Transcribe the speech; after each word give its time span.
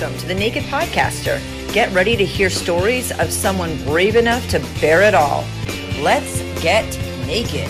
Welcome 0.00 0.20
to 0.20 0.28
the 0.28 0.34
Naked 0.36 0.62
Podcaster. 0.62 1.40
Get 1.74 1.92
ready 1.92 2.16
to 2.16 2.24
hear 2.24 2.50
stories 2.50 3.10
of 3.18 3.32
someone 3.32 3.76
brave 3.82 4.14
enough 4.14 4.48
to 4.50 4.60
bear 4.80 5.02
it 5.02 5.12
all. 5.12 5.44
Let's 6.00 6.40
get 6.62 6.86
naked. 7.26 7.68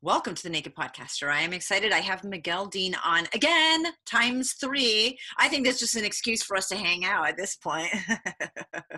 Welcome 0.00 0.34
to 0.34 0.42
the 0.42 0.48
Naked 0.48 0.74
Podcaster. 0.74 1.30
I 1.30 1.42
am 1.42 1.52
excited. 1.52 1.92
I 1.92 1.98
have 1.98 2.24
Miguel 2.24 2.64
Dean 2.64 2.96
on 3.04 3.26
again, 3.34 3.84
times 4.06 4.54
three. 4.54 5.18
I 5.36 5.48
think 5.48 5.66
that's 5.66 5.78
just 5.78 5.94
an 5.94 6.06
excuse 6.06 6.42
for 6.42 6.56
us 6.56 6.68
to 6.68 6.76
hang 6.76 7.04
out 7.04 7.28
at 7.28 7.36
this 7.36 7.56
point. 7.56 7.90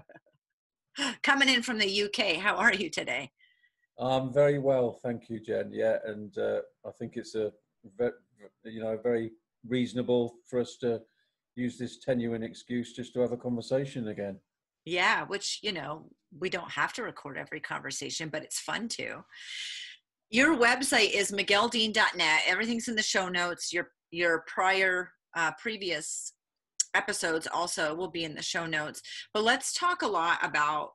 Coming 1.24 1.48
in 1.48 1.62
from 1.62 1.78
the 1.78 2.04
UK, 2.04 2.36
how 2.36 2.54
are 2.54 2.72
you 2.72 2.88
today? 2.88 3.32
I'm 3.98 4.32
very 4.32 4.60
well, 4.60 5.00
thank 5.02 5.28
you, 5.28 5.40
Jen. 5.40 5.70
Yeah, 5.72 5.96
and 6.04 6.38
uh, 6.38 6.60
I 6.86 6.92
think 7.00 7.16
it's 7.16 7.34
a 7.34 7.50
you 8.62 8.80
know 8.80 8.96
very 9.02 9.32
reasonable 9.66 10.36
for 10.48 10.60
us 10.60 10.76
to 10.76 11.00
use 11.56 11.78
this 11.78 11.98
tenuous 11.98 12.42
excuse 12.42 12.92
just 12.92 13.12
to 13.14 13.20
have 13.20 13.32
a 13.32 13.36
conversation 13.36 14.08
again. 14.08 14.38
Yeah, 14.84 15.24
which, 15.24 15.60
you 15.62 15.72
know, 15.72 16.10
we 16.38 16.50
don't 16.50 16.70
have 16.70 16.92
to 16.94 17.02
record 17.02 17.38
every 17.38 17.60
conversation, 17.60 18.28
but 18.28 18.42
it's 18.42 18.58
fun 18.58 18.88
to. 18.88 19.24
Your 20.30 20.56
website 20.56 21.12
is 21.12 21.30
migueldean.net. 21.30 22.40
Everything's 22.46 22.88
in 22.88 22.96
the 22.96 23.02
show 23.02 23.28
notes. 23.28 23.72
Your 23.72 23.90
your 24.10 24.44
prior 24.46 25.12
uh, 25.36 25.52
previous 25.60 26.34
episodes 26.94 27.46
also 27.46 27.94
will 27.94 28.10
be 28.10 28.24
in 28.24 28.34
the 28.34 28.42
show 28.42 28.66
notes. 28.66 29.02
But 29.32 29.44
let's 29.44 29.72
talk 29.72 30.02
a 30.02 30.06
lot 30.06 30.38
about 30.42 30.90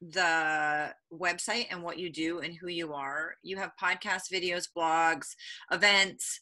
the 0.00 0.94
website 1.12 1.66
and 1.70 1.82
what 1.82 1.98
you 1.98 2.10
do 2.10 2.40
and 2.40 2.54
who 2.54 2.68
you 2.68 2.92
are. 2.92 3.34
You 3.42 3.56
have 3.56 3.72
podcasts, 3.80 4.30
videos, 4.32 4.68
blogs, 4.76 5.28
events, 5.70 6.40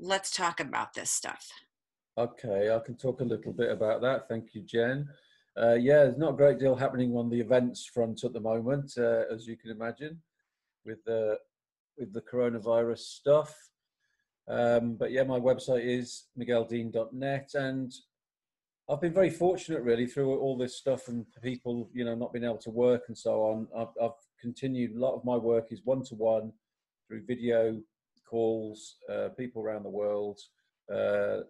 let's 0.00 0.30
talk 0.30 0.60
about 0.60 0.94
this 0.94 1.10
stuff. 1.10 1.46
Okay, 2.20 2.70
I 2.70 2.78
can 2.80 2.96
talk 2.96 3.22
a 3.22 3.24
little 3.24 3.54
bit 3.54 3.70
about 3.70 4.02
that. 4.02 4.28
Thank 4.28 4.54
you, 4.54 4.60
Jen. 4.60 5.08
Uh, 5.56 5.72
yeah, 5.72 6.04
there's 6.04 6.18
not 6.18 6.34
a 6.34 6.36
great 6.36 6.58
deal 6.58 6.76
happening 6.76 7.16
on 7.16 7.30
the 7.30 7.40
events 7.40 7.86
front 7.86 8.24
at 8.24 8.34
the 8.34 8.40
moment, 8.40 8.92
uh, 8.98 9.22
as 9.32 9.46
you 9.46 9.56
can 9.56 9.70
imagine, 9.70 10.20
with 10.84 11.02
the 11.06 11.38
with 11.96 12.12
the 12.12 12.20
coronavirus 12.20 12.98
stuff. 12.98 13.56
Um, 14.48 14.96
but 14.96 15.12
yeah, 15.12 15.22
my 15.22 15.40
website 15.40 15.82
is 15.82 16.26
migueldean.net, 16.38 17.52
and 17.54 17.90
I've 18.86 19.00
been 19.00 19.14
very 19.14 19.30
fortunate, 19.30 19.80
really, 19.80 20.06
through 20.06 20.38
all 20.40 20.58
this 20.58 20.76
stuff 20.76 21.08
and 21.08 21.24
people, 21.42 21.88
you 21.94 22.04
know, 22.04 22.14
not 22.14 22.34
being 22.34 22.44
able 22.44 22.58
to 22.58 22.70
work 22.70 23.04
and 23.08 23.16
so 23.16 23.44
on. 23.44 23.66
I've, 23.74 23.94
I've 24.02 24.20
continued. 24.38 24.94
A 24.94 24.98
lot 24.98 25.14
of 25.14 25.24
my 25.24 25.38
work 25.38 25.68
is 25.70 25.80
one 25.84 26.04
to 26.04 26.14
one 26.16 26.52
through 27.08 27.24
video 27.24 27.80
calls, 28.28 28.96
uh, 29.10 29.30
people 29.38 29.62
around 29.62 29.84
the 29.84 29.88
world. 29.88 30.38
Uh, 30.94 31.44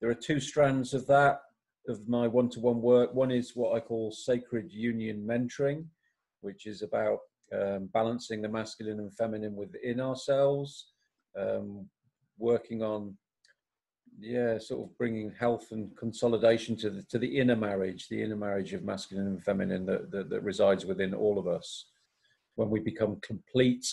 there 0.00 0.10
are 0.10 0.14
two 0.14 0.40
strands 0.40 0.94
of 0.94 1.06
that, 1.06 1.40
of 1.88 2.08
my 2.08 2.26
one 2.26 2.48
to 2.50 2.60
one 2.60 2.80
work. 2.80 3.14
One 3.14 3.30
is 3.30 3.56
what 3.56 3.74
I 3.74 3.80
call 3.80 4.10
sacred 4.10 4.70
union 4.70 5.26
mentoring, 5.26 5.86
which 6.40 6.66
is 6.66 6.82
about 6.82 7.18
um, 7.52 7.88
balancing 7.92 8.42
the 8.42 8.48
masculine 8.48 9.00
and 9.00 9.14
feminine 9.16 9.56
within 9.56 10.00
ourselves, 10.00 10.92
um, 11.36 11.86
working 12.38 12.82
on 12.82 13.16
yeah, 14.20 14.58
sort 14.58 14.88
of 14.88 14.98
bringing 14.98 15.32
health 15.38 15.68
and 15.70 15.96
consolidation 15.96 16.76
to 16.76 16.90
the 16.90 17.02
to 17.04 17.18
the 17.18 17.38
inner 17.38 17.56
marriage, 17.56 18.08
the 18.08 18.20
inner 18.22 18.36
marriage 18.36 18.72
of 18.72 18.82
masculine 18.82 19.26
and 19.28 19.44
feminine 19.44 19.86
that, 19.86 20.10
that, 20.10 20.28
that 20.30 20.42
resides 20.42 20.84
within 20.84 21.14
all 21.14 21.38
of 21.38 21.46
us. 21.46 21.86
When 22.56 22.70
we 22.70 22.80
become 22.80 23.20
complete 23.22 23.86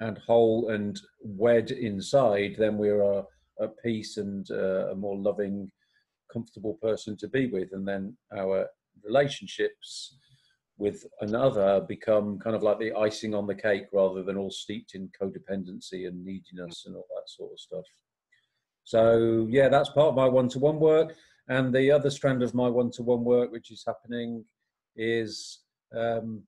and 0.00 0.18
whole 0.18 0.70
and 0.70 1.00
wed 1.20 1.70
inside, 1.72 2.56
then 2.58 2.78
we 2.78 2.90
are 2.90 3.24
at 3.60 3.70
peace 3.84 4.16
and 4.16 4.50
uh, 4.50 4.90
a 4.90 4.94
more 4.94 5.16
loving, 5.16 5.70
comfortable 6.32 6.78
person 6.82 7.16
to 7.18 7.28
be 7.28 7.46
with. 7.46 7.70
And 7.72 7.86
then 7.86 8.16
our 8.36 8.66
relationships 9.02 10.16
with 10.76 11.06
another 11.20 11.80
become 11.86 12.38
kind 12.38 12.56
of 12.56 12.62
like 12.62 12.78
the 12.78 12.92
icing 12.94 13.34
on 13.34 13.46
the 13.46 13.54
cake 13.54 13.84
rather 13.92 14.22
than 14.22 14.36
all 14.36 14.50
steeped 14.50 14.94
in 14.94 15.10
codependency 15.20 16.08
and 16.08 16.24
neediness 16.24 16.84
and 16.86 16.96
all 16.96 17.06
that 17.14 17.28
sort 17.28 17.52
of 17.52 17.60
stuff. 17.60 17.84
So, 18.82 19.46
yeah, 19.48 19.68
that's 19.68 19.90
part 19.90 20.08
of 20.08 20.14
my 20.14 20.26
one 20.26 20.48
to 20.50 20.58
one 20.58 20.80
work. 20.80 21.14
And 21.48 21.74
the 21.74 21.90
other 21.90 22.10
strand 22.10 22.42
of 22.42 22.54
my 22.54 22.68
one 22.68 22.90
to 22.92 23.02
one 23.02 23.22
work, 23.22 23.52
which 23.52 23.70
is 23.70 23.84
happening, 23.86 24.44
is 24.96 25.60
um, 25.96 26.42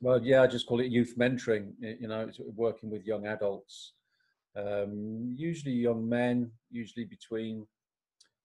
well, 0.00 0.22
yeah, 0.22 0.42
I 0.42 0.46
just 0.46 0.66
call 0.66 0.80
it 0.80 0.90
youth 0.90 1.14
mentoring. 1.18 1.72
You 1.80 2.08
know, 2.08 2.20
it's 2.20 2.38
working 2.38 2.90
with 2.90 3.06
young 3.06 3.26
adults, 3.26 3.92
um, 4.56 5.34
usually 5.36 5.74
young 5.74 6.08
men, 6.08 6.50
usually 6.70 7.04
between 7.04 7.66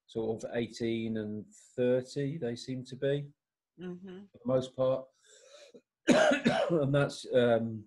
sort 0.07 0.43
of 0.43 0.51
18 0.53 1.17
and 1.17 1.45
30, 1.75 2.37
they 2.37 2.55
seem 2.55 2.83
to 2.85 2.95
be, 2.95 3.25
mm-hmm. 3.81 4.19
for 4.31 4.37
the 4.37 4.47
most 4.47 4.75
part. 4.75 5.05
and 6.69 6.93
that's, 6.93 7.25
um, 7.33 7.83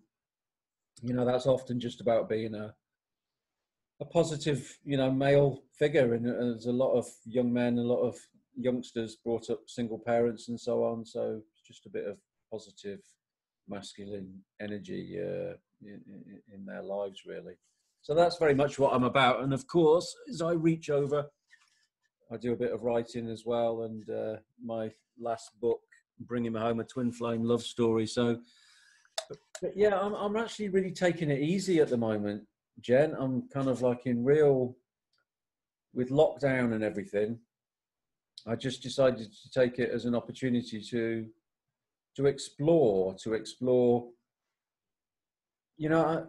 you 1.03 1.15
know, 1.15 1.25
that's 1.25 1.47
often 1.47 1.79
just 1.79 2.01
about 2.01 2.29
being 2.29 2.55
a, 2.55 2.75
a 4.01 4.05
positive, 4.05 4.79
you 4.85 4.97
know, 4.97 5.11
male 5.11 5.63
figure. 5.79 6.15
And 6.15 6.27
there's 6.27 6.67
a 6.67 6.73
lot 6.73 6.93
of 6.93 7.07
young 7.25 7.53
men, 7.53 7.79
a 7.79 7.83
lot 7.83 8.01
of 8.01 8.17
youngsters 8.57 9.17
brought 9.17 9.51
up 9.51 9.61
single 9.67 9.99
parents 9.99 10.49
and 10.49 10.59
so 10.59 10.83
on. 10.85 11.05
So 11.05 11.41
it's 11.53 11.67
just 11.67 11.87
a 11.87 11.91
bit 11.91 12.07
of 12.07 12.19
positive 12.51 13.01
masculine 13.69 14.41
energy 14.61 15.19
uh, 15.21 15.55
in, 15.83 16.01
in, 16.53 16.65
their 16.65 16.83
lives, 16.83 17.23
really. 17.27 17.55
So 18.09 18.15
that's 18.15 18.39
very 18.39 18.55
much 18.55 18.79
what 18.79 18.95
I'm 18.95 19.05
about. 19.05 19.43
And 19.43 19.53
of 19.53 19.67
course, 19.67 20.17
as 20.31 20.41
I 20.41 20.53
reach 20.53 20.89
over, 20.89 21.27
I 22.33 22.39
do 22.39 22.55
a 22.55 22.57
bit 22.57 22.73
of 22.73 22.83
writing 22.83 23.29
as 23.29 23.45
well. 23.45 23.83
And 23.83 24.09
uh, 24.09 24.37
my 24.65 24.91
last 25.21 25.51
book, 25.61 25.81
Bringing 26.21 26.55
Home 26.55 26.81
a 26.81 26.85
Twin 26.85 27.13
Flame 27.13 27.45
Love 27.45 27.63
Story. 27.63 28.07
So, 28.07 28.41
but 29.61 29.73
yeah, 29.77 30.01
I'm, 30.01 30.15
I'm 30.15 30.37
actually 30.37 30.71
really 30.71 30.91
taking 30.91 31.31
it 31.31 31.43
easy 31.43 31.81
at 31.81 31.91
the 31.91 31.99
moment, 31.99 32.45
Jen. 32.81 33.15
I'm 33.19 33.47
kind 33.51 33.69
of 33.69 33.83
like 33.83 34.07
in 34.07 34.25
real, 34.25 34.75
with 35.93 36.09
lockdown 36.09 36.73
and 36.73 36.83
everything. 36.83 37.39
I 38.47 38.57
just 38.57 38.83
decided 38.83 39.31
to 39.31 39.51
take 39.51 39.79
it 39.79 39.91
as 39.91 40.07
an 40.07 40.15
opportunity 40.15 40.81
to 40.91 41.27
to 42.17 42.27
explore, 42.27 43.15
to 43.23 43.35
explore. 43.35 44.09
You 45.77 45.91
know, 45.91 46.27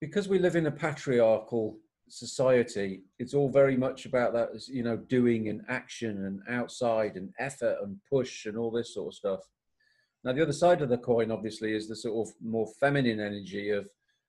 because 0.00 0.28
we 0.28 0.38
live 0.38 0.56
in 0.56 0.66
a 0.66 0.70
patriarchal 0.70 1.78
society, 2.08 3.02
it's 3.18 3.34
all 3.34 3.48
very 3.48 3.76
much 3.76 4.06
about 4.06 4.32
that, 4.32 4.48
you 4.68 4.82
know, 4.82 4.96
doing 4.96 5.48
and 5.48 5.62
action 5.68 6.24
and 6.24 6.40
outside 6.48 7.16
and 7.16 7.32
effort 7.38 7.76
and 7.82 7.96
push 8.10 8.46
and 8.46 8.56
all 8.56 8.70
this 8.70 8.94
sort 8.94 9.08
of 9.08 9.14
stuff. 9.14 9.40
Now, 10.24 10.32
the 10.32 10.42
other 10.42 10.52
side 10.52 10.82
of 10.82 10.88
the 10.88 10.98
coin, 10.98 11.30
obviously, 11.30 11.74
is 11.74 11.88
the 11.88 11.96
sort 11.96 12.28
of 12.28 12.34
more 12.42 12.68
feminine 12.80 13.20
energy 13.20 13.70
of 13.70 13.88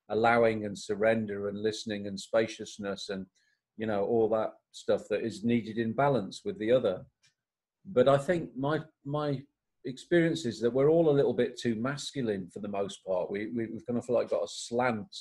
allowing 0.10 0.66
and 0.66 0.78
surrender 0.78 1.50
and 1.50 1.62
listening 1.62 2.08
and 2.08 2.20
spaciousness 2.20 3.10
and, 3.10 3.26
you 3.78 3.88
know, 3.88 4.04
all 4.06 4.30
that 4.30 4.54
stuff 4.72 5.04
that 5.10 5.24
is 5.24 5.44
needed 5.44 5.78
in 5.78 5.94
balance 5.94 6.42
with 6.46 6.58
the 6.60 6.72
other. 6.72 7.06
But 7.86 8.08
I 8.08 8.18
think 8.18 8.50
my 8.56 8.80
my 9.06 9.42
experience 9.86 10.46
is 10.46 10.60
that 10.60 10.72
we're 10.72 10.90
all 10.90 11.10
a 11.10 11.12
little 11.12 11.34
bit 11.34 11.58
too 11.58 11.76
masculine 11.76 12.48
for 12.54 12.60
the 12.60 12.68
most 12.68 13.04
part. 13.06 13.32
We, 13.32 13.48
we 13.48 13.64
have 13.64 13.86
kind 13.88 13.98
of 13.98 14.08
like 14.10 14.30
got 14.30 14.44
a 14.44 14.48
slant, 14.48 15.16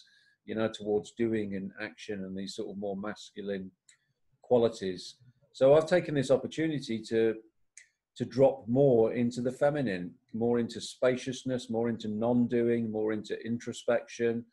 you 0.48 0.54
know, 0.54 0.66
towards 0.66 1.12
doing 1.12 1.54
and 1.56 1.70
action 1.80 2.24
and 2.24 2.36
these 2.36 2.56
sort 2.56 2.70
of 2.70 2.78
more 2.78 2.96
masculine 2.96 3.70
qualities. 4.40 5.16
So 5.52 5.74
I've 5.74 5.86
taken 5.86 6.14
this 6.14 6.30
opportunity 6.30 6.98
to 7.10 7.34
to 8.16 8.24
drop 8.24 8.66
more 8.66 9.12
into 9.12 9.40
the 9.40 9.52
feminine, 9.52 10.12
more 10.32 10.58
into 10.58 10.80
spaciousness, 10.80 11.70
more 11.70 11.88
into 11.88 12.08
non-doing, 12.08 12.90
more 12.90 13.12
into 13.12 13.40
introspection, 13.46 14.44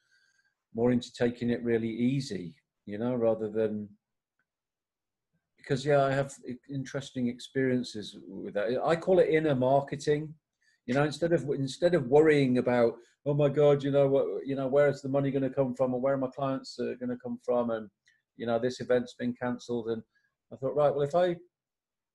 more 0.76 0.92
into 0.92 1.12
taking 1.14 1.50
it 1.50 1.64
really 1.64 1.90
easy, 1.90 2.54
you 2.86 3.00
know, 3.00 3.16
rather 3.16 3.50
than 3.50 3.90
because 5.58 5.84
yeah, 5.84 6.04
I 6.04 6.12
have 6.12 6.34
interesting 6.70 7.28
experiences 7.30 8.18
with 8.28 8.54
that. 8.54 8.80
I 8.86 8.96
call 8.98 9.20
it 9.20 9.30
inner 9.30 9.56
marketing. 9.56 10.34
You 10.86 10.94
know, 10.94 11.04
instead 11.04 11.34
of 11.34 11.50
instead 11.50 11.96
of 11.96 12.08
worrying 12.08 12.58
about 12.58 12.94
oh 13.26 13.34
my 13.34 13.50
god, 13.50 13.84
you 13.84 13.92
know 13.92 14.08
what, 14.08 14.46
you 14.46 14.56
know 14.56 14.68
where 14.68 14.88
is 14.88 15.02
the 15.02 15.10
money 15.10 15.32
going 15.32 15.42
to 15.44 15.50
come 15.50 15.74
from, 15.76 15.94
or 15.94 16.02
where 16.02 16.14
are 16.14 16.18
my 16.18 16.30
clients 16.36 16.78
uh, 16.80 16.94
going 17.00 17.10
to 17.10 17.18
come 17.24 17.40
from, 17.44 17.72
and 17.72 17.90
you 18.38 18.46
know 18.46 18.60
this 18.60 18.82
event's 18.82 19.16
been 19.16 19.34
cancelled, 19.34 19.90
and 19.90 20.02
I 20.54 20.58
thought 20.58 20.76
right, 20.76 20.94
well 20.94 21.02
if 21.02 21.16
I 21.16 21.36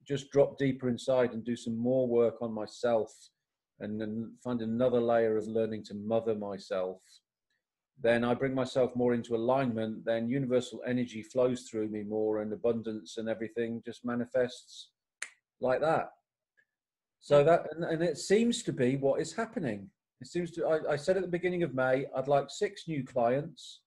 just 0.07 0.31
drop 0.31 0.57
deeper 0.57 0.89
inside 0.89 1.33
and 1.33 1.45
do 1.45 1.57
some 1.57 1.77
more 1.77 2.07
work 2.07 2.37
on 2.41 2.53
myself, 2.53 3.13
and 3.81 4.01
then 4.01 4.35
find 4.43 4.63
another 4.63 5.01
layer 5.01 5.37
of 5.37 5.47
learning 5.47 5.85
to 5.85 5.95
mother 5.95 6.35
myself 6.35 7.01
then 8.03 8.25
I 8.25 8.35
bring 8.35 8.55
myself 8.55 8.97
more 8.97 9.13
into 9.13 9.37
alignment, 9.37 10.05
then 10.05 10.29
universal 10.29 10.81
energy 10.87 11.23
flows 11.23 11.63
through 11.63 11.89
me 11.89 12.03
more 12.03 12.41
and 12.41 12.53
abundance 12.53 13.19
and 13.19 13.29
everything 13.29 13.83
just 13.85 14.05
manifests 14.05 14.91
like 15.61 15.81
that. 15.81 16.11
So 17.21 17.45
that, 17.45 17.67
and, 17.75 17.85
and 17.85 18.03
it 18.03 18.19
seems 18.19 18.63
to 18.65 18.73
be 18.73 18.97
what 18.97 19.21
is 19.21 19.33
happening. 19.33 19.89
It 20.21 20.27
seems 20.27 20.51
to, 20.53 20.67
I, 20.67 20.93
I 20.93 20.97
said 20.97 21.17
at 21.17 21.23
the 21.23 21.29
beginning 21.29 21.63
of 21.63 21.75
May, 21.75 22.07
I'd 22.17 22.29
like 22.29 22.47
six 22.49 22.89
new 22.89 23.05
clients. 23.05 23.81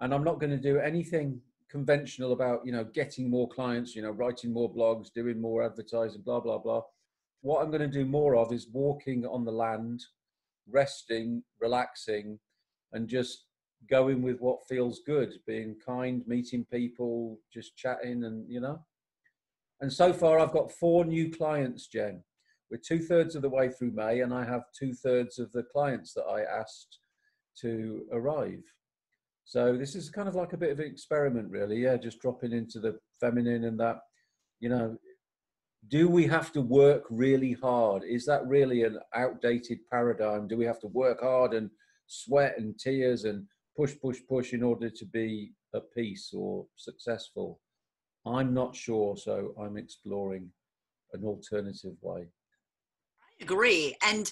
And 0.00 0.12
I'm 0.12 0.24
not 0.24 0.40
going 0.40 0.50
to 0.50 0.58
do 0.58 0.78
anything 0.78 1.40
conventional 1.68 2.32
about 2.32 2.64
you 2.64 2.72
know 2.72 2.84
getting 2.84 3.28
more 3.28 3.48
clients 3.48 3.94
you 3.94 4.02
know 4.02 4.10
writing 4.10 4.52
more 4.52 4.72
blogs 4.72 5.12
doing 5.12 5.40
more 5.40 5.64
advertising 5.64 6.22
blah 6.24 6.40
blah 6.40 6.58
blah. 6.58 6.82
What 7.42 7.62
i'm 7.62 7.70
going 7.70 7.82
to 7.82 7.98
do 7.98 8.04
more 8.04 8.36
of 8.36 8.52
is 8.52 8.68
walking 8.72 9.26
on 9.26 9.44
the 9.44 9.52
land 9.52 10.04
resting 10.68 11.42
relaxing 11.60 12.38
and 12.92 13.08
just 13.08 13.46
going 13.90 14.22
with 14.22 14.38
what 14.40 14.66
feels 14.68 15.00
good 15.06 15.34
being 15.46 15.76
kind 15.84 16.22
meeting 16.26 16.64
people 16.72 17.38
just 17.52 17.76
chatting 17.76 18.24
and 18.24 18.48
you 18.48 18.60
know 18.60 18.80
and 19.80 19.92
so 19.92 20.12
far 20.12 20.38
i've 20.38 20.52
got 20.52 20.72
four 20.72 21.04
new 21.04 21.30
clients 21.30 21.86
jen 21.86 22.22
we're 22.70 22.78
two 22.78 22.98
thirds 22.98 23.34
of 23.34 23.42
the 23.42 23.48
way 23.48 23.68
through 23.68 23.92
may 23.92 24.20
and 24.20 24.32
i 24.34 24.44
have 24.44 24.62
two 24.78 24.92
thirds 24.92 25.38
of 25.38 25.50
the 25.52 25.62
clients 25.72 26.12
that 26.12 26.24
i 26.24 26.42
asked 26.42 26.98
to 27.60 28.04
arrive 28.12 28.62
so 29.46 29.76
this 29.76 29.94
is 29.94 30.10
kind 30.10 30.28
of 30.28 30.34
like 30.34 30.54
a 30.54 30.56
bit 30.56 30.72
of 30.72 30.80
an 30.80 30.86
experiment, 30.86 31.48
really. 31.50 31.76
Yeah, 31.76 31.96
just 31.96 32.20
dropping 32.20 32.52
into 32.52 32.80
the 32.80 32.98
feminine 33.20 33.64
and 33.64 33.78
that, 33.78 34.00
you 34.58 34.68
know, 34.68 34.98
do 35.88 36.08
we 36.08 36.26
have 36.26 36.52
to 36.52 36.60
work 36.60 37.04
really 37.10 37.52
hard? 37.52 38.02
Is 38.02 38.26
that 38.26 38.44
really 38.48 38.82
an 38.82 38.98
outdated 39.14 39.78
paradigm? 39.88 40.48
Do 40.48 40.56
we 40.56 40.64
have 40.64 40.80
to 40.80 40.88
work 40.88 41.20
hard 41.20 41.54
and 41.54 41.70
sweat 42.08 42.58
and 42.58 42.76
tears 42.76 43.22
and 43.22 43.46
push, 43.76 43.94
push, 44.02 44.18
push 44.28 44.52
in 44.52 44.64
order 44.64 44.90
to 44.90 45.06
be 45.06 45.52
at 45.76 45.92
peace 45.94 46.32
or 46.36 46.66
successful? 46.74 47.60
I'm 48.26 48.52
not 48.52 48.74
sure, 48.74 49.16
so 49.16 49.54
I'm 49.60 49.76
exploring 49.76 50.50
an 51.12 51.24
alternative 51.24 51.94
way. 52.02 52.22
I 52.22 53.44
agree. 53.44 53.96
And 54.04 54.30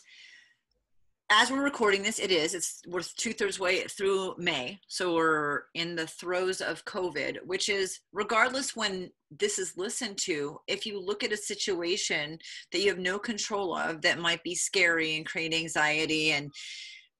as 1.31 1.51
we're 1.51 1.65
recording 1.65 2.03
this, 2.03 2.19
it 2.19 2.31
is. 2.31 2.55
It's 2.55 2.83
we're 2.87 3.03
two 3.17 3.33
thirds 3.33 3.59
way 3.59 3.83
through 3.85 4.35
May, 4.37 4.79
so 4.89 5.15
we're 5.15 5.63
in 5.75 5.97
the 5.97 6.07
throes 6.07 6.61
of 6.61 6.85
COVID. 6.85 7.39
Which 7.47 7.69
is, 7.69 8.01
regardless 8.13 8.77
when 8.77 9.11
this 9.31 9.59
is 9.59 9.77
listened 9.77 10.19
to, 10.19 10.59
if 10.67 10.85
you 10.85 11.01
look 11.01 11.25
at 11.25 11.33
a 11.33 11.37
situation 11.37 12.39
that 12.73 12.81
you 12.81 12.89
have 12.89 12.99
no 12.99 13.19
control 13.19 13.77
of, 13.77 14.03
that 14.03 14.19
might 14.19 14.43
be 14.43 14.55
scary 14.55 15.17
and 15.17 15.25
create 15.25 15.55
anxiety, 15.55 16.33
and 16.33 16.51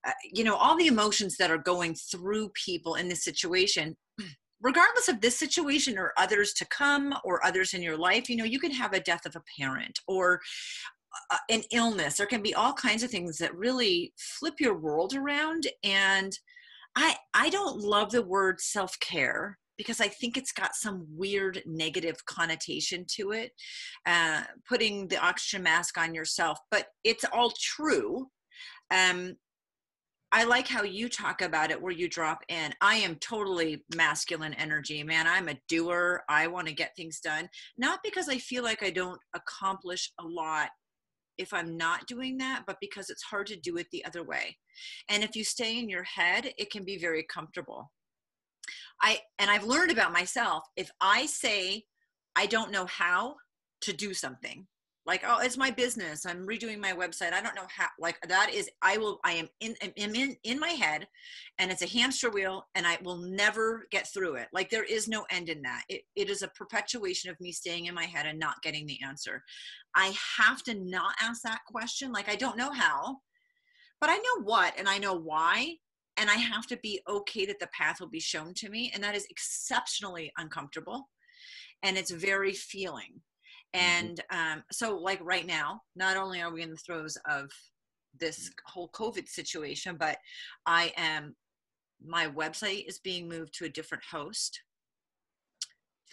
uh, 0.07 0.13
you 0.33 0.45
know 0.45 0.57
all 0.57 0.77
the 0.77 0.87
emotions 0.89 1.37
that 1.39 1.51
are 1.51 1.59
going 1.59 1.95
through 1.95 2.51
people 2.51 2.97
in 2.97 3.09
this 3.09 3.25
situation. 3.25 3.97
Regardless 4.65 5.09
of 5.09 5.21
this 5.21 5.39
situation 5.39 5.99
or 5.99 6.13
others 6.17 6.53
to 6.55 6.65
come 6.67 7.15
or 7.23 7.45
others 7.47 7.75
in 7.75 7.83
your 7.83 7.97
life, 7.97 8.29
you 8.29 8.37
know, 8.37 8.45
you 8.45 8.59
can 8.59 8.73
have 8.73 8.93
a 8.93 9.01
death 9.01 9.27
of 9.27 9.37
a 9.37 9.43
parent 9.61 10.01
or 10.09 10.41
uh, 11.31 11.37
an 11.51 11.63
illness. 11.71 12.17
There 12.17 12.27
can 12.27 12.43
be 12.43 12.55
all 12.55 12.73
kinds 12.73 13.05
of 13.05 13.11
things 13.11 13.39
that 13.39 13.55
really 13.55 14.13
flip 14.17 14.55
your 14.59 14.77
world 14.77 15.15
around. 15.15 15.69
And 15.85 16.37
i 16.97 17.17
i 17.35 17.51
don't 17.51 17.79
love 17.81 18.11
the 18.11 18.23
word 18.23 18.61
self-care 18.61 19.59
because 19.77 20.01
i 20.01 20.09
think 20.09 20.37
it's 20.37 20.53
got 20.53 20.75
some 20.75 21.07
weird 21.11 21.63
negative 21.67 22.25
connotation 22.27 23.05
to 23.09 23.33
it 23.33 23.53
uh, 24.07 24.43
putting 24.69 25.09
the 25.09 25.19
oxygen 25.25 25.63
mask 25.63 25.99
on 25.99 26.15
yourself 26.15 26.59
but 26.71 26.87
it's 27.03 27.25
all 27.33 27.53
true. 27.61 28.29
Um, 28.91 29.37
I 30.35 30.43
like 30.43 30.67
how 30.67 30.83
you 30.83 31.09
talk 31.09 31.43
about 31.43 31.71
it 31.71 31.81
where 31.81 31.93
you 31.93 32.09
drop 32.09 32.43
in. 32.49 32.75
I 32.81 32.97
am 32.97 33.15
totally 33.21 33.85
masculine 33.95 34.53
energy, 34.55 35.05
man. 35.05 35.29
I'm 35.29 35.49
a 35.49 35.61
doer. 35.69 36.25
I 36.29 36.49
want 36.49 36.67
to 36.67 36.75
get 36.75 36.97
things 36.97 37.21
done. 37.21 37.49
Not 37.79 38.01
because 38.03 38.29
I 38.29 38.39
feel 38.39 38.65
like 38.65 38.83
I 38.83 38.91
don't 38.91 39.21
accomplish 39.37 40.11
a 40.19 40.25
lot 40.25 40.71
if 41.39 41.55
I'm 41.55 41.77
not 41.77 42.09
doing 42.09 42.37
that, 42.39 42.65
but 42.67 42.79
because 42.81 43.11
it's 43.11 43.23
hard 43.23 43.47
to 43.47 43.57
do 43.57 43.77
it 43.77 43.87
the 43.93 44.05
other 44.05 44.25
way. 44.25 44.59
And 45.09 45.23
if 45.23 45.37
you 45.37 45.45
stay 45.45 45.79
in 45.79 45.89
your 45.89 46.03
head, 46.03 46.53
it 46.59 46.73
can 46.73 46.85
be 46.85 46.99
very 46.99 47.25
comfortable. 47.33 47.93
I 49.01 49.21
and 49.39 49.53
I've 49.53 49.63
learned 49.63 49.93
about 49.93 50.13
myself, 50.13 50.65
if 50.75 50.91
I 51.01 51.27
say 51.27 51.85
I 52.35 52.47
don't 52.47 52.73
know 52.73 52.87
how 52.87 53.37
to 53.83 53.93
do 53.93 54.13
something, 54.13 54.67
like 55.07 55.23
oh 55.27 55.41
it's 55.41 55.57
my 55.57 55.71
business. 55.71 56.25
I'm 56.25 56.47
redoing 56.47 56.79
my 56.79 56.93
website. 56.93 57.33
I 57.33 57.41
don't 57.41 57.55
know 57.55 57.67
how 57.75 57.89
like 57.99 58.19
that 58.29 58.53
is 58.53 58.71
i 58.83 58.97
will 58.97 59.21
i 59.25 59.33
am 59.33 59.49
in 59.61 59.75
am 59.83 60.15
in 60.15 60.37
in 60.45 60.59
my 60.59 60.71
head 60.71 61.07
and 61.59 61.71
it's 61.71 61.83
a 61.83 61.99
hamster 61.99 62.31
wheel 62.31 62.67
and 62.75 62.87
i 62.87 62.99
will 63.03 63.19
never 63.19 63.87
get 63.91 64.09
through 64.13 64.37
it. 64.37 64.49
Like 64.53 64.71
there 64.71 64.85
is 64.85 65.09
no 65.09 65.27
end 65.31 65.49
in 65.49 65.63
that. 65.63 65.83
It, 65.89 66.03
it 66.17 66.31
is 66.31 66.43
a 66.43 66.49
perpetuation 66.49 67.31
of 67.31 67.41
me 67.41 67.53
staying 67.53 67.87
in 67.87 67.95
my 67.95 68.05
head 68.05 68.27
and 68.27 68.39
not 68.39 68.63
getting 68.63 68.87
the 68.87 68.99
answer. 69.05 69.43
I 69.95 70.15
have 70.39 70.63
to 70.65 70.75
not 70.75 71.15
ask 71.21 71.43
that 71.43 71.61
question. 71.67 72.13
Like 72.13 72.29
i 72.29 72.37
don't 72.37 72.59
know 72.59 72.73
how 72.73 73.19
but 74.01 74.11
i 74.11 74.17
know 74.17 74.43
what 74.43 74.75
and 74.79 74.89
i 74.89 74.99
know 74.99 75.15
why 75.15 75.75
and 76.17 76.29
i 76.29 76.35
have 76.35 76.67
to 76.67 76.77
be 76.79 77.01
okay 77.09 77.47
that 77.47 77.59
the 77.61 77.69
path 77.69 78.01
will 78.01 78.09
be 78.09 78.21
shown 78.21 78.53
to 78.55 78.69
me 78.69 78.91
and 78.93 79.03
that 79.03 79.15
is 79.15 79.27
exceptionally 79.31 80.33
uncomfortable 80.37 81.09
and 81.85 81.99
it's 81.99 82.11
very 82.11 82.53
feeling. 82.53 83.21
And 83.75 84.21
um, 84.31 84.63
so, 84.71 84.97
like 84.97 85.21
right 85.23 85.47
now, 85.47 85.81
not 85.97 86.17
only 86.17 86.41
are 86.41 86.53
we 86.53 86.63
in 86.63 86.71
the 86.71 86.77
throes 86.77 87.19
of 87.29 87.51
this 88.19 88.51
whole 88.67 88.89
COVID 88.91 89.29
situation, 89.29 89.97
but 89.99 90.17
I 90.65 90.93
am, 90.97 91.35
my 92.05 92.29
website 92.29 92.89
is 92.89 93.01
being 93.01 93.29
moved 93.29 93.53
to 93.55 93.65
a 93.65 93.69
different 93.69 94.05
host 94.05 94.61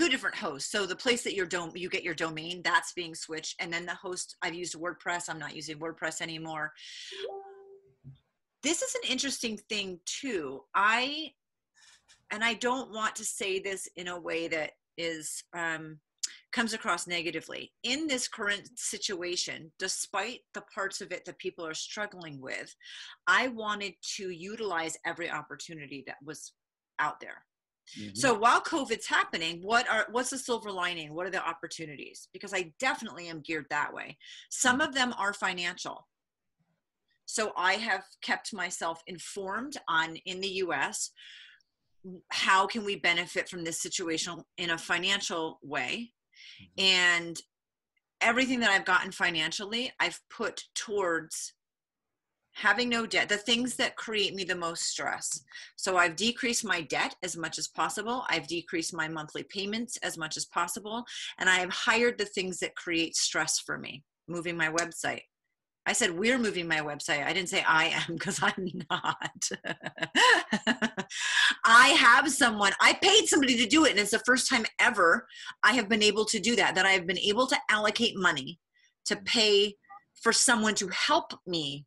two 0.02 0.10
different 0.10 0.36
hosts. 0.36 0.72
So 0.72 0.86
the 0.86 0.96
place 0.96 1.24
that 1.24 1.36
your 1.36 1.46
dom- 1.46 1.76
you 1.76 1.90
get 1.90 2.04
your 2.04 2.16
domain, 2.16 2.62
that's 2.64 2.94
being 2.94 3.14
switched, 3.14 3.56
and 3.60 3.72
then 3.72 3.86
the 3.86 3.94
host. 3.94 4.36
I've 4.42 4.56
used 4.56 4.76
WordPress. 4.76 5.30
I'm 5.30 5.40
not 5.40 5.56
using 5.56 5.78
WordPress 5.78 6.22
anymore. 6.22 6.72
This 8.64 8.82
is 8.82 8.96
an 8.96 9.12
interesting 9.12 9.58
thing 9.70 10.00
too. 10.06 10.62
I 10.74 11.32
and 12.32 12.44
I 12.44 12.54
don't 12.56 12.92
want 12.92 13.16
to 13.18 13.26
say 13.26 13.60
this 13.60 13.88
in 13.96 14.08
a 14.08 14.20
way 14.20 14.48
that 14.48 14.72
is 14.98 15.44
um, 15.54 16.00
comes 16.52 16.74
across 16.74 17.08
negatively. 17.08 17.72
In 17.84 18.08
this 18.08 18.28
current 18.28 18.70
situation, 18.76 19.72
despite 19.80 20.42
the 20.54 20.64
parts 20.74 21.02
of 21.02 21.12
it 21.12 21.26
that 21.26 21.40
people 21.40 21.66
are 21.66 21.74
struggling 21.74 22.42
with, 22.42 22.76
I 23.28 23.48
wanted 23.50 23.94
to 24.18 24.30
utilize 24.30 24.98
every 25.06 25.30
opportunity 25.30 26.04
that 26.08 26.18
was 26.24 26.54
out 27.00 27.20
there. 27.20 27.46
Mm-hmm. 28.00 28.16
So 28.16 28.34
while 28.34 28.62
COVID's 28.62 29.08
happening, 29.08 29.62
what 29.62 29.90
are 29.90 30.08
what's 30.12 30.30
the 30.30 30.38
silver 30.38 30.72
lining? 30.72 31.14
What 31.14 31.26
are 31.26 31.32
the 31.32 31.46
opportunities? 31.46 32.28
Because 32.32 32.54
I 32.54 32.74
definitely 32.80 33.28
am 33.28 33.42
geared 33.42 33.66
that 33.70 33.94
way. 33.94 34.18
Some 34.50 34.80
mm-hmm. 34.80 34.90
of 34.90 34.96
them 34.96 35.14
are 35.18 35.34
financial. 35.34 36.08
So 37.26 37.54
I 37.58 37.74
have 37.74 38.04
kept 38.22 38.54
myself 38.54 39.02
informed 39.08 39.78
on 39.88 40.18
in 40.26 40.42
the 40.42 40.50
US 40.66 41.12
how 42.30 42.66
can 42.66 42.84
we 42.84 42.96
benefit 42.96 43.48
from 43.48 43.64
this 43.64 43.82
situation 43.82 44.44
in 44.58 44.72
a 44.72 44.78
financial 44.78 45.60
way. 45.62 46.12
Mm-hmm. 46.80 46.84
And 46.84 47.42
everything 48.22 48.60
that 48.60 48.70
I've 48.70 48.86
gotten 48.86 49.12
financially, 49.12 49.92
I've 50.00 50.20
put 50.30 50.64
towards 50.76 51.54
having 52.54 52.90
no 52.90 53.06
debt, 53.06 53.30
the 53.30 53.38
things 53.38 53.76
that 53.78 53.96
create 53.96 54.36
me 54.36 54.44
the 54.44 54.56
most 54.56 54.84
stress. 54.84 55.44
So 55.78 55.98
I've 55.98 56.18
decreased 56.18 56.66
my 56.66 56.82
debt 56.82 57.16
as 57.24 57.38
much 57.38 57.58
as 57.58 57.68
possible. 57.70 58.26
I've 58.30 58.48
decreased 58.48 58.94
my 58.94 59.08
monthly 59.08 59.44
payments 59.44 59.98
as 59.98 60.18
much 60.18 60.36
as 60.36 60.46
possible. 60.46 61.06
And 61.38 61.50
I 61.50 61.56
have 61.56 61.72
hired 61.72 62.18
the 62.18 62.26
things 62.26 62.60
that 62.60 62.76
create 62.76 63.16
stress 63.16 63.60
for 63.60 63.78
me, 63.78 64.04
moving 64.28 64.58
my 64.58 64.68
website, 64.68 65.22
I 65.86 65.94
said, 65.94 66.12
we're 66.12 66.38
moving 66.38 66.68
my 66.68 66.78
website. 66.78 67.26
I 67.26 67.34
didn't 67.34 67.50
say 67.50 67.64
I 67.68 67.86
am 67.86 68.04
because 68.14 68.40
I'm 68.42 68.72
not. 68.90 69.50
I 71.72 71.90
have 71.90 72.30
someone, 72.32 72.74
I 72.82 72.94
paid 72.94 73.28
somebody 73.28 73.58
to 73.58 73.66
do 73.66 73.86
it. 73.86 73.92
And 73.92 74.00
it's 74.00 74.12
the 74.12 74.20
first 74.20 74.50
time 74.50 74.66
ever 74.80 75.28
I 75.64 75.74
have 75.74 75.90
been 75.90 76.04
able 76.04 76.26
to 76.26 76.40
do 76.40 76.56
that, 76.56 76.76
that 76.76 76.86
I 76.86 76.92
have 76.92 77.08
been 77.08 77.20
able 77.20 77.48
to 77.48 77.58
allocate 77.70 78.16
money 78.18 78.60
to 79.06 79.16
pay 79.16 79.76
for 80.22 80.32
someone 80.34 80.76
to 80.76 80.88
help 80.90 81.34
me 81.48 81.86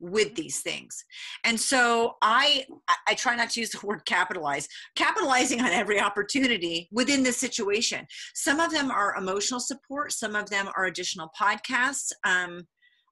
with 0.00 0.34
these 0.34 0.60
things. 0.60 1.04
And 1.44 1.58
so 1.58 2.16
I 2.20 2.66
I 3.08 3.14
try 3.14 3.36
not 3.36 3.50
to 3.50 3.60
use 3.60 3.70
the 3.70 3.84
word 3.86 4.04
capitalize. 4.04 4.68
Capitalizing 4.96 5.60
on 5.60 5.68
every 5.68 6.00
opportunity 6.00 6.88
within 6.92 7.22
this 7.22 7.38
situation. 7.38 8.06
Some 8.34 8.60
of 8.60 8.70
them 8.70 8.90
are 8.90 9.16
emotional 9.16 9.60
support, 9.60 10.12
some 10.12 10.36
of 10.36 10.50
them 10.50 10.68
are 10.76 10.86
additional 10.86 11.30
podcasts. 11.40 12.12
Um, 12.24 12.66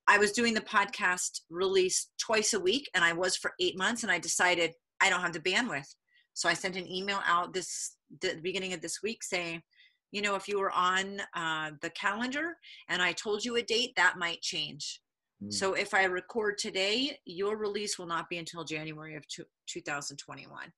I 0.09 0.19
was 0.19 0.33
doing 0.33 0.53
the 0.53 0.61
podcast 0.61 1.41
release 1.49 2.09
twice 2.21 2.53
a 2.53 2.61
week, 2.61 2.91
and 2.95 3.05
I 3.05 3.13
was 3.13 3.37
for 3.37 3.53
eight 3.61 3.79
months, 3.79 4.03
and 4.03 4.11
I 4.11 4.19
decided 4.19 4.73
I 5.01 5.09
don't 5.09 5.21
have 5.21 5.33
the 5.33 5.41
bandwidth. 5.41 5.95
So 6.35 6.49
I 6.49 6.55
sent 6.55 6.77
an 6.77 6.91
email 6.91 7.21
out 7.27 7.53
this 7.53 7.97
the 8.21 8.39
beginning 8.43 8.73
of 8.73 8.81
this 8.81 9.03
week 9.03 9.23
saying, 9.23 9.63
you 10.11 10.23
know, 10.23 10.35
if 10.35 10.47
you 10.49 10.59
were 10.59 10.71
on 10.71 11.21
uh, 11.35 11.71
the 11.81 11.91
calendar 11.91 12.57
and 12.89 13.01
I 13.01 13.13
told 13.13 13.45
you 13.45 13.57
a 13.57 13.63
date, 13.63 13.93
that 13.97 14.19
might 14.19 14.43
change. 14.43 15.01
Mm. 15.43 15.53
So 15.53 15.75
if 15.75 15.95
I 15.95 16.05
record 16.05 16.59
today, 16.59 17.19
your 17.25 17.57
release 17.57 17.99
will 17.99 18.07
not 18.07 18.29
be 18.29 18.39
until 18.39 18.65
January 18.65 19.17
of 19.17 19.27
two, 19.29 19.45
2021. 19.67 20.73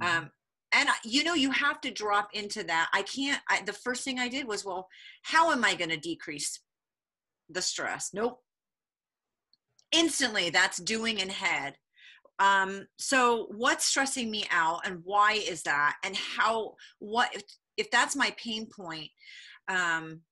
Mm. 0.00 0.06
Um, 0.06 0.30
and 0.72 0.88
you 1.04 1.24
know 1.24 1.34
you 1.34 1.50
have 1.50 1.80
to 1.80 1.90
drop 1.90 2.30
into 2.32 2.62
that 2.62 2.88
i 2.92 3.02
can't 3.02 3.40
I, 3.48 3.62
the 3.62 3.72
first 3.72 4.04
thing 4.04 4.18
i 4.18 4.28
did 4.28 4.46
was 4.46 4.64
well 4.64 4.88
how 5.22 5.50
am 5.50 5.64
i 5.64 5.74
going 5.74 5.90
to 5.90 5.96
decrease 5.96 6.60
the 7.48 7.62
stress 7.62 8.10
nope 8.12 8.40
instantly 9.92 10.50
that's 10.50 10.78
doing 10.78 11.18
in 11.18 11.28
head 11.28 11.74
Um, 12.40 12.86
so 12.98 13.48
what's 13.50 13.84
stressing 13.84 14.30
me 14.30 14.46
out 14.50 14.86
and 14.86 15.00
why 15.04 15.34
is 15.34 15.62
that? 15.64 15.96
And 16.02 16.16
how, 16.16 16.74
what, 16.98 17.34
if, 17.34 17.42
if 17.76 17.90
that's 17.90 18.16
my 18.16 18.34
pain 18.38 18.66
point, 18.66 19.10
um, 19.68 20.22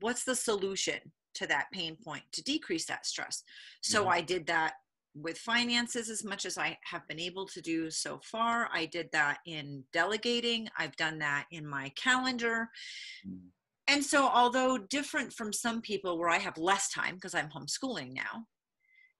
what's 0.00 0.24
the 0.24 0.34
solution 0.34 0.98
to 1.34 1.46
that 1.46 1.66
pain 1.70 1.96
point 2.02 2.22
to 2.32 2.42
decrease 2.42 2.86
that 2.86 3.04
stress? 3.04 3.44
So 3.82 4.06
Mhm. 4.06 4.12
I 4.12 4.20
did 4.22 4.46
that 4.46 4.74
with 5.14 5.38
finances 5.38 6.08
as 6.08 6.24
much 6.24 6.46
as 6.46 6.58
I 6.58 6.78
have 6.84 7.06
been 7.08 7.20
able 7.20 7.46
to 7.48 7.60
do 7.60 7.90
so 7.90 8.18
far. 8.24 8.68
I 8.72 8.86
did 8.86 9.10
that 9.12 9.38
in 9.46 9.84
delegating. 9.92 10.68
I've 10.78 10.96
done 10.96 11.18
that 11.18 11.46
in 11.50 11.66
my 11.66 11.90
calendar. 11.90 12.70
Mm. 13.26 13.50
And 13.88 14.04
so, 14.04 14.26
although 14.28 14.78
different 14.78 15.32
from 15.32 15.52
some 15.52 15.80
people 15.80 16.18
where 16.18 16.28
I 16.28 16.38
have 16.38 16.58
less 16.58 16.90
time 16.90 17.14
because 17.14 17.34
I'm 17.34 17.50
homeschooling 17.50 18.12
now 18.12 18.46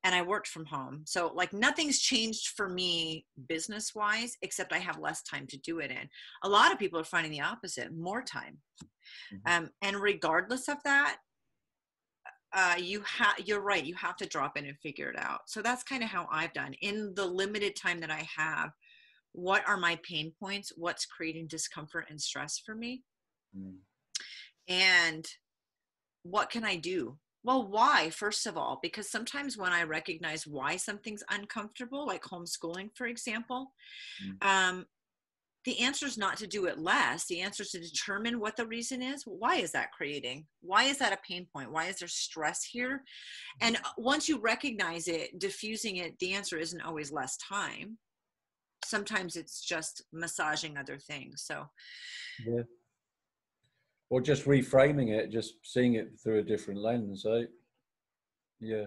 and 0.06 0.14
I 0.14 0.22
worked 0.22 0.46
from 0.46 0.64
home. 0.66 1.02
So, 1.04 1.32
like, 1.34 1.52
nothing's 1.52 1.98
changed 1.98 2.50
for 2.56 2.68
me 2.68 3.26
business 3.48 3.92
wise, 3.92 4.36
except 4.40 4.72
I 4.72 4.78
have 4.78 5.00
less 5.00 5.20
time 5.24 5.48
to 5.48 5.58
do 5.58 5.80
it 5.80 5.90
in. 5.90 6.08
A 6.44 6.48
lot 6.48 6.72
of 6.72 6.78
people 6.78 7.00
are 7.00 7.04
finding 7.04 7.32
the 7.32 7.40
opposite 7.40 7.92
more 7.92 8.22
time. 8.22 8.62
Mhm. 9.32 9.40
Um, 9.46 9.70
and 9.82 9.96
regardless 10.00 10.68
of 10.68 10.80
that, 10.84 11.18
uh, 12.52 12.76
you 12.78 13.00
have 13.02 13.34
you're 13.44 13.60
right 13.60 13.84
you 13.84 13.94
have 13.96 14.16
to 14.16 14.24
drop 14.26 14.56
in 14.56 14.66
and 14.66 14.78
figure 14.78 15.10
it 15.10 15.18
out 15.18 15.40
so 15.50 15.60
that's 15.60 15.82
kind 15.82 16.02
of 16.02 16.08
how 16.08 16.26
i've 16.30 16.52
done 16.54 16.72
in 16.74 17.12
the 17.14 17.26
limited 17.26 17.74
time 17.76 18.00
that 18.00 18.10
i 18.10 18.26
have 18.34 18.70
what 19.32 19.66
are 19.68 19.76
my 19.76 19.96
pain 20.04 20.32
points 20.40 20.72
what's 20.76 21.04
creating 21.04 21.46
discomfort 21.48 22.06
and 22.08 22.20
stress 22.20 22.58
for 22.58 22.74
me 22.74 23.02
Mm. 23.54 23.80
and 24.68 25.26
what 26.22 26.48
can 26.48 26.64
i 26.64 26.76
do 26.76 27.18
well 27.46 27.66
why 27.66 28.10
first 28.10 28.46
of 28.46 28.56
all? 28.56 28.78
Because 28.82 29.10
sometimes 29.10 29.56
when 29.56 29.72
i 29.72 29.82
recognize 29.84 30.46
why 30.46 30.76
something's 30.76 31.22
uncomfortable 31.30 32.06
like 32.06 32.22
homeschooling 32.24 32.90
for 32.94 33.06
example 33.06 33.72
um, 34.42 34.86
the 35.64 35.80
answer 35.80 36.06
is 36.06 36.16
not 36.16 36.36
to 36.38 36.46
do 36.46 36.66
it 36.66 36.78
less 36.78 37.26
the 37.26 37.40
answer 37.40 37.62
is 37.62 37.70
to 37.70 37.80
determine 37.80 38.38
what 38.38 38.56
the 38.56 38.66
reason 38.66 39.02
is. 39.02 39.24
Why 39.26 39.56
is 39.56 39.72
that 39.72 39.92
creating? 39.92 40.46
Why 40.60 40.84
is 40.84 40.98
that 40.98 41.12
a 41.12 41.18
pain 41.28 41.46
point? 41.52 41.72
Why 41.72 41.86
is 41.86 41.98
there 41.98 42.08
stress 42.08 42.64
here? 42.64 43.02
And 43.60 43.76
uh, 43.76 43.90
once 43.98 44.28
you 44.28 44.38
recognize 44.38 45.08
it 45.08 45.38
diffusing 45.38 45.96
it 45.96 46.18
the 46.20 46.34
answer 46.34 46.56
isn't 46.58 46.80
always 46.82 47.10
less 47.12 47.36
time. 47.38 47.98
Sometimes 48.84 49.34
it's 49.34 49.60
just 49.60 50.04
massaging 50.12 50.76
other 50.76 50.98
things 50.98 51.42
so 51.44 51.64
Yeah. 52.46 52.62
Or 54.08 54.20
just 54.20 54.44
reframing 54.44 55.10
it, 55.10 55.30
just 55.30 55.54
seeing 55.64 55.94
it 55.94 56.18
through 56.22 56.38
a 56.38 56.42
different 56.42 56.80
lens, 56.80 57.26
eh? 57.26 57.44
Yeah. 58.60 58.86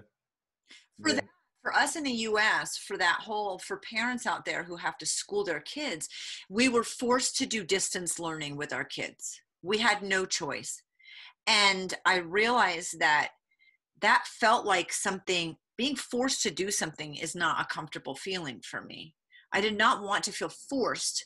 For 1.01 1.09
yeah. 1.09 1.15
that- 1.15 1.29
for 1.61 1.73
us 1.73 1.95
in 1.95 2.03
the 2.03 2.11
US, 2.11 2.77
for 2.77 2.97
that 2.97 3.19
whole, 3.21 3.59
for 3.59 3.77
parents 3.77 4.25
out 4.25 4.45
there 4.45 4.63
who 4.63 4.77
have 4.77 4.97
to 4.99 5.05
school 5.05 5.43
their 5.43 5.59
kids, 5.59 6.07
we 6.49 6.69
were 6.69 6.83
forced 6.83 7.35
to 7.37 7.45
do 7.45 7.63
distance 7.63 8.17
learning 8.17 8.55
with 8.55 8.71
our 8.71 8.85
kids. 8.85 9.41
We 9.61 9.79
had 9.79 10.01
no 10.01 10.25
choice. 10.25 10.81
And 11.45 11.93
I 12.05 12.17
realized 12.19 12.99
that 12.99 13.31
that 14.01 14.25
felt 14.27 14.65
like 14.65 14.93
something, 14.93 15.57
being 15.77 15.95
forced 15.95 16.43
to 16.43 16.51
do 16.51 16.71
something 16.71 17.15
is 17.15 17.35
not 17.35 17.61
a 17.61 17.73
comfortable 17.73 18.15
feeling 18.15 18.61
for 18.63 18.81
me. 18.81 19.15
I 19.51 19.61
did 19.61 19.77
not 19.77 20.03
want 20.03 20.23
to 20.25 20.31
feel 20.31 20.49
forced 20.49 21.25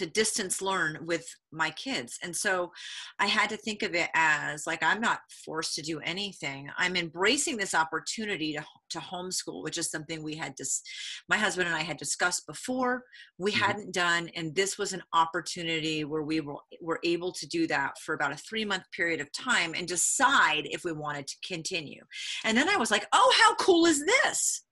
to 0.00 0.06
distance 0.06 0.62
learn 0.62 0.98
with 1.04 1.26
my 1.52 1.70
kids. 1.72 2.18
And 2.22 2.34
so 2.34 2.72
I 3.18 3.26
had 3.26 3.50
to 3.50 3.56
think 3.58 3.82
of 3.82 3.94
it 3.94 4.08
as 4.14 4.66
like, 4.66 4.82
I'm 4.82 5.00
not 5.02 5.20
forced 5.44 5.74
to 5.74 5.82
do 5.82 6.00
anything. 6.00 6.70
I'm 6.78 6.96
embracing 6.96 7.58
this 7.58 7.74
opportunity 7.74 8.54
to, 8.54 8.64
to 8.90 8.98
homeschool, 8.98 9.62
which 9.62 9.76
is 9.76 9.90
something 9.90 10.22
we 10.22 10.36
had 10.36 10.54
dis- 10.54 10.82
my 11.28 11.36
husband 11.36 11.68
and 11.68 11.76
I 11.76 11.82
had 11.82 11.98
discussed 11.98 12.46
before. 12.46 13.04
We 13.36 13.52
Mhm. 13.52 13.56
hadn't 13.56 13.92
done, 13.92 14.30
and 14.34 14.54
this 14.54 14.78
was 14.78 14.94
an 14.94 15.02
opportunity 15.12 16.04
where 16.04 16.22
we 16.22 16.40
were, 16.40 16.56
were 16.80 17.00
able 17.04 17.30
to 17.32 17.46
do 17.46 17.66
that 17.66 17.98
for 17.98 18.14
about 18.14 18.32
a 18.32 18.36
three 18.36 18.64
month 18.64 18.84
period 18.96 19.20
of 19.20 19.30
time 19.32 19.74
and 19.76 19.86
decide 19.86 20.66
if 20.70 20.82
we 20.82 20.92
wanted 20.92 21.26
to 21.26 21.36
continue. 21.46 22.02
And 22.44 22.56
then 22.56 22.70
I 22.70 22.76
was 22.76 22.90
like, 22.90 23.06
oh, 23.12 23.34
how 23.42 23.54
cool 23.56 23.84
is 23.84 24.02
this? 24.04 24.64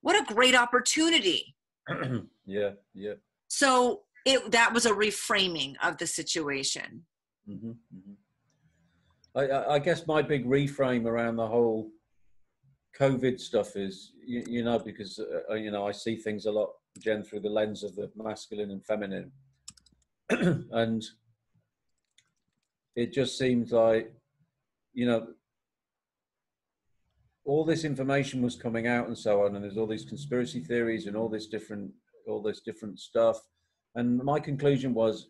What 0.00 0.20
a 0.20 0.34
great 0.34 0.56
opportunity. 0.56 1.54
yeah, 2.46 2.70
yeah. 2.94 3.14
So 3.48 4.02
it 4.24 4.50
that 4.52 4.72
was 4.72 4.86
a 4.86 4.92
reframing 4.92 5.74
of 5.82 5.98
the 5.98 6.06
situation. 6.06 7.04
hmm 7.46 7.72
hmm 7.92 8.12
I, 9.34 9.42
I 9.42 9.74
I 9.74 9.78
guess 9.78 10.06
my 10.06 10.22
big 10.22 10.46
reframe 10.46 11.06
around 11.06 11.36
the 11.36 11.46
whole 11.46 11.90
COVID 12.98 13.38
stuff 13.38 13.76
is, 13.76 14.12
you, 14.26 14.42
you 14.46 14.64
know, 14.64 14.78
because 14.78 15.20
uh, 15.50 15.54
you 15.54 15.70
know 15.70 15.86
I 15.86 15.92
see 15.92 16.16
things 16.16 16.46
a 16.46 16.52
lot, 16.52 16.70
Jen, 16.98 17.22
through 17.22 17.40
the 17.40 17.48
lens 17.48 17.84
of 17.84 17.94
the 17.94 18.10
masculine 18.16 18.70
and 18.70 18.84
feminine, 18.84 19.30
and 20.30 21.04
it 22.96 23.12
just 23.12 23.38
seems 23.38 23.70
like, 23.70 24.12
you 24.92 25.06
know, 25.06 25.28
all 27.44 27.64
this 27.64 27.84
information 27.84 28.42
was 28.42 28.56
coming 28.56 28.88
out 28.88 29.06
and 29.06 29.16
so 29.16 29.44
on, 29.44 29.54
and 29.54 29.62
there's 29.62 29.78
all 29.78 29.86
these 29.86 30.04
conspiracy 30.04 30.60
theories 30.60 31.06
and 31.06 31.16
all 31.16 31.28
this 31.28 31.46
different, 31.46 31.92
all 32.26 32.42
this 32.42 32.60
different 32.60 32.98
stuff, 32.98 33.40
and 33.94 34.22
my 34.22 34.38
conclusion 34.38 34.94
was 34.94 35.28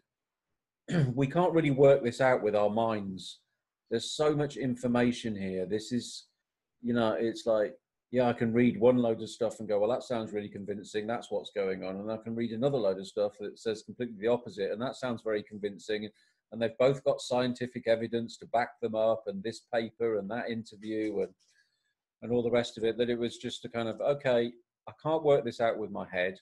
we 1.14 1.26
can't 1.26 1.52
really 1.52 1.70
work 1.70 2.02
this 2.02 2.20
out 2.20 2.42
with 2.42 2.56
our 2.56 2.70
minds. 2.70 3.40
There's 3.90 4.12
so 4.12 4.34
much 4.34 4.56
information 4.56 5.34
here. 5.36 5.66
This 5.66 5.92
is, 5.92 6.26
you 6.82 6.94
know, 6.94 7.16
it's 7.18 7.46
like, 7.46 7.74
yeah, 8.10 8.28
I 8.28 8.32
can 8.32 8.54
read 8.54 8.80
one 8.80 8.96
load 8.96 9.20
of 9.20 9.28
stuff 9.28 9.60
and 9.60 9.68
go, 9.68 9.78
well, 9.78 9.90
that 9.90 10.02
sounds 10.02 10.32
really 10.32 10.48
convincing. 10.48 11.06
That's 11.06 11.30
what's 11.30 11.50
going 11.54 11.84
on. 11.84 11.96
And 11.96 12.10
I 12.10 12.16
can 12.16 12.34
read 12.34 12.52
another 12.52 12.78
load 12.78 12.98
of 12.98 13.06
stuff 13.06 13.32
that 13.40 13.58
says 13.58 13.82
completely 13.82 14.16
the 14.18 14.28
opposite. 14.28 14.70
And 14.70 14.80
that 14.80 14.96
sounds 14.96 15.20
very 15.22 15.42
convincing. 15.42 16.08
And 16.50 16.60
they've 16.60 16.78
both 16.78 17.04
got 17.04 17.20
scientific 17.20 17.86
evidence 17.86 18.38
to 18.38 18.46
back 18.46 18.80
them 18.80 18.94
up 18.94 19.24
and 19.26 19.42
this 19.42 19.62
paper 19.72 20.18
and 20.18 20.30
that 20.30 20.48
interview 20.48 21.20
and, 21.20 21.28
and 22.22 22.32
all 22.32 22.42
the 22.42 22.50
rest 22.50 22.78
of 22.78 22.84
it. 22.84 22.96
That 22.96 23.10
it 23.10 23.18
was 23.18 23.36
just 23.36 23.66
a 23.66 23.68
kind 23.68 23.88
of, 23.88 24.00
okay, 24.00 24.52
I 24.88 24.92
can't 25.02 25.22
work 25.22 25.44
this 25.44 25.60
out 25.60 25.78
with 25.78 25.90
my 25.90 26.06
head 26.10 26.38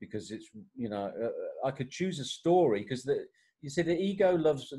because 0.00 0.30
it's, 0.30 0.48
you 0.74 0.88
know, 0.88 1.12
uh, 1.22 1.66
I 1.66 1.70
could 1.70 1.90
choose 1.90 2.18
a 2.20 2.24
story 2.24 2.82
because 2.82 3.02
the, 3.02 3.26
you 3.60 3.70
see 3.70 3.82
the 3.82 3.98
ego 3.98 4.36
loves 4.36 4.72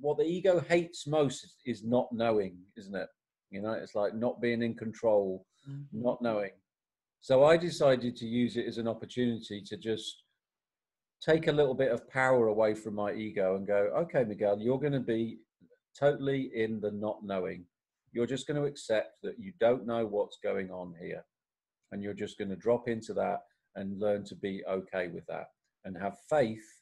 what 0.00 0.18
the 0.18 0.24
ego 0.24 0.60
hates 0.68 1.06
most 1.06 1.44
is, 1.44 1.56
is 1.64 1.84
not 1.84 2.08
knowing 2.12 2.58
isn't 2.76 2.94
it? 2.94 3.08
You 3.50 3.62
know 3.62 3.72
it's 3.72 3.94
like 3.94 4.14
not 4.14 4.40
being 4.42 4.62
in 4.62 4.74
control 4.74 5.46
not 5.92 6.20
knowing. 6.22 6.50
So 7.20 7.44
i 7.44 7.56
decided 7.56 8.16
to 8.16 8.26
use 8.26 8.56
it 8.56 8.66
as 8.66 8.78
an 8.78 8.86
opportunity 8.86 9.62
to 9.66 9.76
just 9.76 10.22
take 11.26 11.46
a 11.46 11.52
little 11.52 11.74
bit 11.74 11.90
of 11.90 12.08
power 12.08 12.48
away 12.48 12.74
from 12.74 12.94
my 12.94 13.12
ego 13.12 13.56
and 13.56 13.66
go 13.66 13.90
okay 14.02 14.22
miguel 14.22 14.56
you're 14.60 14.78
going 14.78 14.92
to 14.92 15.00
be 15.00 15.38
totally 15.98 16.50
in 16.54 16.80
the 16.80 16.90
not 16.92 17.18
knowing. 17.24 17.64
You're 18.12 18.26
just 18.26 18.46
going 18.46 18.60
to 18.60 18.66
accept 18.66 19.20
that 19.22 19.38
you 19.38 19.52
don't 19.60 19.86
know 19.86 20.06
what's 20.06 20.38
going 20.42 20.70
on 20.70 20.94
here 21.00 21.24
and 21.92 22.02
you're 22.02 22.14
just 22.14 22.38
going 22.38 22.50
to 22.50 22.56
drop 22.56 22.88
into 22.88 23.12
that 23.14 23.40
and 23.78 24.00
learn 24.00 24.24
to 24.24 24.34
be 24.34 24.62
okay 24.68 25.08
with 25.08 25.26
that 25.26 25.50
and 25.84 25.96
have 25.96 26.18
faith 26.28 26.78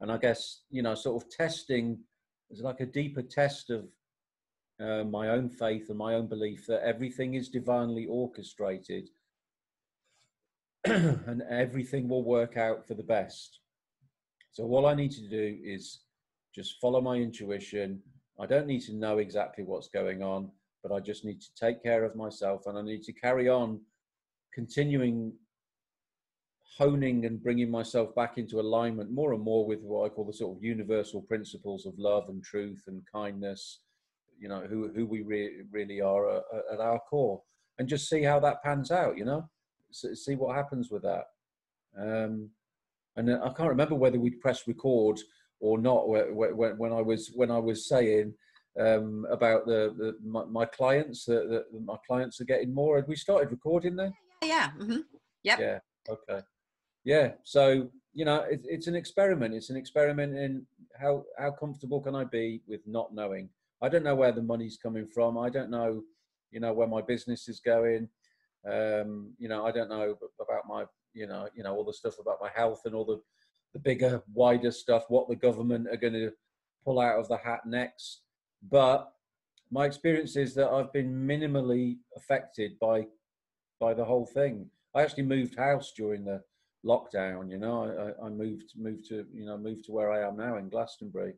and 0.00 0.10
I 0.10 0.16
guess 0.16 0.62
you 0.70 0.82
know, 0.82 0.94
sort 0.94 1.22
of 1.22 1.30
testing 1.30 1.98
is 2.50 2.60
like 2.62 2.80
a 2.80 2.86
deeper 2.86 3.22
test 3.22 3.70
of 3.70 3.84
uh, 4.80 5.04
my 5.04 5.28
own 5.28 5.50
faith 5.50 5.90
and 5.90 5.98
my 5.98 6.14
own 6.14 6.26
belief 6.26 6.66
that 6.66 6.82
everything 6.82 7.34
is 7.34 7.48
divinely 7.48 8.06
orchestrated, 8.06 9.10
and 10.84 11.42
everything 11.50 12.08
will 12.08 12.24
work 12.24 12.56
out 12.56 12.86
for 12.86 12.94
the 12.94 13.02
best. 13.02 13.60
So 14.52 14.64
all 14.64 14.86
I 14.86 14.94
need 14.94 15.12
to 15.12 15.28
do 15.28 15.58
is 15.62 16.00
just 16.54 16.80
follow 16.80 17.00
my 17.00 17.16
intuition. 17.16 18.00
I 18.40 18.46
don't 18.46 18.66
need 18.66 18.80
to 18.82 18.94
know 18.94 19.18
exactly 19.18 19.64
what's 19.64 19.88
going 19.88 20.22
on, 20.22 20.50
but 20.82 20.92
I 20.92 20.98
just 20.98 21.26
need 21.26 21.42
to 21.42 21.54
take 21.54 21.82
care 21.82 22.04
of 22.04 22.16
myself, 22.16 22.62
and 22.66 22.78
I 22.78 22.82
need 22.82 23.02
to 23.02 23.12
carry 23.12 23.50
on 23.50 23.80
continuing 24.54 25.34
honing 26.78 27.26
and 27.26 27.42
bringing 27.42 27.70
myself 27.70 28.14
back 28.14 28.38
into 28.38 28.60
alignment 28.60 29.10
more 29.10 29.32
and 29.32 29.42
more 29.42 29.66
with 29.66 29.80
what 29.80 30.06
I 30.06 30.08
call 30.08 30.24
the 30.24 30.32
sort 30.32 30.56
of 30.56 30.62
universal 30.62 31.20
principles 31.22 31.86
of 31.86 31.98
love 31.98 32.28
and 32.28 32.42
truth 32.42 32.84
and 32.86 33.02
kindness, 33.12 33.80
you 34.38 34.48
know, 34.48 34.60
who, 34.60 34.90
who 34.94 35.06
we 35.06 35.22
re- 35.22 35.62
really 35.70 36.00
are 36.00 36.36
at, 36.38 36.42
at 36.72 36.80
our 36.80 37.00
core, 37.10 37.42
and 37.78 37.88
just 37.88 38.08
see 38.08 38.22
how 38.22 38.38
that 38.40 38.62
pans 38.62 38.90
out, 38.90 39.18
you 39.18 39.24
know, 39.24 39.48
S- 39.90 40.24
see 40.24 40.36
what 40.36 40.54
happens 40.56 40.90
with 40.90 41.02
that. 41.02 41.24
Um, 41.98 42.50
and 43.16 43.30
I 43.30 43.52
can't 43.52 43.68
remember 43.68 43.96
whether 43.96 44.20
we'd 44.20 44.40
press 44.40 44.66
record 44.68 45.18
or 45.58 45.78
not 45.78 46.08
when, 46.08 46.36
when 46.78 46.92
I 46.92 47.02
was 47.02 47.32
when 47.34 47.50
I 47.50 47.58
was 47.58 47.88
saying 47.88 48.32
um, 48.78 49.26
about 49.30 49.66
the, 49.66 49.92
the 49.98 50.16
my, 50.24 50.44
my 50.44 50.64
clients 50.64 51.24
that, 51.24 51.64
my 51.84 51.96
clients 52.06 52.40
are 52.40 52.44
getting 52.44 52.72
more. 52.72 52.96
Had 52.96 53.08
we 53.08 53.16
started 53.16 53.50
recording 53.50 53.96
then? 53.96 54.12
Yeah 54.42 54.48
yeah. 54.48 54.70
hmm 54.70 54.96
Yep. 55.42 55.58
Yeah. 55.60 55.78
Okay. 56.08 56.42
Yeah. 57.04 57.32
So 57.44 57.90
you 58.12 58.24
know, 58.24 58.40
it, 58.50 58.60
it's 58.64 58.86
an 58.86 58.96
experiment. 58.96 59.54
It's 59.54 59.70
an 59.70 59.76
experiment 59.76 60.36
in 60.36 60.66
how 61.00 61.24
how 61.38 61.52
comfortable 61.52 62.00
can 62.00 62.14
I 62.14 62.24
be 62.24 62.62
with 62.66 62.80
not 62.86 63.14
knowing. 63.14 63.48
I 63.82 63.88
don't 63.88 64.04
know 64.04 64.14
where 64.14 64.32
the 64.32 64.42
money's 64.42 64.76
coming 64.76 65.06
from. 65.06 65.38
I 65.38 65.48
don't 65.48 65.70
know, 65.70 66.02
you 66.50 66.60
know, 66.60 66.72
where 66.72 66.88
my 66.88 67.00
business 67.00 67.48
is 67.48 67.60
going. 67.60 68.08
Um, 68.70 69.32
you 69.38 69.48
know, 69.48 69.64
I 69.64 69.70
don't 69.70 69.88
know 69.88 70.16
about 70.38 70.68
my, 70.68 70.84
you 71.14 71.26
know, 71.26 71.48
you 71.54 71.62
know, 71.62 71.74
all 71.74 71.84
the 71.84 71.94
stuff 71.94 72.18
about 72.20 72.38
my 72.42 72.50
health 72.54 72.82
and 72.84 72.94
all 72.94 73.06
the, 73.06 73.20
the 73.72 73.78
bigger, 73.78 74.22
wider 74.34 74.70
stuff, 74.70 75.04
what 75.08 75.28
the 75.28 75.36
government 75.36 75.88
are 75.90 75.96
going 75.96 76.12
to 76.12 76.32
pull 76.84 77.00
out 77.00 77.18
of 77.18 77.28
the 77.28 77.38
hat 77.38 77.60
next. 77.64 78.20
But 78.70 79.10
my 79.70 79.86
experience 79.86 80.36
is 80.36 80.54
that 80.56 80.68
I've 80.68 80.92
been 80.92 81.26
minimally 81.26 81.98
affected 82.16 82.78
by 82.78 83.06
by 83.78 83.94
the 83.94 84.04
whole 84.04 84.26
thing. 84.26 84.68
I 84.94 85.02
actually 85.02 85.22
moved 85.22 85.56
house 85.56 85.92
during 85.96 86.24
the 86.24 86.42
lockdown. 86.84 87.50
You 87.50 87.58
know, 87.58 88.14
I, 88.20 88.26
I 88.26 88.28
moved 88.28 88.72
moved 88.76 89.06
to 89.08 89.26
you 89.32 89.46
know 89.46 89.58
moved 89.58 89.84
to 89.84 89.92
where 89.92 90.12
I 90.12 90.26
am 90.26 90.36
now 90.36 90.56
in 90.56 90.68
Glastonbury, 90.68 91.34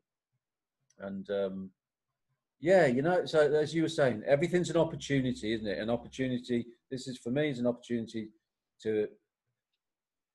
and 1.01 1.29
um, 1.31 1.71
yeah, 2.61 2.87
you 2.87 3.03
know, 3.03 3.25
so 3.25 3.53
as 3.53 3.75
you 3.75 3.83
were 3.83 3.89
saying, 3.89 4.23
everything's 4.27 4.71
an 4.71 4.77
opportunity, 4.77 5.53
isn't 5.53 5.67
it? 5.67 5.79
An 5.79 5.91
opportunity. 5.91 6.67
This 6.91 7.09
is 7.09 7.19
for 7.19 7.31
me 7.31 7.51
is 7.51 7.59
an 7.59 7.67
opportunity 7.67 8.29
to 8.83 9.09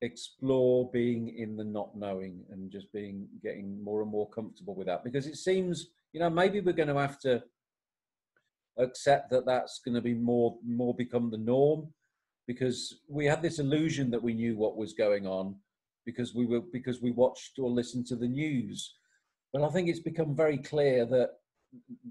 explore 0.02 0.90
being 0.92 1.36
in 1.38 1.56
the 1.56 1.64
not 1.64 1.96
knowing 1.96 2.44
and 2.52 2.72
just 2.72 2.92
being 2.94 3.28
getting 3.42 3.84
more 3.84 4.02
and 4.02 4.12
more 4.12 4.30
comfortable 4.30 4.76
with 4.76 4.86
that 4.86 5.04
because 5.04 5.26
it 5.26 5.36
seems 5.36 5.88
you 6.14 6.20
know 6.20 6.30
maybe 6.30 6.60
we're 6.62 6.72
going 6.72 6.88
to 6.88 6.96
have 6.96 7.18
to 7.18 7.42
accept 8.78 9.32
that 9.32 9.44
that's 9.44 9.80
going 9.84 9.96
to 9.96 10.02
be 10.02 10.14
more 10.14 10.56
more 10.64 10.94
become 10.94 11.32
the 11.32 11.38
norm 11.38 11.88
because 12.48 13.02
we 13.10 13.26
had 13.26 13.42
this 13.42 13.60
illusion 13.60 14.10
that 14.10 14.24
we 14.24 14.34
knew 14.34 14.56
what 14.56 14.78
was 14.78 14.94
going 14.94 15.28
on 15.28 15.56
because 16.06 16.34
we 16.34 16.46
were 16.46 16.62
because 16.72 17.02
we 17.02 17.12
watched 17.12 17.60
or 17.60 17.70
listened 17.70 18.08
to 18.08 18.16
the 18.16 18.28
news 18.28 18.96
but 19.54 19.62
i 19.62 19.70
think 19.70 19.90
it's 19.90 20.00
become 20.00 20.36
very 20.36 20.58
clear 20.58 21.06
that 21.06 21.32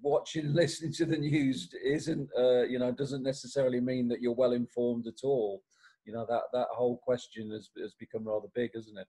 watching 0.02 0.52
listening 0.54 0.92
to 0.92 1.06
the 1.06 1.16
news 1.16 1.68
isn't 1.82 2.28
uh, 2.38 2.62
you 2.62 2.78
know 2.78 2.92
doesn't 2.92 3.22
necessarily 3.22 3.80
mean 3.80 4.06
that 4.06 4.20
you're 4.20 4.34
well 4.34 4.52
informed 4.52 5.06
at 5.06 5.24
all 5.24 5.62
you 6.04 6.12
know 6.12 6.26
that 6.28 6.42
that 6.52 6.68
whole 6.70 6.98
question 6.98 7.50
has, 7.50 7.70
has 7.80 7.94
become 7.98 8.28
rather 8.28 8.48
big 8.54 8.70
isn't 8.74 8.98
it 8.98 9.08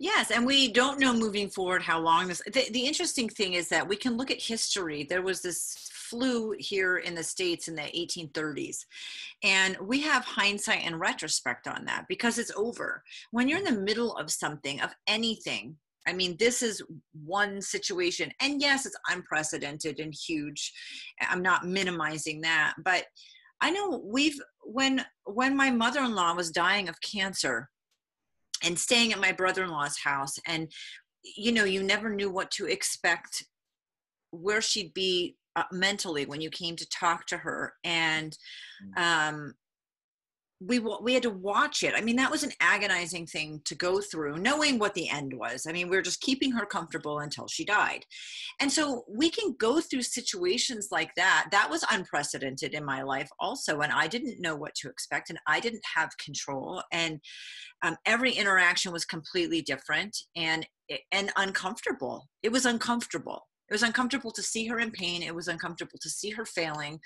Yes, 0.00 0.30
and 0.30 0.46
we 0.46 0.70
don't 0.70 1.00
know 1.00 1.12
moving 1.12 1.50
forward 1.50 1.82
how 1.82 1.98
long 1.98 2.28
this. 2.28 2.40
The, 2.46 2.70
the, 2.70 2.86
interesting 2.86 3.28
thing 3.28 3.54
is 3.54 3.68
that 3.70 3.88
we 3.88 3.96
can 3.96 4.16
look 4.16 4.30
at 4.30 4.40
history. 4.40 5.02
There 5.02 5.22
was 5.22 5.42
this 5.42 5.90
flu 6.08 6.54
here 6.58 6.98
in 6.98 7.14
the 7.14 7.22
States 7.22 7.68
in 7.68 7.74
the 7.74 7.82
1830s, 7.82 8.84
and 9.42 9.76
we 9.80 10.00
have 10.00 10.24
hindsight 10.24 10.82
and 10.84 11.00
retrospect 11.00 11.66
on 11.66 11.84
that 11.86 12.06
because 12.08 12.38
it's 12.38 12.52
over. 12.56 13.02
When 13.30 13.48
you're 13.48 13.58
in 13.58 13.64
the 13.64 13.80
middle 13.80 14.16
of 14.16 14.30
something, 14.30 14.80
of 14.80 14.94
anything, 15.06 15.76
I 16.06 16.12
mean, 16.12 16.36
this 16.38 16.62
is 16.62 16.82
one 17.24 17.60
situation, 17.60 18.32
and 18.40 18.60
yes, 18.60 18.86
it's 18.86 18.98
unprecedented 19.10 20.00
and 20.00 20.14
huge. 20.14 20.72
I'm 21.20 21.42
not 21.42 21.66
minimizing 21.66 22.40
that, 22.42 22.74
but 22.82 23.04
I 23.60 23.70
know 23.70 24.02
we've 24.04 24.40
when 24.62 25.04
when 25.24 25.56
my 25.56 25.70
mother-in-law 25.70 26.34
was 26.34 26.50
dying 26.50 26.88
of 26.88 27.00
cancer 27.00 27.68
and 28.64 28.78
staying 28.78 29.12
at 29.12 29.20
my 29.20 29.32
brother-in-law's 29.32 29.98
house 29.98 30.38
and 30.46 30.70
you 31.36 31.52
know 31.52 31.64
you 31.64 31.82
never 31.82 32.10
knew 32.10 32.30
what 32.30 32.50
to 32.52 32.66
expect 32.66 33.44
where 34.30 34.60
she'd 34.60 34.94
be 34.94 35.36
uh, 35.58 35.64
mentally 35.72 36.24
when 36.26 36.40
you 36.40 36.50
came 36.50 36.76
to 36.76 36.88
talk 36.88 37.26
to 37.26 37.36
her 37.36 37.74
and 37.84 38.36
mm. 38.96 39.02
um 39.02 39.54
we 40.60 40.80
we 40.80 41.14
had 41.14 41.22
to 41.22 41.30
watch 41.30 41.84
it. 41.84 41.94
I 41.96 42.00
mean, 42.00 42.16
that 42.16 42.30
was 42.30 42.42
an 42.42 42.50
agonizing 42.60 43.26
thing 43.26 43.60
to 43.64 43.76
go 43.76 44.00
through, 44.00 44.38
knowing 44.38 44.78
what 44.78 44.94
the 44.94 45.08
end 45.08 45.32
was. 45.32 45.66
I 45.68 45.72
mean, 45.72 45.88
we 45.88 45.96
are 45.96 46.02
just 46.02 46.20
keeping 46.20 46.50
her 46.52 46.66
comfortable 46.66 47.20
until 47.20 47.46
she 47.46 47.64
died, 47.64 48.04
and 48.60 48.70
so 48.70 49.04
we 49.08 49.30
can 49.30 49.54
go 49.58 49.80
through 49.80 50.02
situations 50.02 50.88
like 50.90 51.14
that. 51.14 51.46
That 51.52 51.70
was 51.70 51.84
unprecedented 51.92 52.74
in 52.74 52.84
my 52.84 53.02
life, 53.02 53.30
also, 53.38 53.80
and 53.80 53.92
I 53.92 54.08
didn't 54.08 54.40
know 54.40 54.56
what 54.56 54.74
to 54.76 54.88
expect, 54.88 55.30
and 55.30 55.38
I 55.46 55.60
didn't 55.60 55.84
have 55.94 56.10
control, 56.18 56.82
and 56.92 57.20
um, 57.82 57.96
every 58.04 58.32
interaction 58.32 58.92
was 58.92 59.04
completely 59.04 59.62
different 59.62 60.16
and 60.34 60.66
and 61.12 61.30
uncomfortable. 61.36 62.28
It 62.42 62.50
was 62.50 62.66
uncomfortable. 62.66 63.46
It 63.70 63.74
was 63.74 63.82
uncomfortable 63.82 64.30
to 64.32 64.42
see 64.42 64.66
her 64.66 64.78
in 64.78 64.90
pain. 64.90 65.22
It 65.22 65.34
was 65.34 65.48
uncomfortable 65.48 65.98
to 66.00 66.10
see 66.10 66.30
her 66.30 66.44
failing. 66.44 67.00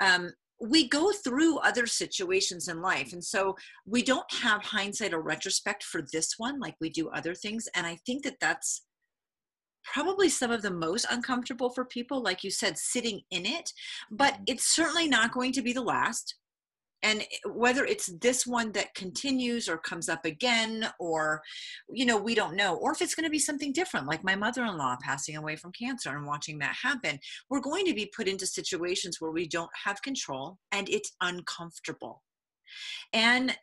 Um, 0.00 0.30
we 0.60 0.88
go 0.88 1.12
through 1.12 1.58
other 1.58 1.86
situations 1.86 2.68
in 2.68 2.80
life 2.80 3.12
and 3.12 3.22
so 3.22 3.54
we 3.84 4.02
don't 4.02 4.32
have 4.32 4.62
hindsight 4.62 5.12
or 5.12 5.20
retrospect 5.20 5.82
for 5.82 6.02
this 6.12 6.34
one 6.38 6.58
like 6.58 6.74
we 6.80 6.88
do 6.88 7.08
other 7.10 7.34
things 7.34 7.68
and 7.74 7.86
i 7.86 7.98
think 8.06 8.24
that 8.24 8.40
that's 8.40 8.82
probably 9.84 10.28
some 10.28 10.50
of 10.50 10.62
the 10.62 10.70
most 10.70 11.06
uncomfortable 11.10 11.70
for 11.70 11.84
people 11.84 12.22
like 12.22 12.42
you 12.42 12.50
said 12.50 12.78
sitting 12.78 13.20
in 13.30 13.44
it 13.44 13.70
but 14.10 14.38
it's 14.46 14.74
certainly 14.74 15.08
not 15.08 15.32
going 15.32 15.52
to 15.52 15.62
be 15.62 15.72
the 15.72 15.82
last 15.82 16.36
and 17.02 17.20
eh, 17.20 17.48
whether 17.48 17.84
it's 17.84 18.06
this 18.20 18.46
one 18.46 18.72
that 18.72 18.94
continues 18.94 19.68
or 19.68 19.78
comes 19.78 20.08
up 20.08 20.24
again 20.24 20.88
or 20.98 21.42
you 21.88 22.06
know 22.06 22.16
we 22.16 22.34
don't 22.34 22.56
know 22.56 22.76
or 22.76 22.92
if 22.92 23.02
it's 23.02 23.14
going 23.14 23.24
to 23.24 23.30
be 23.30 23.38
something 23.38 23.72
different 23.72 24.06
like 24.06 24.24
my 24.24 24.34
mother-in-law 24.34 24.96
passing 25.02 25.36
away 25.36 25.56
from 25.56 25.72
cancer 25.72 26.10
and 26.16 26.26
watching 26.26 26.58
that 26.58 26.74
happen 26.82 27.18
we're 27.50 27.60
going 27.60 27.84
to 27.86 27.94
be 27.94 28.10
put 28.16 28.28
into 28.28 28.46
situations 28.46 29.20
where 29.20 29.30
we 29.30 29.46
don't 29.46 29.70
have 29.84 30.02
control 30.02 30.58
and 30.72 30.88
it's 30.88 31.12
uncomfortable. 31.20 32.22
And 33.12 33.56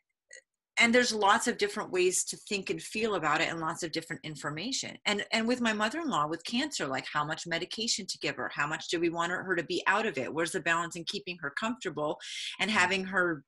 and 0.83 0.93
there's 0.93 1.13
lots 1.13 1.47
of 1.47 1.57
different 1.57 1.91
ways 1.91 2.25
to 2.25 2.35
think 2.35 2.69
and 2.69 2.81
feel 2.81 3.15
about 3.15 3.39
it 3.39 3.47
and 3.47 3.61
lots 3.61 3.83
of 3.83 3.93
different 3.93 4.21
information. 4.25 4.97
And 5.05 5.25
and 5.31 5.47
with 5.47 5.61
my 5.61 5.71
mother-in-law 5.71 6.27
with 6.27 6.43
cancer 6.43 6.85
like 6.85 7.05
how 7.11 7.23
much 7.23 7.47
medication 7.47 8.05
to 8.05 8.17
give 8.17 8.35
her? 8.35 8.51
How 8.53 8.67
much 8.67 8.89
do 8.89 8.99
we 8.99 9.07
want 9.07 9.31
her 9.31 9.55
to 9.55 9.63
be 9.63 9.81
out 9.87 10.05
of 10.05 10.17
it? 10.17 10.33
Where's 10.33 10.51
the 10.51 10.59
balance 10.59 10.97
in 10.97 11.05
keeping 11.05 11.37
her 11.41 11.53
comfortable 11.57 12.19
and 12.59 12.69
mm. 12.69 12.73
having 12.73 13.05
her 13.05 13.45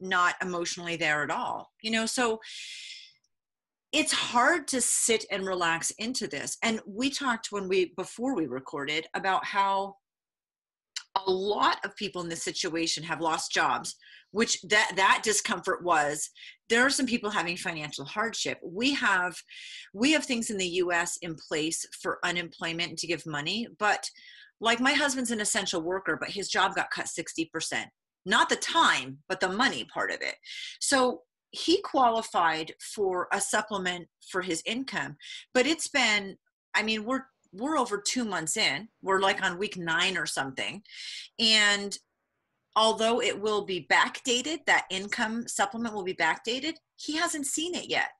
not 0.00 0.36
emotionally 0.40 0.96
there 0.96 1.22
at 1.22 1.30
all? 1.30 1.70
You 1.82 1.90
know 1.90 2.06
so 2.06 2.40
it's 3.92 4.12
hard 4.12 4.66
to 4.68 4.80
sit 4.80 5.26
and 5.30 5.46
relax 5.46 5.90
into 5.98 6.26
this. 6.26 6.56
And 6.62 6.80
we 6.86 7.10
talked 7.10 7.48
when 7.52 7.68
we 7.68 7.92
before 7.98 8.34
we 8.34 8.46
recorded 8.46 9.06
about 9.12 9.44
how 9.44 9.96
a 11.26 11.30
lot 11.30 11.84
of 11.84 11.94
people 11.96 12.22
in 12.22 12.30
this 12.30 12.42
situation 12.42 13.02
have 13.02 13.20
lost 13.20 13.52
jobs 13.52 13.94
which 14.32 14.60
that 14.62 14.92
that 14.96 15.20
discomfort 15.22 15.84
was 15.84 16.30
there 16.72 16.86
are 16.86 16.90
some 16.90 17.04
people 17.04 17.28
having 17.28 17.54
financial 17.54 18.06
hardship. 18.06 18.58
We 18.64 18.94
have 18.94 19.36
we 19.92 20.12
have 20.12 20.24
things 20.24 20.48
in 20.48 20.56
the 20.56 20.66
us 20.66 21.18
in 21.20 21.36
place 21.36 21.84
for 22.00 22.18
unemployment 22.24 22.98
to 22.98 23.06
give 23.06 23.26
money 23.26 23.68
but 23.78 24.08
like 24.58 24.80
my 24.80 24.94
husband's 24.94 25.30
an 25.30 25.42
essential 25.42 25.82
worker 25.82 26.16
but 26.18 26.30
his 26.30 26.48
job 26.48 26.74
got 26.74 26.90
cut 26.90 27.06
60% 27.06 27.84
not 28.24 28.48
the 28.48 28.56
time 28.56 29.18
but 29.28 29.40
the 29.40 29.50
money 29.50 29.84
part 29.84 30.10
of 30.10 30.22
it. 30.22 30.36
So 30.80 31.20
he 31.50 31.82
qualified 31.82 32.72
for 32.80 33.28
a 33.34 33.40
supplement 33.40 34.08
for 34.30 34.40
his 34.40 34.62
income 34.64 35.16
but 35.52 35.66
it's 35.66 35.88
been 35.88 36.38
i 36.74 36.82
mean 36.82 37.04
we're 37.04 37.24
we're 37.52 37.76
over 37.76 38.00
two 38.00 38.24
months 38.24 38.56
in. 38.56 38.88
We're 39.02 39.20
like 39.20 39.42
on 39.44 39.58
week 39.58 39.76
nine 39.76 40.16
or 40.16 40.24
something. 40.24 40.82
And 41.38 41.94
although 42.76 43.20
it 43.20 43.40
will 43.40 43.64
be 43.64 43.86
backdated, 43.90 44.64
that 44.66 44.86
income 44.90 45.46
supplement 45.46 45.94
will 45.94 46.04
be 46.04 46.14
backdated, 46.14 46.74
he 46.96 47.16
hasn't 47.16 47.46
seen 47.46 47.74
it 47.74 47.88
yet. 47.88 48.10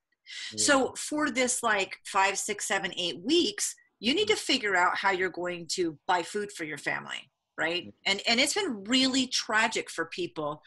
Yeah. 0.52 0.58
So 0.58 0.94
for 0.96 1.30
this 1.30 1.62
like 1.62 1.98
five, 2.04 2.38
six, 2.38 2.66
seven, 2.66 2.92
eight 2.96 3.20
weeks, 3.22 3.74
you 4.00 4.14
need 4.14 4.28
to 4.28 4.36
figure 4.36 4.76
out 4.76 4.96
how 4.96 5.10
you're 5.10 5.30
going 5.30 5.66
to 5.72 5.98
buy 6.06 6.22
food 6.22 6.50
for 6.52 6.64
your 6.64 6.78
family, 6.78 7.30
right? 7.56 7.92
And 8.04 8.20
and 8.26 8.40
it's 8.40 8.54
been 8.54 8.84
really 8.84 9.26
tragic 9.26 9.90
for 9.90 10.06
people. 10.06 10.62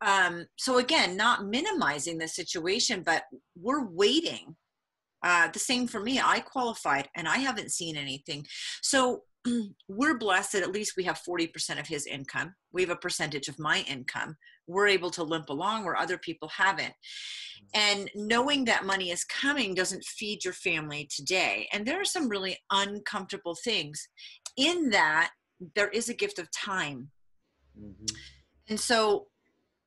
Um, 0.00 0.46
so 0.56 0.78
again, 0.78 1.16
not 1.16 1.46
minimizing 1.46 2.18
the 2.18 2.28
situation, 2.28 3.02
but 3.02 3.24
we're 3.54 3.84
waiting. 3.86 4.56
Uh, 5.22 5.48
the 5.48 5.58
same 5.58 5.86
for 5.86 6.00
me. 6.00 6.20
I 6.22 6.40
qualified 6.40 7.08
and 7.16 7.26
I 7.26 7.38
haven't 7.38 7.72
seen 7.72 7.96
anything. 7.96 8.46
So 8.82 9.22
we're 9.88 10.18
blessed 10.18 10.52
that 10.52 10.62
at 10.62 10.72
least 10.72 10.94
we 10.96 11.04
have 11.04 11.20
40% 11.28 11.80
of 11.80 11.86
his 11.86 12.06
income. 12.06 12.54
We 12.72 12.82
have 12.82 12.90
a 12.90 12.96
percentage 12.96 13.48
of 13.48 13.58
my 13.58 13.84
income. 13.88 14.36
We're 14.66 14.88
able 14.88 15.10
to 15.10 15.22
limp 15.22 15.50
along 15.50 15.84
where 15.84 15.96
other 15.96 16.18
people 16.18 16.48
haven't. 16.48 16.94
And 17.74 18.10
knowing 18.14 18.64
that 18.64 18.86
money 18.86 19.10
is 19.10 19.24
coming 19.24 19.74
doesn't 19.74 20.04
feed 20.04 20.44
your 20.44 20.54
family 20.54 21.08
today. 21.14 21.68
And 21.72 21.86
there 21.86 22.00
are 22.00 22.04
some 22.04 22.28
really 22.28 22.58
uncomfortable 22.70 23.56
things. 23.62 24.08
In 24.56 24.90
that, 24.90 25.30
there 25.74 25.88
is 25.88 26.08
a 26.08 26.14
gift 26.14 26.38
of 26.38 26.50
time. 26.50 27.10
Mm-hmm. 27.78 28.16
And 28.68 28.80
so 28.80 29.26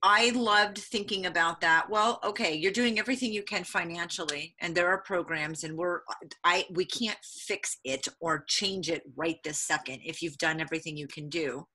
I 0.04 0.30
loved 0.32 0.78
thinking 0.78 1.26
about 1.26 1.62
that. 1.62 1.90
Well, 1.90 2.20
okay, 2.24 2.54
you're 2.54 2.72
doing 2.72 3.00
everything 3.00 3.34
you 3.34 3.42
can 3.42 3.64
financially 3.64 4.56
and 4.62 4.76
there 4.76 4.88
are 4.88 5.00
programs 5.00 5.64
and 5.64 5.76
we're 5.76 6.02
I 6.44 6.66
we 6.72 6.86
can't 6.86 7.18
fix 7.24 7.78
it 7.84 8.08
or 8.20 8.46
change 8.48 8.90
it 8.90 9.02
right 9.16 9.38
this 9.44 9.60
second 9.60 10.02
if 10.06 10.22
you've 10.22 10.38
done 10.38 10.62
everything 10.62 10.98
you 10.98 11.08
can 11.08 11.30
do. 11.30 11.68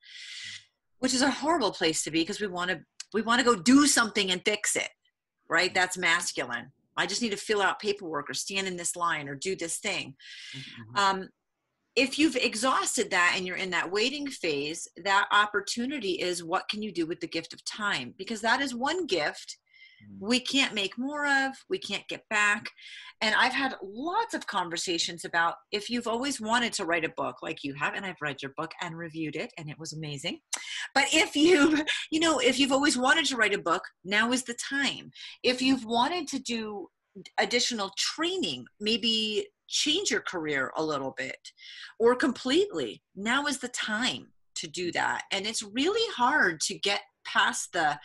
Which 1.01 1.15
is 1.15 1.23
a 1.23 1.31
horrible 1.31 1.73
place 1.73 2.05
to 2.05 2.13
be 2.13 2.21
because 2.21 2.41
we 2.41 2.47
want 2.47 2.71
to 2.71 2.81
we 3.13 3.23
want 3.23 3.41
to 3.41 3.45
go 3.45 3.57
do 3.57 3.87
something 3.87 4.31
and 4.31 4.41
fix 4.45 4.77
it. 4.77 4.91
Right? 5.49 5.75
That's 5.75 5.99
masculine. 5.99 6.71
I 6.97 7.07
just 7.07 7.23
need 7.23 7.33
to 7.33 7.37
fill 7.37 7.63
out 7.63 7.81
paperwork 7.81 8.31
or 8.31 8.35
stand 8.35 8.67
in 8.69 8.77
this 8.77 8.97
line 8.97 9.29
or 9.29 9.35
do 9.35 9.57
this 9.57 9.79
thing. 9.79 10.15
Mm-hmm. 10.57 10.99
Um, 10.99 11.29
if 11.95 12.19
you've 12.19 12.37
exhausted 12.37 13.11
that 13.11 13.35
and 13.37 13.47
you're 13.47 13.57
in 13.57 13.71
that 13.71 13.91
waiting 13.91 14.27
phase, 14.27 14.89
that 15.05 15.29
opportunity 15.31 16.13
is 16.13 16.43
what 16.43 16.69
can 16.69 16.83
you 16.83 16.93
do 16.93 17.07
with 17.07 17.21
the 17.21 17.27
gift 17.27 17.53
of 17.53 17.65
time? 17.65 18.15
Because 18.17 18.41
that 18.41 18.61
is 18.61 18.75
one 18.75 19.07
gift 19.07 19.59
mm. 20.03 20.17
we 20.19 20.41
can't 20.41 20.75
make 20.75 20.97
more 20.97 21.27
of, 21.27 21.53
we 21.69 21.79
can't 21.79 22.09
get 22.09 22.23
back. 22.31 22.71
And 23.21 23.35
I've 23.35 23.53
had 23.53 23.75
lots 23.83 24.35
of 24.35 24.47
conversations 24.47 25.25
about 25.25 25.55
if 25.71 25.91
you've 25.91 26.09
always 26.09 26.41
wanted 26.41 26.73
to 26.75 26.87
write 26.87 27.05
a 27.05 27.13
book 27.17 27.37
like 27.43 27.63
you 27.63 27.75
have, 27.75 27.95
and 27.95 28.07
I've 28.07 28.23
read 28.23 28.41
your 28.41 28.53
book 28.57 28.73
and 28.81 28.97
reviewed 28.97 29.37
it, 29.37 29.53
and 29.59 29.69
it 29.69 29.79
was 29.79 29.93
amazing. 29.93 30.41
But 30.95 31.05
if 31.13 31.37
you, 31.37 31.85
you 32.11 32.21
know, 32.21 32.39
if 32.39 32.59
you've 32.59 32.73
always 32.73 32.97
wanted 32.97 33.27
to 33.27 33.37
write 33.37 33.55
a 33.55 33.59
book, 33.59 33.83
now 34.05 34.33
is 34.33 34.45
the 34.45 34.55
time. 34.55 35.11
If 35.43 35.61
you've 35.61 35.85
wanted 35.85 36.27
to 36.29 36.39
do 36.39 36.89
additional 37.39 37.93
training, 37.99 38.65
maybe 38.81 39.47
change 39.73 40.11
your 40.11 40.21
career 40.21 40.71
a 40.77 40.85
little 40.85 41.15
bit 41.17 41.51
or 41.99 42.15
completely, 42.15 43.03
now 43.17 43.47
is 43.47 43.59
the 43.59 43.69
time 43.69 44.29
to 44.55 44.69
do 44.69 44.91
mm. 44.91 44.93
that. 44.93 45.25
And 45.33 45.47
it's 45.47 45.63
really 45.63 46.13
hard 46.15 46.61
to 46.63 46.79
get 46.79 47.01
past 47.25 47.73
the 47.73 47.99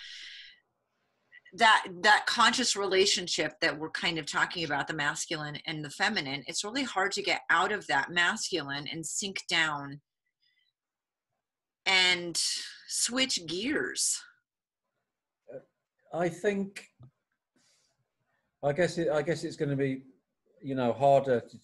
that 1.53 1.85
that 2.01 2.25
conscious 2.27 2.75
relationship 2.75 3.53
that 3.61 3.79
we're 3.79 3.89
kind 3.89 4.17
of 4.17 4.25
talking 4.25 4.63
about 4.65 4.87
the 4.87 4.93
masculine 4.93 5.57
and 5.65 5.83
the 5.83 5.89
feminine. 5.89 6.43
It's 6.47 6.63
really 6.63 6.83
hard 6.83 7.11
to 7.13 7.23
get 7.23 7.41
out 7.49 7.71
of 7.71 7.87
that 7.87 8.11
masculine 8.11 8.87
and 8.91 9.05
sink 9.05 9.43
down 9.49 10.01
and 11.85 12.37
switch 12.87 13.45
gears. 13.47 14.19
Uh, 15.53 15.59
I 16.17 16.29
think 16.29 16.85
i 18.63 18.73
guess 18.73 18.97
it, 18.97 19.07
i 19.09 19.21
guess 19.21 19.43
it's 19.43 19.55
going 19.55 19.69
to 19.69 19.75
be 19.75 20.01
you 20.67 20.75
know 20.75 20.91
harder 20.91 21.39
to, 21.39 21.57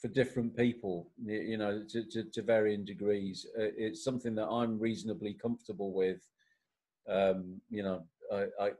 for 0.00 0.08
different 0.08 0.56
people 0.56 1.10
you 1.24 1.56
know 1.56 1.82
to, 1.88 2.04
to, 2.04 2.24
to, 2.24 2.42
varying 2.42 2.84
degrees. 2.84 3.46
Uh, 3.56 3.70
it's 3.76 4.02
something 4.02 4.34
that 4.34 4.48
i'm 4.48 4.78
reasonably 4.78 5.34
comfortable 5.34 5.92
with. 5.92 6.20
Um, 7.08 7.60
you 7.70 7.82
know 7.82 8.02
I, 8.32 8.46
I, 8.60 8.70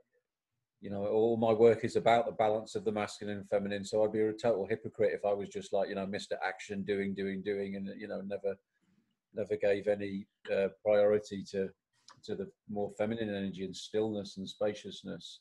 you 0.80 0.90
know 0.90 1.06
all 1.06 1.36
my 1.36 1.52
work 1.52 1.84
is 1.84 1.96
about 1.96 2.26
the 2.26 2.32
balance 2.32 2.74
of 2.74 2.84
the 2.84 2.92
masculine 2.92 3.38
and 3.38 3.48
feminine. 3.48 3.84
So 3.84 4.02
i'd 4.02 4.12
be 4.12 4.22
a 4.22 4.32
total 4.32 4.66
hypocrite 4.66 5.12
if 5.14 5.24
i 5.24 5.32
was 5.32 5.48
just 5.48 5.72
like 5.72 5.88
you 5.88 5.94
know 5.94 6.06
mr 6.06 6.36
action 6.44 6.82
doing 6.82 7.14
doing 7.14 7.42
doing 7.42 7.76
and 7.76 7.88
you 7.96 8.08
know 8.08 8.22
never 8.22 8.56
never 9.34 9.56
gave 9.56 9.86
any 9.86 10.26
uh, 10.52 10.68
priority 10.84 11.44
to 11.52 11.68
to 12.24 12.34
the 12.34 12.50
more 12.68 12.90
feminine 12.98 13.30
energy 13.30 13.64
and 13.64 13.76
stillness 13.76 14.36
and 14.36 14.48
spaciousness. 14.48 15.40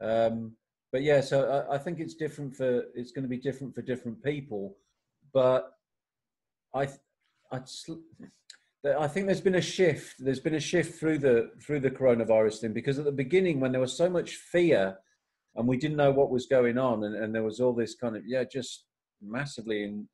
Um, 0.00 0.52
but 0.92 1.02
yeah, 1.02 1.20
so 1.20 1.66
I, 1.70 1.74
I, 1.74 1.78
think 1.78 2.00
it's 2.00 2.14
different 2.14 2.54
for 2.54 2.84
it's 2.94 3.12
going 3.12 3.24
to 3.24 3.28
be 3.28 3.36
different 3.36 3.74
for 3.74 3.82
different 3.82 4.22
people. 4.22 4.76
But 5.34 5.72
I, 6.74 6.88
I, 7.52 7.60
I 8.98 9.08
think 9.08 9.26
there's 9.26 9.40
been 9.40 9.56
a 9.56 9.60
shift. 9.60 10.16
There's 10.18 10.40
been 10.40 10.54
a 10.54 10.60
shift 10.60 10.98
through 10.98 11.18
the 11.18 11.50
through 11.64 11.80
the 11.80 11.90
coronavirus 11.90 12.60
thing 12.60 12.72
because 12.72 12.98
at 12.98 13.04
the 13.04 13.12
beginning, 13.12 13.60
when 13.60 13.72
there 13.72 13.80
was 13.80 13.96
so 13.96 14.08
much 14.08 14.36
fear, 14.36 14.96
and 15.56 15.68
we 15.68 15.76
didn't 15.76 15.96
know 15.96 16.12
what 16.12 16.30
was 16.30 16.46
going 16.46 16.78
on, 16.78 17.04
and, 17.04 17.14
and 17.14 17.34
there 17.34 17.42
was 17.42 17.60
all 17.60 17.74
this 17.74 17.94
kind 17.94 18.16
of 18.16 18.22
yeah, 18.26 18.44
just 18.44 18.86
massively 19.22 19.84
in. 19.84 20.08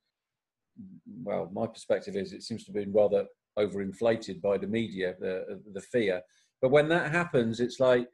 Well, 1.22 1.50
my 1.52 1.68
perspective 1.68 2.16
is 2.16 2.32
it 2.32 2.42
seems 2.42 2.64
to 2.64 2.72
be 2.72 2.84
rather 2.86 3.26
overinflated 3.56 4.42
by 4.42 4.58
the 4.58 4.66
media, 4.66 5.14
the 5.20 5.60
the 5.72 5.80
fear. 5.80 6.20
But 6.60 6.72
when 6.72 6.88
that 6.88 7.12
happens, 7.12 7.60
it's 7.60 7.78
like 7.78 8.08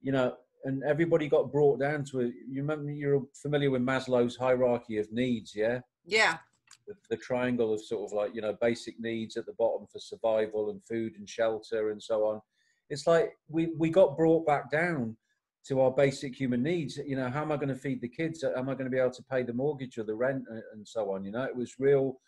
you 0.00 0.10
know 0.10 0.34
and 0.64 0.82
everybody 0.84 1.28
got 1.28 1.52
brought 1.52 1.80
down 1.80 2.04
to 2.04 2.20
it. 2.20 2.34
You 2.48 2.62
remember 2.62 2.90
you're 2.90 3.26
familiar 3.34 3.70
with 3.70 3.82
Maslow's 3.82 4.36
hierarchy 4.36 4.98
of 4.98 5.10
needs, 5.12 5.52
yeah? 5.54 5.80
Yeah. 6.04 6.38
The, 6.86 6.94
the, 7.08 7.16
triangle 7.16 7.72
of 7.72 7.82
sort 7.82 8.10
of 8.10 8.16
like 8.16 8.34
you 8.34 8.40
know 8.40 8.56
basic 8.60 8.98
needs 9.00 9.36
at 9.36 9.46
the 9.46 9.54
bottom 9.58 9.86
for 9.90 9.98
survival 9.98 10.70
and 10.70 10.80
food 10.84 11.14
and 11.18 11.28
shelter 11.28 11.90
and 11.90 12.02
so 12.02 12.24
on. 12.26 12.40
It's 12.88 13.06
like 13.06 13.32
we 13.48 13.70
we 13.76 13.90
got 13.90 14.16
brought 14.16 14.46
back 14.46 14.70
down 14.70 15.16
to 15.66 15.80
our 15.80 15.90
basic 15.90 16.34
human 16.34 16.62
needs. 16.62 16.96
You 16.96 17.16
know, 17.16 17.28
how 17.28 17.42
am 17.42 17.52
I 17.52 17.56
going 17.56 17.68
to 17.68 17.74
feed 17.74 18.00
the 18.00 18.08
kids? 18.08 18.44
Am 18.44 18.68
I 18.68 18.74
going 18.74 18.84
to 18.84 18.90
be 18.90 18.98
able 18.98 19.12
to 19.12 19.22
pay 19.30 19.42
the 19.42 19.52
mortgage 19.52 19.98
or 19.98 20.04
the 20.04 20.14
rent 20.14 20.44
and 20.72 20.86
so 20.86 21.12
on? 21.12 21.24
You 21.24 21.32
know, 21.32 21.44
it 21.44 21.56
was 21.56 21.74
real. 21.78 22.18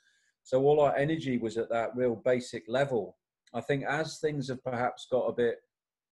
So 0.42 0.62
all 0.62 0.80
our 0.80 0.94
energy 0.96 1.38
was 1.38 1.56
at 1.56 1.70
that 1.70 1.90
real 1.94 2.16
basic 2.16 2.64
level. 2.68 3.16
I 3.54 3.60
think 3.60 3.84
as 3.84 4.18
things 4.18 4.48
have 4.48 4.62
perhaps 4.64 5.06
got 5.10 5.26
a 5.26 5.32
bit 5.32 5.56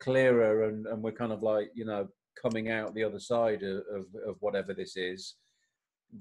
clearer 0.01 0.65
and, 0.69 0.87
and 0.87 1.03
we're 1.03 1.13
kind 1.13 1.33
of 1.33 1.43
like 1.43 1.71
you 1.75 1.85
know 1.85 2.09
coming 2.41 2.71
out 2.71 2.95
the 2.95 3.05
other 3.05 3.21
side 3.21 3.63
of, 3.63 3.83
of, 3.93 4.07
of 4.27 4.37
whatever 4.41 4.73
this 4.73 4.97
is 4.97 5.35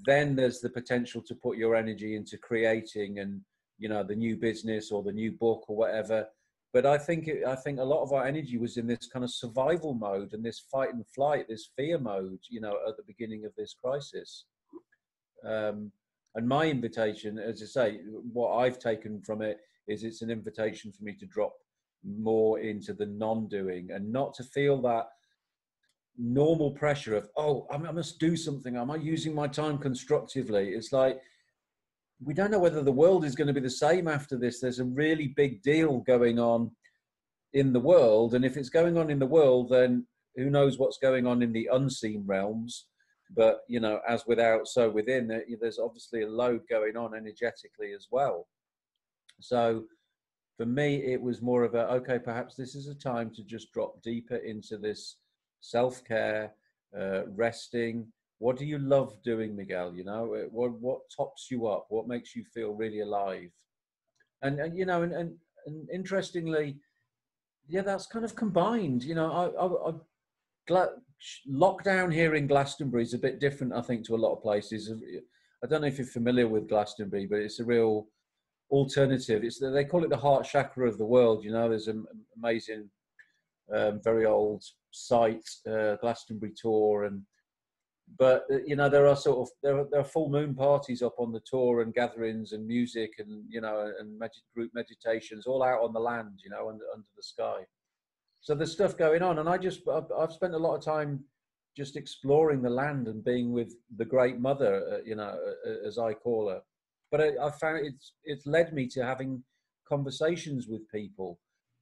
then 0.06 0.36
there's 0.36 0.60
the 0.60 0.70
potential 0.70 1.22
to 1.22 1.36
put 1.36 1.58
your 1.58 1.76
energy 1.76 2.16
into 2.16 2.38
creating 2.38 3.20
and 3.20 3.42
you 3.78 3.90
know 3.90 4.04
the 4.04 4.16
new 4.16 4.36
business 4.36 4.92
or 4.92 5.02
the 5.04 5.12
new 5.12 5.32
book 5.32 5.66
or 5.68 5.76
whatever. 5.76 6.28
But 6.72 6.86
i 6.86 6.98
think 6.98 7.28
it, 7.28 7.46
i 7.46 7.56
think 7.56 7.80
a 7.80 7.84
lot 7.84 8.04
of 8.04 8.14
our 8.14 8.26
energy 8.28 8.58
was 8.58 8.78
in 8.78 8.86
this 8.86 9.08
kind 9.12 9.26
of 9.26 9.32
survival 9.32 9.94
mode 9.94 10.34
and 10.34 10.46
this 10.46 10.60
fight 10.72 10.94
and 10.94 11.06
flight 11.08 11.48
this 11.48 11.70
fear 11.76 11.98
mode 11.98 12.40
you 12.50 12.62
know 12.62 12.78
at 12.88 12.98
the 12.98 13.04
beginning 13.08 13.46
of 13.46 13.56
this 13.56 13.74
crisis. 13.74 14.46
Um, 15.44 15.92
and 16.36 16.48
my 16.48 16.66
invitation 16.66 17.40
as 17.40 17.64
i 17.64 17.66
say 17.66 18.00
what 18.34 18.58
i've 18.58 18.78
taken 18.78 19.22
from 19.22 19.42
it 19.42 19.58
is 19.88 20.04
it's 20.04 20.22
an 20.22 20.30
invitation 20.30 20.92
for 20.92 21.04
me 21.04 21.14
to 21.14 21.26
drop 21.26 21.54
more 22.04 22.60
into 22.60 22.94
the 22.94 23.06
non-doing 23.06 23.90
and 23.92 24.12
not 24.12 24.34
to 24.34 24.44
feel 24.44 24.82
that 24.82 25.08
normal 26.18 26.72
pressure 26.72 27.16
of 27.16 27.30
oh 27.38 27.66
i 27.72 27.78
must 27.78 28.20
do 28.20 28.36
something. 28.36 28.76
Am 28.76 28.92
i 28.92 28.96
using 28.96 29.34
my 29.34 29.48
time 29.48 29.78
constructively? 29.78 30.70
It's 30.70 30.92
like 30.92 31.20
we 32.24 32.34
don't 32.34 32.52
know 32.52 32.60
whether 32.60 32.84
the 32.84 32.92
world 32.92 33.24
is 33.24 33.36
going 33.36 33.48
to 33.48 33.54
be 33.54 33.62
the 33.62 33.70
same 33.70 34.10
after 34.10 34.38
this. 34.38 34.60
There's 34.60 34.80
a 34.80 34.86
really 34.86 35.30
big 35.30 35.62
deal 35.62 36.00
going 36.00 36.38
on 36.38 36.72
in 37.54 37.72
the 37.72 37.80
world 37.80 38.34
and 38.34 38.44
if 38.46 38.58
it's 38.58 38.70
going 38.70 38.98
on 38.98 39.10
in 39.10 39.20
the 39.20 39.26
world 39.26 39.70
then 39.70 40.06
who 40.36 40.50
knows 40.50 40.78
what's 40.78 40.98
going 40.98 41.26
on 41.26 41.42
in 41.42 41.54
the 41.54 41.70
unseen 41.72 42.24
realms. 42.26 42.88
But 43.36 43.62
you 43.68 43.80
know 43.80 44.00
as 44.08 44.26
without 44.28 44.68
so 44.68 44.90
within 44.90 45.28
there's 45.62 45.80
obviously 45.80 46.24
a 46.24 46.28
load 46.28 46.62
going 46.70 46.98
on 46.98 47.16
energetically 47.16 47.94
as 47.94 48.08
well. 48.12 48.48
So 49.40 49.86
for 50.60 50.66
me, 50.66 50.98
it 51.06 51.22
was 51.22 51.42
more 51.42 51.64
of 51.64 51.74
a 51.74 51.90
okay, 51.94 52.20
perhaps 52.20 52.56
this 52.56 52.76
is 52.76 52.90
a 52.90 52.94
time 52.94 53.32
to 53.34 53.44
just 53.46 53.72
drop 53.72 54.04
deeper 54.04 54.36
into 54.36 54.78
this 54.78 55.16
self 55.62 56.04
care, 56.04 56.52
uh, 57.00 57.28
resting. 57.28 58.12
What 58.40 58.58
do 58.58 58.66
you 58.66 58.78
love 58.78 59.24
doing, 59.24 59.56
Miguel? 59.56 59.96
You 59.96 60.04
know, 60.04 60.36
uh, 60.36 60.50
what 60.52 60.74
what 60.82 61.00
tops 61.16 61.48
you 61.50 61.68
up? 61.68 61.86
What 61.88 62.10
makes 62.10 62.36
you 62.36 62.44
feel 62.54 62.74
really 62.74 63.00
alive? 63.00 63.52
And, 64.42 64.60
and 64.60 64.78
you 64.78 64.86
know, 64.86 65.04
and, 65.04 65.14
and, 65.14 65.38
and 65.66 65.90
interestingly, 65.94 66.76
yeah, 67.70 67.82
that's 67.82 68.06
kind 68.06 68.26
of 68.26 68.36
combined. 68.36 69.06
You 69.06 69.16
know, 69.16 69.32
I, 69.32 69.46
I, 69.46 69.92
I 69.92 69.94
gla- 70.68 70.98
lockdown 71.50 72.14
here 72.14 72.36
in 72.36 72.48
Glastonbury 72.48 73.04
is 73.04 73.14
a 73.14 73.18
bit 73.18 73.40
different, 73.40 73.72
I 73.72 73.82
think, 73.82 74.06
to 74.08 74.16
a 74.16 74.18
lot 74.18 74.34
of 74.34 74.42
places. 74.42 74.92
I 75.64 75.68
don't 75.68 75.80
know 75.80 75.88
if 75.88 75.98
you're 75.98 76.08
familiar 76.08 76.50
with 76.50 76.68
Glastonbury, 76.68 77.28
but 77.28 77.40
it's 77.40 77.62
a 77.62 77.66
real 77.66 78.10
alternative. 78.72 79.44
It's 79.44 79.60
they 79.60 79.86
call 79.86 80.04
it 80.04 80.10
the 80.10 80.18
heart 80.18 80.46
chakra 80.46 80.88
of 80.88 80.98
the 80.98 81.06
world. 81.06 81.44
You 81.44 81.52
know, 81.52 81.70
there's 81.70 81.88
an 81.88 82.06
amazing, 82.38 82.90
um, 83.74 84.00
very 84.04 84.26
old 84.26 84.64
site, 84.92 85.48
uh, 85.70 85.96
Glastonbury 85.98 86.54
Tor, 86.60 87.06
and 87.06 87.22
but 88.18 88.46
uh, 88.52 88.58
you 88.66 88.76
know 88.76 88.90
there 88.90 89.08
are 89.08 89.16
sort 89.16 89.40
of 89.40 89.50
there 89.64 89.80
are, 89.80 89.88
there 89.92 90.02
are 90.02 90.06
full 90.06 90.30
moon 90.30 90.56
parties 90.56 91.02
up 91.02 91.16
on 91.20 91.32
the 91.32 91.42
Tor 91.42 91.82
and 91.82 91.94
gatherings 91.94 92.52
and 92.54 92.66
music 92.66 93.14
and 93.20 93.44
you 93.50 93.62
know 93.62 93.92
and 94.00 94.20
group 94.56 94.72
meditations 94.74 95.46
all 95.46 95.64
out 95.64 95.82
on 95.82 95.94
the 95.94 96.00
land. 96.00 96.40
You 96.44 96.52
know, 96.52 96.70
under 96.70 96.86
under 96.94 97.08
the 97.16 97.24
sky. 97.24 97.66
So 98.42 98.56
there's 98.56 98.72
stuff 98.72 98.98
going 98.98 99.22
on, 99.22 99.40
and 99.40 99.50
I 99.50 99.58
just 99.58 99.82
I've, 99.88 100.12
I've 100.18 100.32
spent 100.32 100.54
a 100.54 100.58
lot 100.58 100.76
of 100.76 100.84
time 100.84 101.24
just 101.78 101.96
exploring 101.96 102.62
the 102.62 102.70
land 102.70 103.08
and 103.08 103.24
being 103.24 103.52
with 103.52 103.74
the 103.98 104.04
Great 104.04 104.40
Mother, 104.40 104.84
uh, 104.92 104.98
you 105.06 105.16
know, 105.16 105.38
uh, 105.66 105.88
as 105.88 105.98
I 105.98 106.14
call 106.14 106.50
her 106.50 106.62
but 107.12 107.22
I, 107.22 107.32
I 107.42 107.52
found 107.52 107.86
it's 107.86 108.14
it's 108.24 108.46
led 108.46 108.74
me 108.74 108.88
to 108.90 109.04
having 109.04 109.44
conversations 109.88 110.68
with 110.68 110.90
people. 110.90 111.40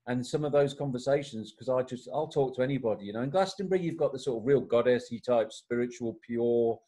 And 0.08 0.26
some 0.26 0.46
of 0.46 0.54
those 0.54 0.74
conversations 0.74 1.52
because 1.52 1.68
i 1.68 1.82
just 1.84 2.08
i'll 2.14 2.30
talk 2.30 2.56
to 2.56 2.62
anybody 2.62 3.08
you 3.08 3.14
know. 3.14 3.24
In 3.24 3.30
glastonbury 3.30 3.82
you've 3.82 3.98
got 3.98 4.14
the 4.14 4.20
sort 4.20 4.42
of 4.42 4.48
real 4.48 4.66
goddessy 4.66 5.22
type 5.22 5.52
spiritual 5.52 6.18
pure 6.26 6.80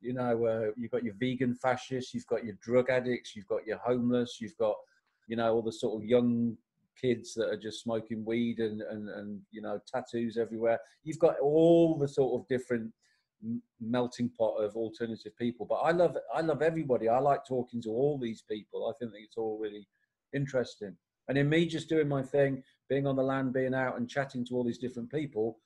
you 0.00 0.12
know 0.12 0.44
uh, 0.44 0.72
you've 0.76 0.90
got 0.90 1.04
your 1.04 1.14
vegan 1.20 1.54
fascists 1.54 2.12
you've 2.12 2.26
got 2.26 2.44
your 2.44 2.56
drug 2.60 2.90
addicts 2.90 3.36
you've 3.36 3.46
got 3.46 3.64
your 3.64 3.78
homeless 3.78 4.38
you've 4.40 4.56
got 4.58 4.74
you 5.28 5.36
know 5.36 5.54
all 5.54 5.62
the 5.62 5.70
sort 5.70 6.02
of 6.02 6.04
young 6.04 6.56
kids 7.00 7.34
that 7.34 7.48
are 7.48 7.56
just 7.56 7.82
smoking 7.82 8.24
weed 8.24 8.58
and 8.58 8.82
and, 8.82 9.08
and 9.08 9.40
you 9.50 9.62
know 9.62 9.78
tattoos 9.92 10.36
everywhere. 10.36 10.78
You've 11.02 11.18
got 11.18 11.38
all 11.40 11.98
the 11.98 12.08
sort 12.08 12.40
of 12.40 12.48
different 12.48 12.92
melting 13.80 14.30
pot 14.38 14.56
of 14.56 14.76
alternative 14.76 15.36
people. 15.38 15.66
But 15.66 15.76
I 15.76 15.90
love 15.90 16.16
I 16.34 16.40
love 16.40 16.62
everybody. 16.62 17.08
I 17.08 17.18
like 17.18 17.46
talking 17.46 17.82
to 17.82 17.90
all 17.90 18.18
these 18.18 18.42
people. 18.42 18.88
I 18.88 18.92
think 18.98 19.12
it's 19.16 19.36
all 19.36 19.58
really 19.58 19.86
interesting. 20.32 20.96
And 21.28 21.38
in 21.38 21.48
me 21.48 21.66
just 21.66 21.88
doing 21.88 22.08
my 22.08 22.22
thing, 22.22 22.62
being 22.88 23.06
on 23.06 23.16
the 23.16 23.22
land, 23.22 23.52
being 23.52 23.74
out 23.74 23.96
and 23.96 24.08
chatting 24.08 24.44
to 24.46 24.54
all 24.54 24.64
these 24.64 24.78
different 24.78 25.10
people, 25.10 25.58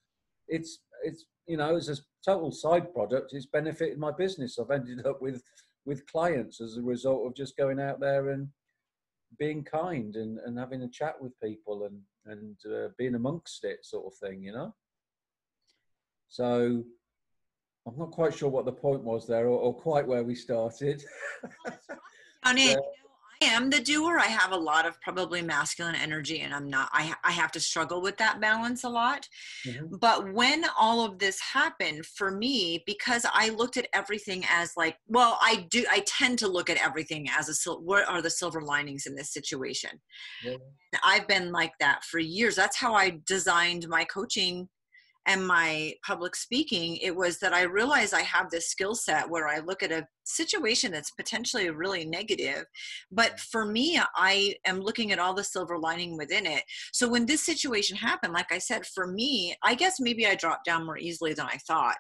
it's 0.47 0.81
it's 1.05 1.27
you 1.47 1.57
know, 1.57 1.77
it's 1.77 1.89
a 1.89 1.97
total 2.25 2.53
side 2.53 2.93
product, 2.93 3.33
it's 3.33 3.47
benefited 3.47 3.99
my 3.99 4.13
business. 4.13 4.59
I've 4.59 4.71
ended 4.71 5.07
up 5.07 5.21
with 5.23 5.43
with 5.85 6.07
clients 6.07 6.61
as 6.61 6.77
a 6.77 6.83
result 6.83 7.27
of 7.27 7.35
just 7.35 7.57
going 7.57 7.81
out 7.81 7.99
there 7.99 8.31
and 8.31 8.49
being 9.39 9.65
kind 9.65 10.17
and, 10.17 10.39
and 10.45 10.59
having 10.59 10.83
a 10.83 10.89
chat 10.89 11.21
with 11.21 11.39
people 11.41 11.85
and 11.85 12.01
and 12.27 12.57
uh, 12.71 12.89
being 12.99 13.15
amongst 13.15 13.65
it 13.65 13.85
sort 13.85 14.07
of 14.07 14.19
thing 14.19 14.43
you 14.43 14.53
know 14.53 14.75
so 16.29 16.83
i'm 17.89 17.99
not 17.99 18.11
quite 18.11 18.35
sure 18.35 18.49
what 18.49 18.65
the 18.65 18.73
point 18.73 19.03
was 19.03 19.27
there 19.27 19.47
or, 19.47 19.59
or 19.59 19.75
quite 19.75 20.07
where 20.07 20.23
we 20.23 20.35
started 20.35 21.03
yeah. 22.45 22.77
I 23.41 23.47
am 23.47 23.71
the 23.71 23.81
doer. 23.81 24.19
I 24.19 24.27
have 24.27 24.53
a 24.53 24.57
lot 24.57 24.87
of 24.87 25.01
probably 25.01 25.43
masculine 25.43 25.95
energy 25.95 26.41
and 26.41 26.53
I'm 26.53 26.69
not, 26.69 26.89
I, 26.93 27.15
I 27.23 27.31
have 27.33 27.53
to 27.53 27.61
struggle 27.61 28.01
with 28.01 28.17
that 28.19 28.41
balance 28.41 28.85
a 28.85 28.89
lot. 28.89 29.29
Mm-hmm. 29.67 29.97
But 30.01 30.33
when 30.33 30.65
all 30.79 31.05
of 31.05 31.19
this 31.19 31.41
happened 31.41 32.05
for 32.07 32.31
me, 32.31 32.83
because 32.87 33.25
I 33.33 33.51
looked 33.51 33.77
at 33.77 33.87
everything 33.93 34.45
as 34.51 34.73
like, 34.77 34.97
well, 35.07 35.39
I 35.41 35.67
do, 35.71 35.85
I 35.91 36.03
tend 36.07 36.39
to 36.41 36.49
look 36.49 36.69
at 36.69 36.85
everything 36.85 37.29
as 37.37 37.49
a, 37.67 37.71
what 37.73 38.09
are 38.09 38.23
the 38.23 38.31
silver 38.31 38.63
linings 38.63 39.07
in 39.07 39.15
this 39.15 39.33
situation? 39.33 39.91
Yeah. 40.45 40.57
I've 41.05 41.29
been 41.29 41.53
like 41.53 41.73
that 41.81 42.05
for 42.05 42.19
years. 42.19 42.57
That's 42.57 42.77
how 42.77 42.95
I 42.95 43.21
designed 43.27 43.89
my 43.89 44.05
coaching 44.05 44.69
and 45.29 45.47
my 45.47 45.93
public 46.05 46.35
speaking, 46.35 46.97
it 46.97 47.15
was 47.15 47.39
that 47.41 47.53
I 47.53 47.63
realized 47.65 48.15
I 48.15 48.23
have 48.23 48.51
this 48.51 48.71
skill 48.71 48.95
set 48.95 49.29
where 49.29 49.47
I 49.47 49.59
look 49.59 49.83
at 49.83 49.93
a 49.93 50.07
situation 50.25 50.91
that's 50.91 51.11
potentially 51.11 51.69
really 51.69 52.07
negative. 52.07 52.65
But 53.13 53.39
for 53.39 53.67
me, 53.67 54.01
I 54.17 54.55
am 54.65 54.81
looking 54.81 55.13
at 55.13 55.19
all 55.19 55.35
the 55.35 55.45
silver 55.45 55.79
lining 55.79 56.17
within 56.17 56.47
it. 56.47 56.63
So 56.95 57.07
when 57.07 57.27
this 57.27 57.45
situation 57.45 57.95
happened, 57.95 58.33
like 58.33 58.51
I 58.51 58.57
said, 58.57 58.87
for 58.87 59.07
me, 59.07 59.55
I 59.63 59.75
guess 59.75 60.01
maybe 60.01 60.27
I 60.27 60.35
dropped 60.35 60.65
down 60.65 60.87
more 60.87 60.97
easily 60.97 61.35
than 61.35 61.45
I 61.45 61.59
thought. 61.67 61.97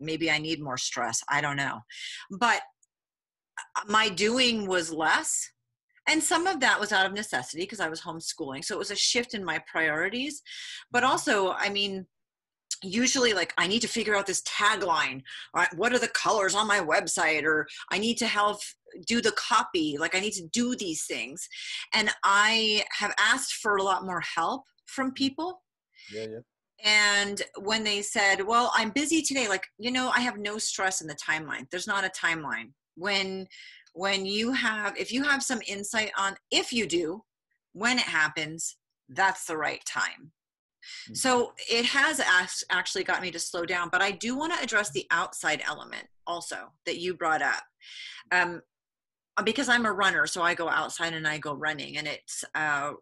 Maybe 0.00 0.30
I 0.30 0.38
need 0.38 0.62
more 0.62 0.78
stress. 0.78 1.22
I 1.28 1.42
don't 1.42 1.56
know. 1.56 1.80
But 2.30 2.62
uh, 3.58 3.92
my 3.92 4.08
doing 4.08 4.66
was 4.66 4.90
less 4.90 5.50
and 6.06 6.22
some 6.22 6.46
of 6.46 6.60
that 6.60 6.78
was 6.78 6.92
out 6.92 7.06
of 7.06 7.14
necessity 7.14 7.62
because 7.62 7.80
i 7.80 7.88
was 7.88 8.02
homeschooling 8.02 8.62
so 8.62 8.74
it 8.74 8.78
was 8.78 8.90
a 8.90 8.96
shift 8.96 9.32
in 9.32 9.42
my 9.42 9.58
priorities 9.70 10.42
but 10.90 11.02
also 11.02 11.52
i 11.52 11.70
mean 11.70 12.04
usually 12.84 13.32
like 13.32 13.52
i 13.58 13.66
need 13.66 13.80
to 13.80 13.88
figure 13.88 14.14
out 14.14 14.26
this 14.26 14.42
tagline 14.42 15.22
or 15.54 15.66
what 15.76 15.92
are 15.92 15.98
the 15.98 16.08
colors 16.08 16.54
on 16.54 16.66
my 16.66 16.80
website 16.80 17.44
or 17.44 17.66
i 17.90 17.98
need 17.98 18.16
to 18.16 18.26
have 18.26 18.56
do 19.06 19.20
the 19.20 19.32
copy 19.32 19.96
like 19.98 20.14
i 20.14 20.20
need 20.20 20.32
to 20.32 20.46
do 20.52 20.74
these 20.76 21.04
things. 21.04 21.48
And 21.92 22.10
i 22.22 22.84
have 22.98 23.14
asked 23.18 23.54
for 23.54 23.76
a 23.76 23.82
lot 23.82 24.04
more 24.04 24.20
help 24.20 24.64
from 24.86 25.12
people. 25.12 25.62
Yeah 26.12 26.26
yeah. 26.30 26.38
And 26.84 27.42
when 27.58 27.84
they 27.84 28.02
said 28.02 28.42
well 28.42 28.72
i'm 28.74 28.90
busy 28.90 29.22
today 29.22 29.48
like 29.48 29.66
you 29.78 29.90
know 29.90 30.10
i 30.14 30.20
have 30.20 30.38
no 30.38 30.58
stress 30.58 31.00
in 31.00 31.06
the 31.06 31.16
timeline. 31.16 31.68
There's 31.70 31.86
not 31.86 32.04
a 32.04 32.10
timeline. 32.10 32.70
When 32.96 33.46
when 33.94 34.26
you 34.26 34.52
have 34.52 34.96
if 34.96 35.12
you 35.12 35.22
have 35.24 35.42
some 35.42 35.60
insight 35.66 36.10
on 36.18 36.36
if 36.50 36.72
you 36.72 36.86
do 36.86 37.22
when 37.72 37.96
it 37.98 38.04
happens 38.04 38.76
that's 39.08 39.44
the 39.46 39.56
right 39.56 39.84
time 39.84 40.32
Mm-hmm. 41.04 41.14
So 41.14 41.52
it 41.70 41.84
has 41.86 42.20
asked, 42.20 42.64
actually 42.70 43.04
got 43.04 43.22
me 43.22 43.30
to 43.30 43.38
slow 43.38 43.64
down, 43.64 43.88
but 43.90 44.02
I 44.02 44.10
do 44.10 44.36
want 44.36 44.52
to 44.54 44.62
address 44.62 44.90
the 44.90 45.06
outside 45.10 45.62
element 45.66 46.06
also 46.26 46.72
that 46.86 46.98
you 46.98 47.14
brought 47.14 47.42
up. 47.42 47.62
Um, 48.32 48.62
because 49.44 49.68
I'm 49.68 49.86
a 49.86 49.92
runner, 49.92 50.26
so 50.26 50.42
I 50.42 50.54
go 50.54 50.68
outside 50.68 51.12
and 51.12 51.26
I 51.26 51.38
go 51.38 51.54
running, 51.54 51.98
and 51.98 52.06
it's 52.06 52.44
uh, 52.54 52.92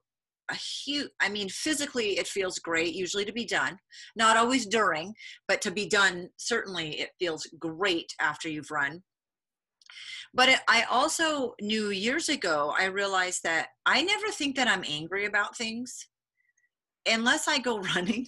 a 0.51 0.55
huge, 0.55 1.11
I 1.21 1.29
mean, 1.29 1.49
physically 1.49 2.19
it 2.19 2.27
feels 2.27 2.59
great, 2.59 2.95
usually 2.95 3.25
to 3.25 3.33
be 3.33 3.45
done, 3.45 3.79
not 4.17 4.37
always 4.37 4.67
during, 4.67 5.15
but 5.47 5.61
to 5.63 5.71
be 5.71 5.89
done, 5.89 6.29
certainly 6.39 7.01
it 7.01 7.11
feels 7.19 7.47
great 7.59 8.15
after 8.21 8.49
you've 8.49 8.71
run. 8.71 9.03
But 10.35 10.49
it, 10.49 10.61
I 10.69 10.85
also 10.85 11.55
knew 11.61 11.91
years 11.91 12.31
ago, 12.31 12.75
I 12.79 12.87
realized 12.87 13.43
that 13.45 13.69
I 13.85 14.03
never 14.03 14.29
think 14.29 14.57
that 14.57 14.69
I'm 14.69 14.85
angry 14.89 15.27
about 15.27 15.57
things 15.57 16.07
unless 17.07 17.49
I 17.49 17.59
go 17.59 17.79
running 17.97 18.27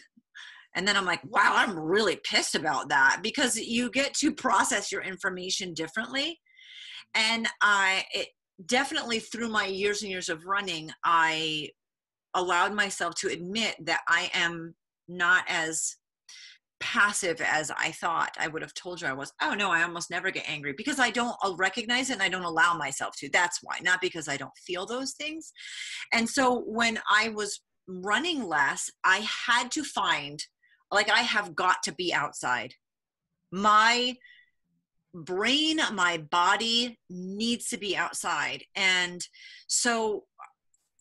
and 0.74 0.86
then 0.86 0.96
I'm 0.96 1.04
like, 1.04 1.20
wow, 1.24 1.52
I'm 1.54 1.78
really 1.78 2.16
pissed 2.24 2.54
about 2.54 2.88
that 2.88 3.20
because 3.22 3.56
you 3.56 3.90
get 3.90 4.12
to 4.14 4.32
process 4.32 4.90
your 4.90 5.02
information 5.02 5.72
differently. 5.72 6.40
And 7.14 7.46
I 7.60 8.04
it, 8.12 8.28
definitely 8.66 9.20
through 9.20 9.48
my 9.48 9.66
years 9.66 10.02
and 10.02 10.10
years 10.10 10.28
of 10.28 10.44
running, 10.46 10.90
I 11.04 11.68
allowed 12.34 12.74
myself 12.74 13.14
to 13.16 13.28
admit 13.28 13.76
that 13.84 14.00
I 14.08 14.30
am 14.34 14.74
not 15.06 15.44
as 15.48 15.96
passive 16.80 17.40
as 17.40 17.70
I 17.70 17.92
thought 17.92 18.36
I 18.38 18.48
would 18.48 18.60
have 18.60 18.74
told 18.74 19.00
you 19.00 19.06
I 19.06 19.12
was. 19.12 19.32
Oh 19.40 19.54
no, 19.54 19.70
I 19.70 19.84
almost 19.84 20.10
never 20.10 20.32
get 20.32 20.48
angry 20.50 20.74
because 20.76 20.98
I 20.98 21.10
don't 21.10 21.36
recognize 21.56 22.10
it 22.10 22.14
and 22.14 22.22
I 22.22 22.28
don't 22.28 22.42
allow 22.42 22.74
myself 22.74 23.14
to. 23.18 23.30
That's 23.32 23.60
why, 23.62 23.78
not 23.80 24.00
because 24.00 24.26
I 24.26 24.36
don't 24.36 24.56
feel 24.66 24.86
those 24.86 25.12
things. 25.12 25.52
And 26.12 26.28
so 26.28 26.64
when 26.66 26.98
I 27.08 27.28
was 27.28 27.60
running 27.86 28.44
less, 28.44 28.90
I 29.04 29.26
had 29.46 29.70
to 29.72 29.84
find, 29.84 30.44
like, 30.90 31.10
I 31.10 31.20
have 31.20 31.54
got 31.54 31.82
to 31.84 31.92
be 31.92 32.12
outside. 32.12 32.74
My 33.50 34.16
brain, 35.14 35.80
my 35.92 36.18
body 36.18 36.98
needs 37.08 37.68
to 37.68 37.76
be 37.76 37.96
outside. 37.96 38.64
And 38.74 39.26
so 39.68 40.24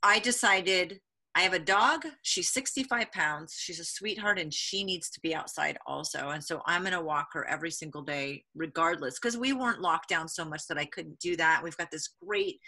I 0.03 0.19
decided 0.19 0.99
I 1.35 1.41
have 1.41 1.53
a 1.53 1.59
dog. 1.59 2.05
She's 2.21 2.53
65 2.53 3.11
pounds. 3.11 3.55
She's 3.57 3.79
a 3.79 3.85
sweetheart 3.85 4.37
and 4.37 4.53
she 4.53 4.83
needs 4.83 5.09
to 5.11 5.19
be 5.19 5.33
outside 5.33 5.79
also. 5.87 6.29
And 6.29 6.43
so 6.43 6.61
I'm 6.67 6.81
going 6.81 6.93
to 6.93 7.01
walk 7.01 7.29
her 7.33 7.47
every 7.47 7.71
single 7.71 8.03
day, 8.03 8.43
regardless, 8.55 9.17
because 9.19 9.35
we 9.35 9.51
weren't 9.51 9.81
locked 9.81 10.09
down 10.09 10.27
so 10.27 10.45
much 10.45 10.67
that 10.67 10.77
I 10.77 10.85
couldn't 10.85 11.17
do 11.19 11.35
that. 11.37 11.61
We've 11.63 11.77
got 11.77 11.89
this 11.89 12.09
great 12.23 12.59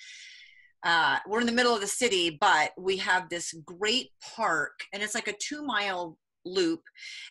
uh, 0.83 1.17
we're 1.27 1.41
in 1.41 1.47
the 1.47 1.51
middle 1.51 1.73
of 1.73 1.81
the 1.81 1.87
city, 1.87 2.37
but 2.39 2.71
we 2.77 2.97
have 2.97 3.29
this 3.29 3.53
great 3.65 4.11
park, 4.35 4.81
and 4.93 5.01
it's 5.01 5.15
like 5.15 5.27
a 5.27 5.33
two 5.33 5.63
mile 5.63 6.17
loop 6.45 6.81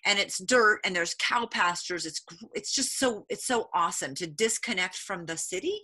and 0.04 0.18
it's 0.18 0.38
dirt 0.38 0.80
and 0.84 0.94
there's 0.94 1.14
cow 1.18 1.46
pastures. 1.46 2.04
It's 2.04 2.22
it's 2.54 2.72
just 2.72 2.98
so 2.98 3.24
it's 3.28 3.46
so 3.46 3.68
awesome 3.72 4.14
to 4.16 4.26
disconnect 4.26 4.96
from 4.96 5.26
the 5.26 5.36
city 5.36 5.80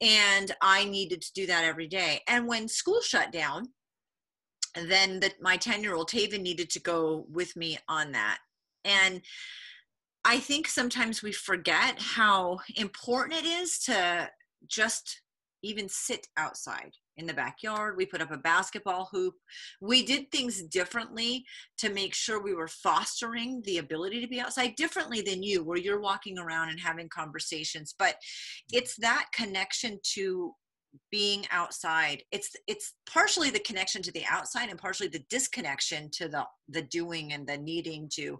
and 0.00 0.54
i 0.60 0.84
needed 0.84 1.22
to 1.22 1.32
do 1.34 1.46
that 1.46 1.64
every 1.64 1.86
day. 1.86 2.20
And 2.26 2.46
when 2.46 2.68
school 2.68 3.00
shut 3.00 3.32
down 3.32 3.68
then 4.74 5.18
the, 5.20 5.32
my 5.40 5.56
10 5.56 5.82
year 5.82 5.94
old 5.94 6.10
taven 6.10 6.42
needed 6.42 6.70
to 6.70 6.80
go 6.80 7.26
with 7.30 7.56
me 7.56 7.78
on 7.88 8.12
that. 8.12 8.38
And 8.84 9.22
i 10.24 10.38
think 10.38 10.66
sometimes 10.66 11.22
we 11.22 11.32
forget 11.32 12.00
how 12.00 12.58
important 12.76 13.44
it 13.44 13.46
is 13.46 13.78
to 13.78 14.28
just 14.66 15.22
even 15.62 15.88
sit 15.88 16.26
outside 16.36 16.92
in 17.16 17.26
the 17.26 17.34
backyard. 17.34 17.96
We 17.96 18.06
put 18.06 18.22
up 18.22 18.30
a 18.30 18.38
basketball 18.38 19.08
hoop. 19.10 19.34
We 19.80 20.04
did 20.04 20.30
things 20.30 20.62
differently 20.62 21.44
to 21.78 21.90
make 21.90 22.14
sure 22.14 22.40
we 22.40 22.54
were 22.54 22.68
fostering 22.68 23.62
the 23.64 23.78
ability 23.78 24.20
to 24.20 24.28
be 24.28 24.40
outside 24.40 24.76
differently 24.76 25.20
than 25.20 25.42
you, 25.42 25.64
where 25.64 25.78
you're 25.78 26.00
walking 26.00 26.38
around 26.38 26.70
and 26.70 26.80
having 26.80 27.08
conversations. 27.08 27.94
But 27.98 28.16
it's 28.72 28.96
that 28.96 29.26
connection 29.34 29.98
to 30.14 30.54
being 31.10 31.44
outside 31.50 32.22
it's 32.32 32.56
it's 32.66 32.94
partially 33.06 33.50
the 33.50 33.58
connection 33.60 34.00
to 34.02 34.10
the 34.12 34.24
outside 34.28 34.70
and 34.70 34.78
partially 34.78 35.06
the 35.06 35.22
disconnection 35.28 36.10
to 36.10 36.28
the 36.28 36.44
the 36.68 36.82
doing 36.82 37.34
and 37.34 37.46
the 37.46 37.58
needing 37.58 38.08
to 38.10 38.38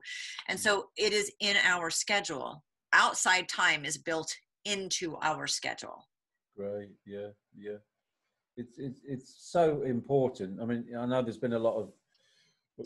and 0.48 0.58
so 0.58 0.88
it 0.96 1.12
is 1.12 1.30
in 1.40 1.56
our 1.62 1.90
schedule 1.90 2.64
outside 2.94 3.48
time 3.50 3.84
is 3.84 3.98
built 3.98 4.34
into 4.64 5.16
our 5.22 5.46
schedule 5.46 6.07
Right. 6.58 6.88
Yeah. 7.06 7.28
Yeah. 7.56 7.78
It's 8.56 8.78
it's 8.78 9.00
it's 9.06 9.34
so 9.38 9.82
important. 9.82 10.60
I 10.60 10.64
mean, 10.64 10.86
I 10.98 11.06
know 11.06 11.22
there's 11.22 11.38
been 11.38 11.52
a 11.52 11.58
lot 11.58 11.76
of 11.78 11.92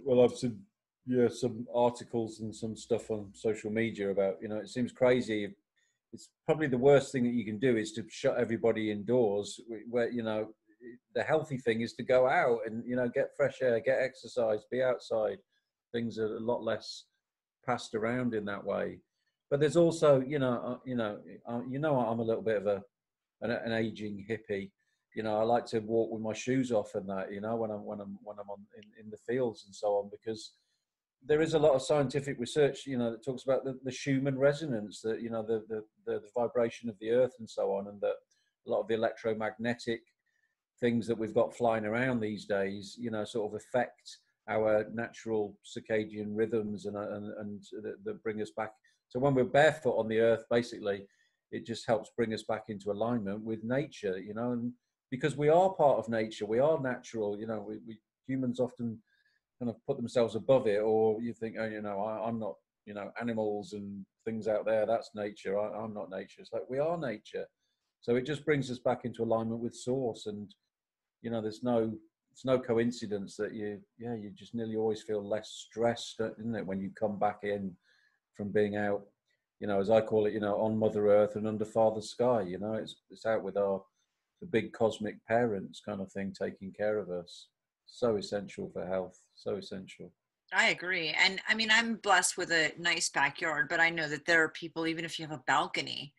well, 0.05 0.23
I've 0.23 0.37
seen 0.37 0.61
yeah 1.07 1.29
some 1.29 1.67
articles 1.75 2.41
and 2.41 2.55
some 2.55 2.77
stuff 2.77 3.11
on 3.11 3.31
social 3.33 3.71
media 3.71 4.11
about 4.11 4.37
you 4.43 4.49
know 4.49 4.59
it 4.59 4.69
seems 4.69 4.93
crazy. 4.93 5.55
It's 6.13 6.29
probably 6.45 6.67
the 6.67 6.77
worst 6.77 7.11
thing 7.11 7.25
that 7.25 7.33
you 7.33 7.45
can 7.47 7.59
do 7.59 7.79
is 7.79 7.93
to 7.93 8.05
shut 8.11 8.37
everybody 8.37 8.91
indoors. 8.91 9.59
Where 9.89 10.11
you 10.11 10.23
know 10.23 10.49
the 11.15 11.23
healthy 11.23 11.57
thing 11.57 11.81
is 11.81 11.95
to 11.95 12.03
go 12.03 12.29
out 12.29 12.61
and 12.67 12.85
you 12.87 12.97
know 12.97 13.09
get 13.09 13.35
fresh 13.35 13.63
air, 13.63 13.81
get 13.81 13.99
exercise, 14.03 14.67
be 14.71 14.83
outside. 14.83 15.39
Things 15.93 16.19
are 16.19 16.37
a 16.37 16.41
lot 16.41 16.63
less 16.63 17.05
passed 17.65 17.95
around 17.95 18.35
in 18.35 18.45
that 18.45 18.65
way. 18.65 18.99
But 19.51 19.61
there's 19.61 19.77
also 19.77 20.21
you 20.21 20.39
know 20.39 20.63
uh, 20.67 20.79
you 20.85 20.97
know 20.97 21.19
uh, 21.49 21.61
you 21.67 21.79
know 21.79 21.99
I'm 21.99 22.21
a 22.21 22.25
little 22.25 22.43
bit 22.43 22.59
of 22.59 22.67
a 22.67 22.83
an, 23.43 23.51
an 23.51 23.73
aging 23.73 24.27
hippie. 24.29 24.71
You 25.15 25.23
know, 25.23 25.39
I 25.39 25.43
like 25.43 25.67
to 25.67 25.81
walk 25.81 26.11
with 26.11 26.23
my 26.23 26.33
shoes 26.33 26.73
off 26.73 26.95
and 26.95 27.09
that. 27.11 27.33
You 27.33 27.41
know, 27.43 27.57
when 27.57 27.71
I'm 27.71 27.85
when 27.85 28.01
I'm 28.01 28.19
when 28.23 28.39
I'm 28.39 28.49
on 28.49 28.61
in, 28.77 29.05
in 29.05 29.11
the 29.11 29.19
fields 29.19 29.65
and 29.67 29.75
so 29.75 29.89
on, 29.89 30.11
because 30.11 30.53
there 31.25 31.43
is 31.43 31.55
a 31.55 31.59
lot 31.59 31.75
of 31.75 31.83
scientific 31.83 32.37
research, 32.41 32.87
you 32.87 32.99
know, 32.99 33.11
that 33.11 33.25
talks 33.25 33.45
about 33.45 33.65
the, 33.65 33.79
the 33.85 33.93
Schumann 33.93 34.39
resonance, 34.39 35.01
that 35.03 35.21
you 35.21 35.31
know, 35.31 35.43
the, 35.43 35.63
the, 35.69 35.85
the 36.07 36.21
the 36.21 36.31
vibration 36.35 36.89
of 36.89 36.99
the 36.99 37.11
Earth 37.11 37.35
and 37.39 37.49
so 37.49 37.73
on, 37.75 37.89
and 37.89 38.01
that 38.01 38.15
a 38.67 38.71
lot 38.71 38.81
of 38.81 38.89
the 38.89 38.95
electromagnetic 38.95 40.01
things 40.81 41.07
that 41.07 41.19
we've 41.19 41.35
got 41.35 41.55
flying 41.55 41.85
around 41.85 42.21
these 42.21 42.47
days, 42.47 42.97
you 42.99 43.11
know, 43.11 43.25
sort 43.25 43.53
of 43.53 43.61
affect 43.61 44.19
our 44.49 44.87
natural 44.93 45.57
circadian 45.65 46.29
rhythms 46.31 46.87
and 46.87 46.97
and, 46.97 47.33
and 47.39 47.63
that, 47.83 48.03
that 48.05 48.23
bring 48.23 48.41
us 48.41 48.51
back. 48.57 48.73
So 49.09 49.21
when 49.21 49.35
we're 49.35 49.45
barefoot 49.45 49.99
on 49.99 50.09
the 50.09 50.21
Earth, 50.21 50.45
basically, 50.51 51.07
it 51.53 51.67
just 51.67 51.87
helps 51.87 52.11
bring 52.17 52.33
us 52.35 52.43
back 52.43 52.65
into 52.69 52.91
alignment 52.91 53.45
with 53.45 53.63
nature, 53.63 54.19
you 54.19 54.35
know, 54.35 54.53
and 54.53 54.73
because 55.11 55.37
we 55.37 55.51
are 55.51 55.71
part 55.75 55.99
of 55.99 56.09
nature, 56.09 56.47
we 56.47 56.59
are 56.59 56.81
natural, 56.81 57.39
you 57.39 57.47
know, 57.47 57.65
we, 57.67 57.79
we 57.87 57.99
humans 58.27 58.59
often 58.59 58.99
kind 59.59 59.71
of 59.71 59.77
put 59.87 59.99
themselves 59.99 60.35
above 60.35 60.67
it, 60.67 60.81
or 60.81 61.21
you 61.21 61.35
think, 61.35 61.57
oh, 61.59 61.67
you 61.67 61.83
know, 61.83 62.01
I, 62.01 62.29
am 62.29 62.39
not, 62.39 62.55
you 62.87 62.95
know, 62.95 63.11
animals 63.21 63.75
and 63.75 64.05
things 64.25 64.49
out 64.49 64.65
there, 64.65 64.87
that's 64.87 65.11
nature. 65.15 65.59
I, 65.59 65.85
I'm 65.85 65.95
not 65.95 66.11
nature. 66.11 66.41
It's 66.41 66.53
like 66.53 66.69
we 66.69 66.79
are 66.79 66.99
nature. 66.99 67.47
So 68.01 68.17
it 68.17 68.27
just 68.27 68.45
brings 68.45 68.71
us 68.71 68.79
back 68.79 69.05
into 69.05 69.23
alignment 69.23 69.61
with 69.61 69.75
source. 69.75 70.27
And, 70.27 70.53
you 71.21 71.31
know, 71.31 71.41
there's 71.41 71.63
no, 71.63 71.93
it's 72.33 72.45
no 72.45 72.59
coincidence 72.59 73.37
that 73.37 73.55
you, 73.55 73.79
yeah, 73.99 74.15
you 74.15 74.31
just 74.35 74.55
nearly 74.55 74.77
always 74.77 75.03
feel 75.03 75.27
less 75.27 75.67
stressed, 75.69 76.21
isn't 76.41 76.57
it, 76.57 76.67
when 76.67 76.81
you 76.81 76.91
come 76.99 77.19
back 77.19 77.41
in 77.43 77.77
from 78.35 78.51
being 78.51 78.77
out 78.77 79.03
you 79.63 79.69
know, 79.69 79.79
as 79.79 79.91
I 79.91 80.01
call 80.01 80.27
it, 80.27 80.33
you 80.33 80.41
know, 80.41 80.57
on 80.57 80.77
Mother 80.77 81.07
Earth 81.07 81.37
and 81.37 81.47
under 81.47 81.65
Father 81.65 82.01
Sky. 82.01 82.43
You 82.43 82.59
know, 82.59 82.75
it's 82.75 82.97
it's 83.11 83.25
out 83.25 83.45
with 83.45 83.57
our 83.57 83.81
the 84.41 84.47
big 84.47 84.73
cosmic 84.73 85.25
parents 85.25 85.81
kind 85.81 86.01
of 86.01 86.11
thing 86.11 86.35
taking 86.37 86.73
care 86.73 86.99
of 86.99 87.11
us. 87.11 87.47
So 87.87 88.17
essential 88.17 88.69
for 88.73 88.85
health. 88.85 89.21
So 89.37 89.55
essential. 89.55 90.11
I 90.55 90.69
agree. 90.69 91.15
And 91.19 91.41
I 91.49 91.55
mean, 91.55 91.71
I'm 91.71 91.97
blessed 91.97 92.37
with 92.37 92.51
a 92.51 92.73
nice 92.79 93.09
backyard, 93.09 93.69
but 93.71 93.81
I 93.81 93.89
know 93.89 94.07
that 94.09 94.27
there 94.27 94.43
are 94.43 94.51
people, 94.51 94.87
even 94.87 95.05
if 95.05 95.19
you 95.19 95.27
have 95.27 95.35
a 95.35 95.43
balcony, 95.47 96.13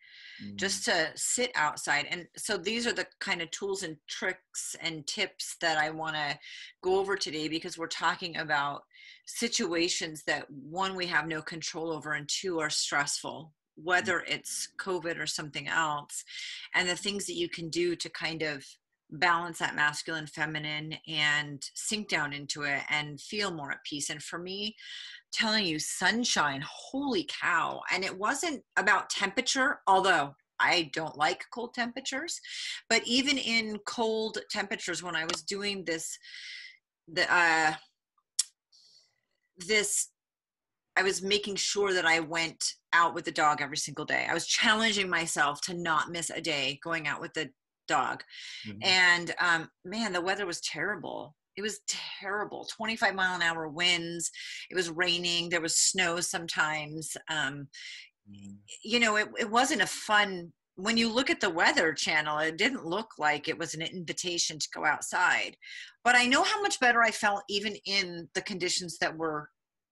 mm. 0.44 0.56
just 0.56 0.84
to 0.86 1.12
sit 1.14 1.52
outside. 1.54 2.06
And 2.10 2.26
so 2.36 2.56
these 2.56 2.84
are 2.86 2.92
the 2.92 3.06
kind 3.20 3.42
of 3.42 3.50
tools 3.52 3.84
and 3.84 3.96
tricks 4.08 4.74
and 4.80 5.06
tips 5.06 5.56
that 5.60 5.78
I 5.78 5.90
want 5.90 6.16
to 6.16 6.38
go 6.82 6.98
over 6.98 7.16
today 7.16 7.48
because 7.48 7.78
we're 7.78 7.86
talking 7.86 8.36
about 8.36 8.82
situations 9.26 10.24
that 10.26 10.50
one, 10.50 10.96
we 10.96 11.06
have 11.06 11.28
no 11.28 11.40
control 11.40 11.92
over, 11.92 12.12
and 12.12 12.28
two, 12.28 12.58
are 12.58 12.70
stressful, 12.70 13.52
whether 13.76 14.24
it's 14.26 14.68
COVID 14.80 15.18
or 15.18 15.26
something 15.26 15.68
else, 15.68 16.24
and 16.74 16.88
the 16.88 16.96
things 16.96 17.26
that 17.26 17.34
you 17.34 17.48
can 17.48 17.68
do 17.70 17.94
to 17.96 18.08
kind 18.10 18.42
of 18.42 18.66
balance 19.18 19.58
that 19.58 19.76
masculine 19.76 20.26
feminine 20.26 20.96
and 21.08 21.62
sink 21.74 22.08
down 22.08 22.32
into 22.32 22.62
it 22.62 22.82
and 22.88 23.20
feel 23.20 23.50
more 23.50 23.70
at 23.70 23.84
peace. 23.84 24.10
And 24.10 24.22
for 24.22 24.38
me 24.38 24.76
telling 25.32 25.66
you 25.66 25.78
sunshine 25.78 26.62
holy 26.66 27.28
cow. 27.28 27.80
And 27.92 28.04
it 28.04 28.16
wasn't 28.16 28.62
about 28.76 29.10
temperature 29.10 29.80
although 29.86 30.34
I 30.60 30.90
don't 30.92 31.16
like 31.16 31.44
cold 31.52 31.74
temperatures, 31.74 32.40
but 32.88 33.02
even 33.06 33.38
in 33.38 33.78
cold 33.86 34.38
temperatures, 34.50 35.02
when 35.02 35.16
I 35.16 35.24
was 35.24 35.42
doing 35.42 35.84
this, 35.84 36.16
the 37.12 37.32
uh, 37.32 37.74
this, 39.58 40.10
I 40.96 41.02
was 41.02 41.22
making 41.22 41.56
sure 41.56 41.92
that 41.92 42.06
I 42.06 42.20
went 42.20 42.74
out 42.92 43.14
with 43.14 43.24
the 43.24 43.32
dog 43.32 43.60
every 43.60 43.76
single 43.76 44.04
day. 44.04 44.26
I 44.28 44.34
was 44.34 44.46
challenging 44.46 45.08
myself 45.08 45.60
to 45.62 45.74
not 45.74 46.10
miss 46.10 46.30
a 46.30 46.40
day 46.40 46.78
going 46.82 47.06
out 47.06 47.20
with 47.20 47.34
the 47.34 47.50
dog. 47.86 48.22
Mm-hmm. 48.66 48.78
And 48.82 49.34
um, 49.40 49.68
man, 49.84 50.12
the 50.12 50.20
weather 50.20 50.46
was 50.46 50.60
terrible. 50.60 51.34
It 51.56 51.62
was 51.62 51.80
terrible 52.20 52.66
25 52.76 53.14
mile 53.14 53.36
an 53.36 53.42
hour 53.42 53.68
winds. 53.68 54.30
It 54.70 54.74
was 54.74 54.90
raining. 54.90 55.48
There 55.48 55.60
was 55.60 55.76
snow 55.76 56.20
sometimes. 56.20 57.16
Um, 57.30 57.68
mm. 58.28 58.56
You 58.82 59.00
know, 59.00 59.16
it, 59.16 59.28
it 59.38 59.50
wasn't 59.50 59.82
a 59.82 59.86
fun. 59.86 60.52
When 60.76 60.96
you 60.96 61.12
look 61.12 61.30
at 61.30 61.40
the 61.40 61.50
weather 61.50 61.92
channel, 61.92 62.38
it 62.38 62.58
didn't 62.58 62.84
look 62.86 63.12
like 63.18 63.46
it 63.46 63.56
was 63.56 63.74
an 63.74 63.82
invitation 63.82 64.58
to 64.58 64.68
go 64.74 64.84
outside. 64.84 65.56
But 66.02 66.16
I 66.16 66.26
know 66.26 66.42
how 66.42 66.60
much 66.60 66.80
better 66.80 67.02
I 67.02 67.12
felt 67.12 67.44
even 67.48 67.76
in 67.86 68.28
the 68.34 68.42
conditions 68.42 68.98
that 68.98 69.16
were 69.16 69.48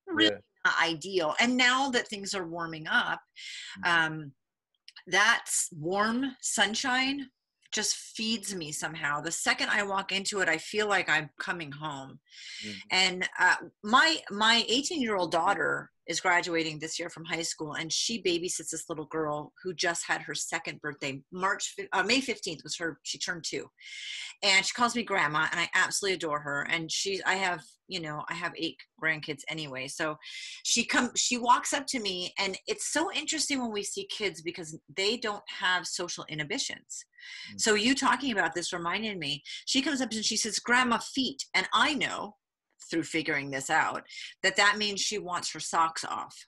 really 0.08 0.32
yeah. 0.32 0.38
not 0.64 0.82
ideal. 0.82 1.34
And 1.38 1.56
now 1.56 1.90
that 1.90 2.08
things 2.08 2.34
are 2.34 2.46
warming 2.46 2.88
up, 2.88 3.20
mm-hmm. 3.84 4.12
um, 4.12 4.32
that's 5.06 5.68
warm 5.72 6.36
sunshine 6.40 7.28
just 7.72 7.96
feeds 7.96 8.54
me 8.54 8.70
somehow. 8.70 9.20
The 9.20 9.32
second 9.32 9.70
I 9.70 9.82
walk 9.82 10.12
into 10.12 10.40
it, 10.40 10.48
I 10.48 10.58
feel 10.58 10.88
like 10.88 11.08
I'm 11.08 11.30
coming 11.38 11.72
home. 11.72 12.18
Mm-hmm. 12.64 12.78
And 12.90 13.28
uh, 13.38 13.56
my 13.82 14.18
my 14.30 14.64
18 14.68 15.00
year 15.00 15.16
old 15.16 15.32
daughter 15.32 15.90
is 16.06 16.20
graduating 16.20 16.78
this 16.78 16.98
year 16.98 17.08
from 17.08 17.24
high 17.24 17.42
school, 17.42 17.74
and 17.74 17.92
she 17.92 18.22
babysits 18.22 18.70
this 18.70 18.88
little 18.88 19.06
girl 19.06 19.52
who 19.62 19.72
just 19.74 20.04
had 20.06 20.22
her 20.22 20.34
second 20.34 20.80
birthday. 20.80 21.20
March 21.32 21.74
uh, 21.92 22.02
May 22.02 22.20
15th 22.20 22.62
was 22.62 22.76
her. 22.76 22.98
She 23.02 23.18
turned 23.18 23.44
two, 23.46 23.68
and 24.42 24.64
she 24.64 24.74
calls 24.74 24.96
me 24.96 25.02
grandma, 25.02 25.46
and 25.50 25.60
I 25.60 25.68
absolutely 25.74 26.16
adore 26.16 26.40
her. 26.40 26.62
And 26.70 26.90
she, 26.90 27.22
I 27.24 27.34
have 27.34 27.62
you 27.92 28.00
know 28.00 28.22
i 28.30 28.34
have 28.34 28.52
eight 28.56 28.76
grandkids 29.02 29.42
anyway 29.48 29.86
so 29.86 30.16
she 30.64 30.84
come 30.84 31.10
she 31.14 31.36
walks 31.36 31.72
up 31.72 31.86
to 31.86 32.00
me 32.00 32.32
and 32.38 32.56
it's 32.66 32.92
so 32.92 33.12
interesting 33.12 33.60
when 33.60 33.70
we 33.70 33.82
see 33.82 34.06
kids 34.06 34.40
because 34.40 34.78
they 34.96 35.16
don't 35.16 35.42
have 35.46 35.86
social 35.86 36.24
inhibitions 36.28 37.04
mm-hmm. 37.48 37.58
so 37.58 37.74
you 37.74 37.94
talking 37.94 38.32
about 38.32 38.54
this 38.54 38.72
reminded 38.72 39.18
me 39.18 39.42
she 39.66 39.82
comes 39.82 40.00
up 40.00 40.10
and 40.12 40.24
she 40.24 40.36
says 40.36 40.58
grandma 40.58 40.98
feet 40.98 41.44
and 41.54 41.68
i 41.74 41.92
know 41.94 42.34
through 42.92 43.02
figuring 43.02 43.50
this 43.50 43.70
out 43.70 44.04
that 44.42 44.56
that 44.56 44.76
means 44.78 45.00
she 45.00 45.18
wants 45.18 45.52
her 45.52 45.58
socks 45.60 46.04
off. 46.04 46.46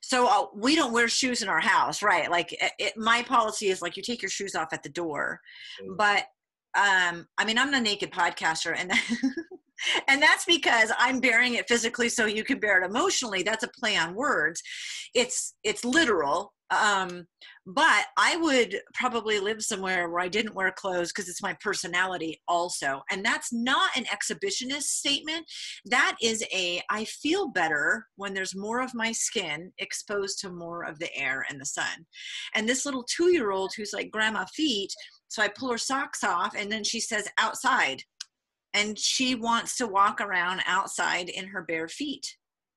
So 0.00 0.28
uh, 0.28 0.46
we 0.54 0.76
don't 0.76 0.92
wear 0.92 1.08
shoes 1.08 1.42
in 1.42 1.48
our 1.48 1.60
house, 1.60 2.00
right? 2.00 2.30
Like 2.30 2.52
it, 2.52 2.72
it, 2.78 2.96
my 2.96 3.22
policy 3.22 3.68
is 3.68 3.82
like 3.82 3.96
you 3.96 4.02
take 4.02 4.22
your 4.22 4.30
shoes 4.30 4.54
off 4.54 4.72
at 4.72 4.84
the 4.84 4.88
door, 4.88 5.40
but 5.96 6.26
um, 6.78 7.26
I 7.36 7.44
mean 7.44 7.58
I'm 7.58 7.74
a 7.74 7.80
naked 7.80 8.12
podcaster, 8.12 8.74
and 8.78 8.92
and 10.08 10.22
that's 10.22 10.44
because 10.44 10.92
i'm 10.98 11.18
baring 11.18 11.54
it 11.54 11.66
physically 11.68 12.08
so 12.08 12.26
you 12.26 12.44
can 12.44 12.60
bare 12.60 12.80
it 12.80 12.88
emotionally. 12.88 13.42
That's 13.42 13.64
a 13.64 13.68
play 13.68 13.96
on 13.96 14.14
words. 14.14 14.62
It's 15.14 15.54
it's 15.64 15.84
literal. 15.84 16.54
Um, 16.70 17.26
but 17.66 18.06
i 18.16 18.36
would 18.36 18.80
probably 18.94 19.38
live 19.38 19.62
somewhere 19.62 20.08
where 20.08 20.20
i 20.20 20.28
didn't 20.28 20.54
wear 20.54 20.72
clothes 20.72 21.12
because 21.12 21.28
it's 21.28 21.42
my 21.42 21.56
personality 21.60 22.40
also 22.48 23.00
and 23.10 23.24
that's 23.24 23.52
not 23.52 23.90
an 23.96 24.04
exhibitionist 24.04 24.82
statement 24.82 25.44
that 25.84 26.16
is 26.20 26.44
a 26.52 26.82
i 26.90 27.04
feel 27.04 27.48
better 27.48 28.06
when 28.16 28.34
there's 28.34 28.56
more 28.56 28.80
of 28.80 28.94
my 28.94 29.12
skin 29.12 29.70
exposed 29.78 30.38
to 30.40 30.50
more 30.50 30.82
of 30.82 30.98
the 30.98 31.14
air 31.16 31.44
and 31.48 31.60
the 31.60 31.66
sun 31.66 32.06
and 32.54 32.68
this 32.68 32.84
little 32.84 33.04
two 33.04 33.32
year 33.32 33.52
old 33.52 33.72
who's 33.76 33.92
like 33.92 34.10
grandma 34.10 34.44
feet 34.54 34.92
so 35.28 35.42
i 35.42 35.48
pull 35.48 35.70
her 35.70 35.78
socks 35.78 36.24
off 36.24 36.54
and 36.56 36.70
then 36.70 36.82
she 36.82 36.98
says 36.98 37.28
outside 37.38 38.02
and 38.74 38.98
she 38.98 39.34
wants 39.34 39.76
to 39.76 39.86
walk 39.86 40.20
around 40.20 40.62
outside 40.66 41.28
in 41.28 41.46
her 41.48 41.62
bare 41.62 41.88
feet. 41.88 42.36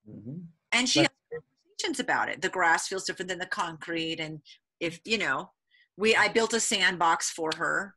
Mm-hmm. 0.10 0.40
And 0.72 0.90
she 0.90 1.02
That's- 1.02 1.16
has 1.32 1.42
conversations 1.42 2.00
about 2.00 2.30
it. 2.30 2.42
The 2.42 2.50
grass 2.50 2.88
feels 2.88 3.06
different 3.06 3.30
than 3.30 3.40
the 3.40 3.46
concrete, 3.46 4.20
and 4.20 4.42
if 4.86 5.00
you 5.06 5.18
know, 5.18 5.52
we 5.98 6.16
I 6.16 6.28
built 6.28 6.54
a 6.54 6.60
sandbox 6.60 7.32
for 7.32 7.50
her 7.58 7.96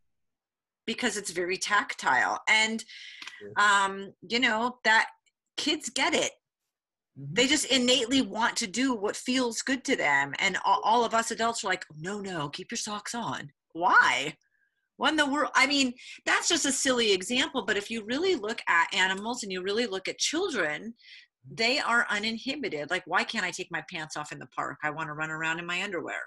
because 0.87 1.16
it's 1.16 1.31
very 1.31 1.59
tactile, 1.59 2.40
and 2.48 2.85
um, 3.57 4.12
you 4.29 4.40
know 4.40 4.79
that 4.85 5.09
kids 5.57 5.90
get 5.90 6.14
it. 6.14 6.33
Mm-hmm. 7.18 7.35
They 7.35 7.46
just 7.46 7.66
innately 7.66 8.22
want 8.22 8.57
to 8.57 8.66
do 8.66 8.94
what 8.94 9.16
feels 9.16 9.62
good 9.62 9.85
to 9.85 9.96
them, 9.96 10.35
and 10.38 10.57
all, 10.64 10.81
all 10.83 11.05
of 11.05 11.14
us 11.14 11.31
adults 11.31 11.62
are 11.62 11.68
like, 11.68 11.85
no, 11.98 12.20
no, 12.20 12.48
keep 12.48 12.70
your 12.70 12.79
socks 12.79 13.14
on. 13.14 13.51
Why? 13.72 14.35
What 14.96 15.11
in 15.11 15.16
the 15.16 15.31
world? 15.31 15.53
I 15.55 15.66
mean, 15.66 15.92
that's 16.27 16.48
just 16.48 16.66
a 16.66 16.72
silly 16.72 17.12
example, 17.12 17.64
but 17.64 17.77
if 17.77 17.88
you 17.88 18.05
really 18.05 18.35
look 18.35 18.61
at 18.68 18.92
animals 18.92 19.44
and 19.44 19.53
you 19.53 19.62
really 19.62 19.87
look 19.87 20.09
at 20.09 20.18
children, 20.18 20.94
they 21.51 21.79
are 21.79 22.07
uninhibited. 22.11 22.90
Like, 22.90 23.05
why 23.07 23.22
can't 23.24 23.44
I 23.44 23.53
take 23.53 23.70
my 23.70 23.85
pants 23.92 24.16
off 24.16 24.33
in 24.33 24.40
the 24.40 24.48
park? 24.48 24.79
I 24.83 24.90
want 24.90 25.09
to 25.09 25.14
run 25.14 25.31
around 25.31 25.61
in 25.61 25.66
my 25.66 25.83
underwear. 25.83 26.22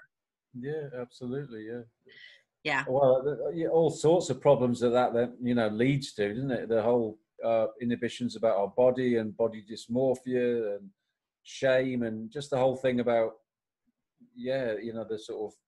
Yeah, 0.58 0.88
absolutely. 0.98 1.66
Yeah. 1.66 1.82
Yeah. 2.64 2.84
Well, 2.88 3.24
all 3.72 3.90
sorts 3.90 4.30
of 4.30 4.40
problems 4.40 4.78
that 4.80 4.90
that, 4.90 5.12
that 5.14 5.32
you 5.42 5.54
know 5.54 5.68
leads 5.68 6.12
to, 6.14 6.32
doesn't 6.32 6.50
it? 6.50 6.68
The 6.68 6.82
whole 6.82 7.18
uh, 7.44 7.66
inhibitions 7.80 8.36
about 8.36 8.56
our 8.56 8.68
body 8.76 9.16
and 9.16 9.36
body 9.36 9.64
dysmorphia 9.68 10.76
and 10.76 10.88
shame 11.42 12.04
and 12.04 12.30
just 12.30 12.50
the 12.50 12.58
whole 12.58 12.76
thing 12.76 13.00
about 13.00 13.32
yeah, 14.36 14.74
you 14.80 14.92
know, 14.92 15.04
the 15.08 15.18
sort 15.18 15.52
of 15.52 15.58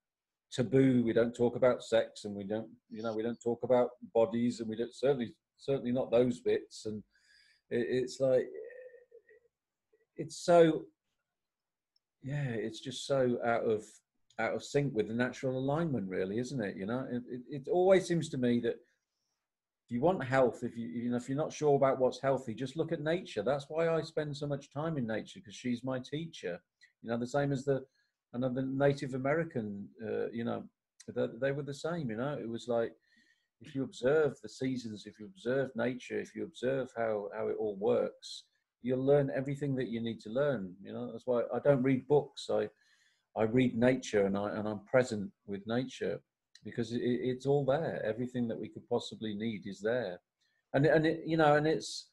taboo. 0.53 1.03
We 1.05 1.13
don't 1.13 1.35
talk 1.35 1.57
about 1.57 1.83
sex, 1.83 2.25
and 2.25 2.35
we 2.35 2.45
don't, 2.45 2.69
you 2.91 3.03
know, 3.03 3.15
we 3.15 3.23
don't 3.23 3.41
talk 3.43 3.63
about 3.63 3.91
bodies, 4.15 4.61
and 4.61 4.69
we 4.69 4.77
don't 4.77 4.95
certainly, 4.95 5.35
certainly 5.57 5.93
not 5.93 6.11
those 6.11 6.41
bits. 6.41 6.87
And 6.87 7.03
it, 7.71 7.87
it's 7.89 8.21
like, 8.21 8.47
it's 10.17 10.37
so, 10.37 10.85
yeah, 12.23 12.45
it's 12.45 12.81
just 12.81 13.07
so 13.07 13.39
out 13.45 13.65
of 13.65 13.85
out 14.39 14.55
of 14.55 14.65
sync 14.65 14.95
with 14.95 15.09
the 15.09 15.15
natural 15.15 15.59
alignment, 15.59 16.09
really, 16.09 16.39
isn't 16.39 16.63
it? 16.63 16.77
You 16.77 16.87
know, 16.87 17.07
it, 17.11 17.23
it, 17.31 17.43
it 17.49 17.69
always 17.69 18.07
seems 18.07 18.29
to 18.31 18.39
me 18.39 18.61
that 18.61 18.77
if 19.87 19.91
you 19.91 20.01
want 20.01 20.25
health, 20.25 20.61
if 20.63 20.77
you 20.77 20.89
you 20.89 21.11
know 21.11 21.17
if 21.17 21.29
you're 21.29 21.39
not 21.39 21.53
sure 21.53 21.77
about 21.77 21.99
what's 21.99 22.21
healthy, 22.21 22.55
just 22.55 22.77
look 22.77 22.93
at 22.93 23.01
nature. 23.01 23.43
That's 23.43 23.67
why 23.69 23.89
I 23.89 24.03
spend 24.03 24.37
so 24.37 24.47
much 24.47 24.73
time 24.73 24.97
in 24.97 25.07
nature 25.07 25.41
because 25.41 25.55
she's 25.55 25.85
my 25.85 25.99
teacher. 25.99 26.61
You 27.03 27.11
know, 27.11 27.19
the 27.19 27.27
same 27.27 27.53
as 27.53 27.65
the 27.65 27.85
and 28.33 28.43
the 28.43 28.63
Native 28.63 29.15
American, 29.15 29.89
uh, 30.05 30.29
you 30.33 30.45
know, 30.45 30.65
they, 31.15 31.27
they 31.41 31.53
were 31.53 31.63
the 31.63 31.75
same. 31.75 32.11
You 32.11 32.17
know, 32.17 32.37
it 32.41 32.49
was 32.49 32.67
like 32.67 32.93
if 33.61 33.75
you 33.75 33.85
observe 33.85 34.37
the 34.43 34.49
seasons, 34.49 35.07
if 35.07 35.21
you 35.21 35.27
observe 35.27 35.71
nature, 35.77 36.19
if 36.19 36.35
you 36.35 36.45
observe 36.45 36.89
how 36.97 37.29
how 37.37 37.49
it 37.49 37.57
all 37.59 37.77
works, 37.77 38.45
you'll 38.83 39.05
learn 39.05 39.31
everything 39.35 39.75
that 39.77 39.89
you 39.89 40.01
need 40.01 40.21
to 40.21 40.31
learn. 40.31 40.75
You 40.83 40.93
know, 40.93 41.13
that's 41.13 41.27
why 41.27 41.43
I 41.55 41.59
don't 41.63 41.83
read 41.83 42.09
books. 42.09 42.49
I 42.51 42.69
I 43.37 43.45
read 43.45 43.77
nature 43.77 44.27
and 44.27 44.37
I 44.37 44.51
and 44.51 44.69
I'm 44.69 44.81
present 44.81 45.31
with 45.47 45.67
nature 45.67 46.21
because 46.65 46.93
it, 46.93 47.01
it's 47.03 47.47
all 47.47 47.65
there. 47.65 48.03
Everything 48.05 48.49
that 48.49 48.59
we 48.59 48.69
could 48.69 48.89
possibly 48.89 49.35
need 49.35 49.67
is 49.67 49.81
there, 49.81 50.21
and 50.73 50.87
and 50.87 51.07
it, 51.07 51.23
you 51.27 51.37
know, 51.37 51.55
and 51.57 51.67
it's 51.67 52.09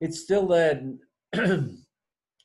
it's 0.00 0.20
still 0.20 0.46
there 0.46 0.82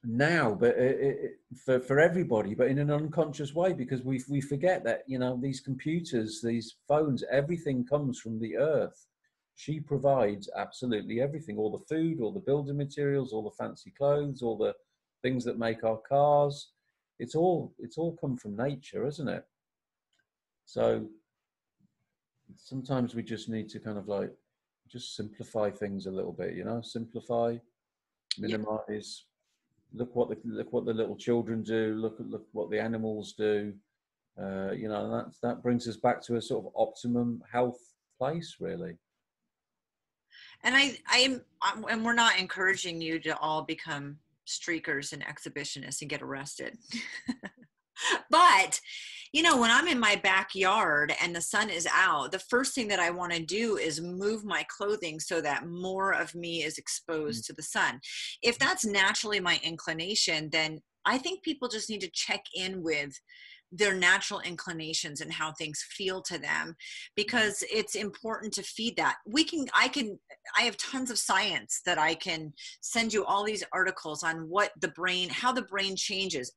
now, 0.03 0.55
but 0.55 0.76
it, 0.78 1.39
for 1.66 1.80
for 1.80 1.99
everybody, 1.99 2.55
but 2.55 2.68
in 2.68 2.80
an 2.80 2.91
unconscious 2.91 3.53
way 3.53 3.74
because 3.74 4.03
we 4.03 4.22
we 4.30 4.41
forget 4.41 4.84
that 4.84 5.03
you 5.07 5.20
know 5.20 5.38
these 5.41 5.59
computers, 5.59 6.41
these 6.41 6.76
phones, 6.88 7.24
everything 7.32 7.86
comes 7.86 8.20
from 8.20 8.39
the 8.39 8.57
earth. 8.57 9.05
She 9.55 9.80
provides 9.80 10.49
absolutely 10.57 11.22
everything, 11.22 11.57
all 11.57 11.70
the 11.70 11.86
food, 11.93 12.20
all 12.20 12.32
the 12.32 12.39
building 12.39 12.78
materials, 12.78 13.32
all 13.32 13.43
the 13.43 13.64
fancy 13.64 13.91
clothes, 13.95 14.41
all 14.41 14.57
the 14.57 14.74
things 15.22 15.43
that 15.43 15.59
make 15.59 15.84
our 15.84 15.99
cars. 16.09 16.72
It's 17.20 17.36
all 17.36 17.74
it's 17.80 17.97
all 17.97 18.18
come 18.18 18.38
from 18.38 18.55
nature, 18.55 19.05
isn't 19.05 19.28
it? 19.28 19.45
So 20.66 21.07
sometimes 22.55 23.16
we 23.16 23.24
just 23.24 23.49
need 23.49 23.70
to 23.70 23.80
kind 23.80 23.97
of 23.97 24.07
like 24.07 24.32
just 24.89 25.16
simplify 25.16 25.70
things 25.70 26.05
a 26.05 26.12
little 26.12 26.34
bit, 26.34 26.55
you 26.55 26.64
know, 26.64 26.82
simplify, 26.82 27.57
minimize. 28.38 29.26
Look 29.93 30.16
what 30.16 30.30
the 30.30 30.38
look 30.45 30.72
what 30.72 30.86
the 30.86 30.93
little 30.93 31.16
children 31.16 31.64
do. 31.64 31.95
Look 31.95 32.20
at 32.20 32.28
look 32.28 32.47
what 32.53 32.70
the 32.70 32.80
animals 32.80 33.34
do. 33.34 33.74
Uh, 34.41 34.72
you 34.72 34.88
know, 34.88 35.12
that 35.12 35.34
that 35.43 35.62
brings 35.62 35.88
us 35.88 35.97
back 35.97 36.22
to 36.24 36.36
a 36.36 36.41
sort 36.41 36.66
of 36.66 36.72
optimum 36.76 37.43
health 37.51 37.80
place, 38.18 38.57
really. 38.59 38.97
And 40.64 40.76
I, 40.76 40.97
I 41.12 41.18
am, 41.20 41.41
and 41.89 42.05
we're 42.05 42.14
not 42.14 42.39
encouraging 42.39 43.01
you 43.01 43.20
to 43.20 43.38
all 43.39 43.64
become 43.64 44.18
streakers 44.47 45.13
and 45.13 45.23
exhibitionists 45.23 46.01
and 46.01 46.09
get 46.09 46.21
arrested. 46.21 46.77
but 48.29 48.79
you 49.33 49.43
know, 49.43 49.57
when 49.57 49.71
I'm 49.71 49.87
in 49.87 49.99
my 49.99 50.17
backyard 50.17 51.13
and 51.21 51.33
the 51.33 51.41
sun 51.41 51.69
is 51.69 51.87
out, 51.93 52.33
the 52.33 52.39
first 52.39 52.75
thing 52.75 52.89
that 52.89 52.99
I 52.99 53.11
want 53.11 53.31
to 53.31 53.41
do 53.41 53.77
is 53.77 54.01
move 54.01 54.43
my 54.43 54.65
clothing 54.67 55.21
so 55.21 55.39
that 55.39 55.67
more 55.67 56.11
of 56.11 56.35
me 56.35 56.63
is 56.63 56.77
exposed 56.77 57.43
mm. 57.43 57.47
to 57.47 57.53
the 57.53 57.63
sun. 57.63 58.01
If 58.43 58.59
that's 58.59 58.85
naturally 58.85 59.39
my 59.39 59.59
inclination, 59.63 60.49
then 60.51 60.81
I 61.05 61.17
think 61.17 61.43
people 61.43 61.69
just 61.69 61.89
need 61.89 62.01
to 62.01 62.11
check 62.13 62.43
in 62.53 62.83
with 62.83 63.17
their 63.72 63.93
natural 63.93 64.39
inclinations 64.41 65.22
and 65.22 65.32
how 65.32 65.51
things 65.53 65.86
feel 65.89 66.22
to 66.22 66.38
them 66.38 66.76
because 67.15 67.63
it's 67.72 67.95
important 67.95 68.53
to 68.53 68.63
feed 68.63 68.95
that. 68.97 69.17
We 69.26 69.43
can 69.43 69.67
i 69.76 69.88
can 69.88 70.19
i 70.57 70.61
have 70.61 70.78
tons 70.78 71.11
of 71.11 71.17
science 71.17 71.82
that 71.86 71.97
i 71.97 72.13
can 72.13 72.53
send 72.82 73.13
you 73.13 73.24
all 73.26 73.43
these 73.43 73.63
articles 73.72 74.24
on 74.24 74.49
what 74.49 74.72
the 74.80 74.89
brain 74.89 75.30
how 75.30 75.51
the 75.51 75.61
brain 75.63 75.95
changes 75.95 76.51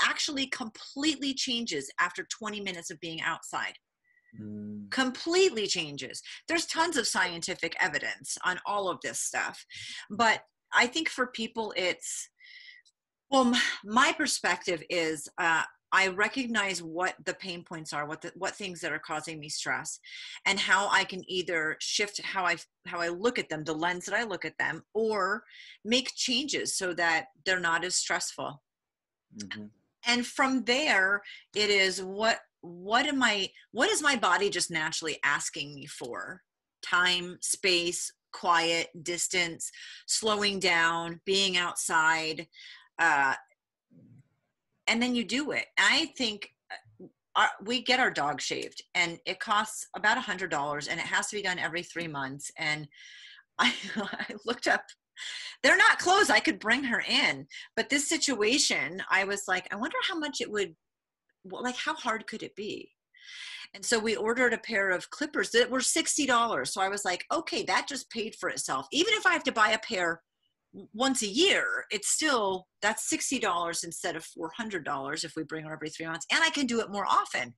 actually 0.00 0.46
completely 0.46 1.34
changes 1.34 1.90
after 2.00 2.26
20 2.30 2.60
minutes 2.60 2.90
of 2.90 3.00
being 3.00 3.20
outside. 3.20 3.74
Mm. 4.40 4.90
completely 4.90 5.68
changes. 5.68 6.20
There's 6.48 6.66
tons 6.66 6.96
of 6.96 7.06
scientific 7.06 7.76
evidence 7.80 8.36
on 8.44 8.58
all 8.66 8.88
of 8.88 8.98
this 9.00 9.20
stuff 9.20 9.64
but 10.10 10.42
i 10.74 10.86
think 10.86 11.08
for 11.08 11.28
people 11.28 11.72
it's 11.76 12.28
well 13.30 13.52
my 13.84 14.12
perspective 14.12 14.82
is 14.90 15.28
uh, 15.38 15.62
I 15.94 16.08
recognize 16.08 16.82
what 16.82 17.14
the 17.24 17.34
pain 17.34 17.62
points 17.62 17.92
are, 17.92 18.04
what 18.04 18.20
the, 18.20 18.32
what 18.34 18.56
things 18.56 18.80
that 18.80 18.90
are 18.90 18.98
causing 18.98 19.38
me 19.38 19.48
stress, 19.48 20.00
and 20.44 20.58
how 20.58 20.88
I 20.90 21.04
can 21.04 21.22
either 21.30 21.76
shift 21.78 22.20
how 22.20 22.44
I 22.44 22.56
how 22.84 22.98
I 22.98 23.08
look 23.08 23.38
at 23.38 23.48
them, 23.48 23.62
the 23.62 23.74
lens 23.74 24.06
that 24.06 24.14
I 24.16 24.24
look 24.24 24.44
at 24.44 24.58
them, 24.58 24.82
or 24.92 25.44
make 25.84 26.16
changes 26.16 26.76
so 26.76 26.94
that 26.94 27.26
they're 27.46 27.60
not 27.60 27.84
as 27.84 27.94
stressful. 27.94 28.60
Mm-hmm. 29.38 29.66
And 30.08 30.26
from 30.26 30.64
there, 30.64 31.22
it 31.54 31.70
is 31.70 32.02
what 32.02 32.40
what 32.60 33.06
am 33.06 33.22
I 33.22 33.50
what 33.70 33.88
is 33.88 34.02
my 34.02 34.16
body 34.16 34.50
just 34.50 34.72
naturally 34.72 35.18
asking 35.22 35.76
me 35.76 35.86
for? 35.86 36.42
Time, 36.82 37.38
space, 37.40 38.12
quiet, 38.32 38.88
distance, 39.04 39.70
slowing 40.06 40.58
down, 40.58 41.20
being 41.24 41.56
outside. 41.56 42.48
Uh, 42.98 43.34
and 44.86 45.02
then 45.02 45.14
you 45.14 45.24
do 45.24 45.52
it. 45.52 45.66
I 45.78 46.12
think 46.16 46.50
uh, 46.70 47.06
our, 47.36 47.50
we 47.64 47.82
get 47.82 48.00
our 48.00 48.10
dog 48.10 48.40
shaved 48.40 48.82
and 48.94 49.18
it 49.26 49.40
costs 49.40 49.86
about 49.96 50.18
a 50.18 50.22
hundred 50.22 50.50
dollars 50.50 50.88
and 50.88 51.00
it 51.00 51.06
has 51.06 51.28
to 51.28 51.36
be 51.36 51.42
done 51.42 51.58
every 51.58 51.82
three 51.82 52.08
months. 52.08 52.50
And 52.58 52.88
I, 53.58 53.72
I 53.96 54.34
looked 54.44 54.66
up, 54.66 54.82
they're 55.62 55.76
not 55.76 55.98
closed. 55.98 56.30
I 56.30 56.40
could 56.40 56.58
bring 56.58 56.84
her 56.84 57.02
in, 57.08 57.46
but 57.76 57.88
this 57.88 58.08
situation, 58.08 59.02
I 59.10 59.24
was 59.24 59.44
like, 59.48 59.72
I 59.72 59.76
wonder 59.76 59.96
how 60.08 60.18
much 60.18 60.40
it 60.40 60.50
would, 60.50 60.74
like, 61.44 61.76
how 61.76 61.94
hard 61.94 62.26
could 62.26 62.42
it 62.42 62.56
be? 62.56 62.90
And 63.74 63.84
so 63.84 63.98
we 63.98 64.16
ordered 64.16 64.52
a 64.52 64.58
pair 64.58 64.90
of 64.90 65.10
clippers 65.10 65.50
that 65.50 65.70
were 65.70 65.80
$60. 65.80 66.68
So 66.68 66.80
I 66.80 66.88
was 66.88 67.04
like, 67.04 67.24
okay, 67.32 67.64
that 67.64 67.88
just 67.88 68.10
paid 68.10 68.36
for 68.36 68.48
itself. 68.48 68.86
Even 68.92 69.14
if 69.14 69.26
I 69.26 69.32
have 69.32 69.44
to 69.44 69.52
buy 69.52 69.70
a 69.70 69.78
pair 69.78 70.22
once 70.92 71.22
a 71.22 71.28
year, 71.28 71.84
it's 71.90 72.08
still 72.08 72.66
that's 72.82 73.10
$60 73.10 73.84
instead 73.84 74.16
of 74.16 74.26
$400 74.26 75.24
if 75.24 75.32
we 75.36 75.44
bring 75.44 75.64
her 75.64 75.72
every 75.72 75.90
three 75.90 76.06
months. 76.06 76.26
And 76.32 76.42
I 76.42 76.50
can 76.50 76.66
do 76.66 76.80
it 76.80 76.90
more 76.90 77.06
often. 77.06 77.54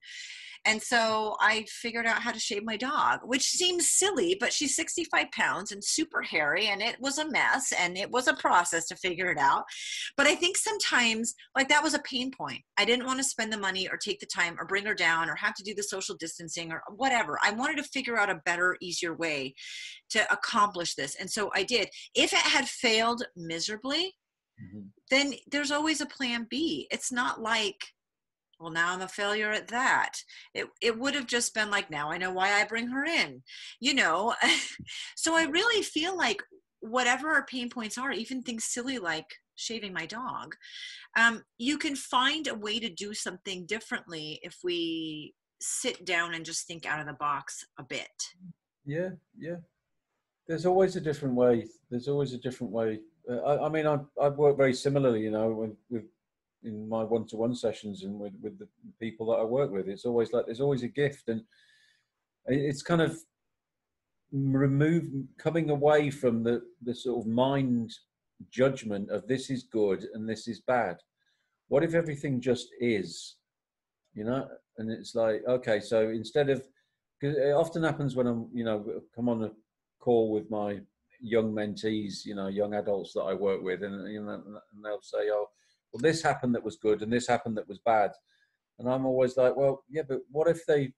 And 0.66 0.82
so 0.82 1.36
I 1.40 1.64
figured 1.68 2.06
out 2.06 2.20
how 2.20 2.32
to 2.32 2.40
shave 2.40 2.64
my 2.64 2.76
dog, 2.76 3.20
which 3.22 3.44
seems 3.44 3.88
silly, 3.88 4.36
but 4.38 4.52
she's 4.52 4.74
65 4.74 5.30
pounds 5.30 5.70
and 5.70 5.82
super 5.82 6.22
hairy, 6.22 6.66
and 6.66 6.82
it 6.82 7.00
was 7.00 7.18
a 7.18 7.30
mess 7.30 7.72
and 7.78 7.96
it 7.96 8.10
was 8.10 8.26
a 8.26 8.34
process 8.34 8.86
to 8.88 8.96
figure 8.96 9.30
it 9.30 9.38
out. 9.38 9.64
But 10.16 10.26
I 10.26 10.34
think 10.34 10.56
sometimes, 10.56 11.34
like, 11.54 11.68
that 11.68 11.84
was 11.84 11.94
a 11.94 12.00
pain 12.00 12.32
point. 12.32 12.62
I 12.76 12.84
didn't 12.84 13.06
want 13.06 13.20
to 13.20 13.24
spend 13.24 13.52
the 13.52 13.58
money 13.58 13.88
or 13.88 13.96
take 13.96 14.18
the 14.18 14.26
time 14.26 14.56
or 14.58 14.66
bring 14.66 14.84
her 14.86 14.94
down 14.94 15.30
or 15.30 15.36
have 15.36 15.54
to 15.54 15.62
do 15.62 15.72
the 15.72 15.84
social 15.84 16.16
distancing 16.16 16.72
or 16.72 16.82
whatever. 16.96 17.38
I 17.42 17.52
wanted 17.52 17.76
to 17.76 17.84
figure 17.84 18.18
out 18.18 18.28
a 18.28 18.42
better, 18.44 18.76
easier 18.80 19.14
way 19.14 19.54
to 20.10 20.32
accomplish 20.32 20.94
this. 20.96 21.14
And 21.14 21.30
so 21.30 21.50
I 21.54 21.62
did. 21.62 21.88
If 22.14 22.32
it 22.32 22.38
had 22.40 22.66
failed 22.66 23.24
miserably, 23.36 24.14
mm-hmm. 24.60 24.88
then 25.10 25.34
there's 25.50 25.70
always 25.70 26.00
a 26.00 26.06
plan 26.06 26.48
B. 26.50 26.88
It's 26.90 27.12
not 27.12 27.40
like, 27.40 27.76
well 28.58 28.70
now 28.70 28.92
i'm 28.92 29.02
a 29.02 29.08
failure 29.08 29.50
at 29.50 29.68
that. 29.68 30.14
It, 30.54 30.66
it 30.80 30.98
would 30.98 31.14
have 31.14 31.26
just 31.26 31.54
been 31.54 31.70
like 31.70 31.90
now 31.90 32.10
i 32.10 32.18
know 32.18 32.32
why 32.32 32.52
i 32.52 32.64
bring 32.64 32.88
her 32.88 33.04
in 33.04 33.42
you 33.80 33.94
know? 33.94 34.34
So 35.16 35.34
i 35.34 35.44
really 35.44 35.82
feel 35.82 36.16
like 36.16 36.42
whatever 36.80 37.30
our 37.30 37.46
pain 37.46 37.68
points 37.70 37.98
are 37.98 38.12
even 38.12 38.42
things 38.42 38.64
silly 38.64 38.98
like 38.98 39.26
shaving 39.56 39.92
my 39.92 40.06
dog 40.06 40.54
um, 41.16 41.42
you 41.58 41.78
can 41.78 41.96
find 41.96 42.46
a 42.46 42.54
way 42.54 42.78
to 42.78 42.90
do 42.90 43.14
something 43.14 43.64
differently 43.66 44.38
if 44.42 44.58
we 44.62 45.34
sit 45.60 46.04
down 46.04 46.34
and 46.34 46.44
just 46.44 46.66
think 46.66 46.86
out 46.86 47.00
of 47.00 47.06
the 47.06 47.14
box 47.14 47.64
a 47.78 47.82
bit. 47.82 48.10
Yeah 48.84 49.10
yeah. 49.38 49.56
There's 50.46 50.66
always 50.66 50.94
a 50.96 51.00
different 51.00 51.34
way. 51.34 51.66
There's 51.90 52.08
always 52.08 52.32
a 52.32 52.38
different 52.38 52.72
way. 52.72 53.00
Uh, 53.28 53.38
I, 53.38 53.66
I, 53.66 53.68
mean 53.68 53.86
I, 53.86 53.98
I 54.22 54.28
work 54.28 54.56
very 54.56 54.74
similarly 54.74 55.22
you 55.22 55.30
know 55.30 55.48
with, 55.48 55.76
with 55.90 56.04
in 56.66 56.88
my 56.88 57.02
one-to-one 57.02 57.54
sessions 57.54 58.02
and 58.02 58.18
with, 58.18 58.34
with 58.42 58.58
the 58.58 58.68
people 59.00 59.26
that 59.26 59.38
I 59.38 59.44
work 59.44 59.70
with. 59.70 59.88
It's 59.88 60.04
always 60.04 60.32
like 60.32 60.46
there's 60.46 60.60
always 60.60 60.82
a 60.82 60.88
gift, 60.88 61.28
and 61.28 61.42
it's 62.46 62.82
kind 62.82 63.00
of 63.00 63.16
remove 64.32 65.04
coming 65.38 65.70
away 65.70 66.10
from 66.10 66.42
the 66.42 66.62
the 66.82 66.94
sort 66.94 67.20
of 67.20 67.26
mind 67.26 67.92
judgment 68.50 69.08
of 69.10 69.26
this 69.26 69.48
is 69.50 69.62
good 69.62 70.04
and 70.12 70.28
this 70.28 70.46
is 70.48 70.60
bad. 70.60 70.96
What 71.68 71.84
if 71.84 71.94
everything 71.94 72.40
just 72.40 72.68
is, 72.80 73.36
you 74.14 74.24
know? 74.24 74.46
And 74.78 74.90
it's 74.90 75.14
like 75.14 75.42
okay, 75.48 75.80
so 75.80 76.10
instead 76.10 76.50
of 76.50 76.66
because 77.18 77.36
it 77.36 77.52
often 77.52 77.82
happens 77.82 78.14
when 78.14 78.26
I'm 78.26 78.48
you 78.52 78.64
know 78.64 78.84
come 79.14 79.28
on 79.28 79.44
a 79.44 79.50
call 80.00 80.32
with 80.32 80.50
my 80.50 80.80
young 81.20 81.52
mentees, 81.52 82.24
you 82.24 82.34
know, 82.34 82.48
young 82.48 82.74
adults 82.74 83.12
that 83.14 83.22
I 83.22 83.34
work 83.34 83.62
with, 83.62 83.82
and 83.82 84.12
you 84.12 84.22
know, 84.22 84.34
and 84.34 84.84
they'll 84.84 85.00
say, 85.02 85.30
"Oh, 85.30 85.48
well, 85.92 86.00
this 86.00 86.22
happened 86.22 86.54
that 86.54 86.64
was 86.64 86.76
good 86.76 87.02
and 87.02 87.12
this 87.12 87.26
happened 87.26 87.56
that 87.56 87.68
was 87.68 87.78
bad. 87.78 88.10
And 88.78 88.88
I'm 88.88 89.06
always 89.06 89.36
like, 89.36 89.56
well, 89.56 89.84
yeah, 89.88 90.02
but 90.08 90.20
what 90.30 90.48
if 90.48 90.66
they, 90.66 90.92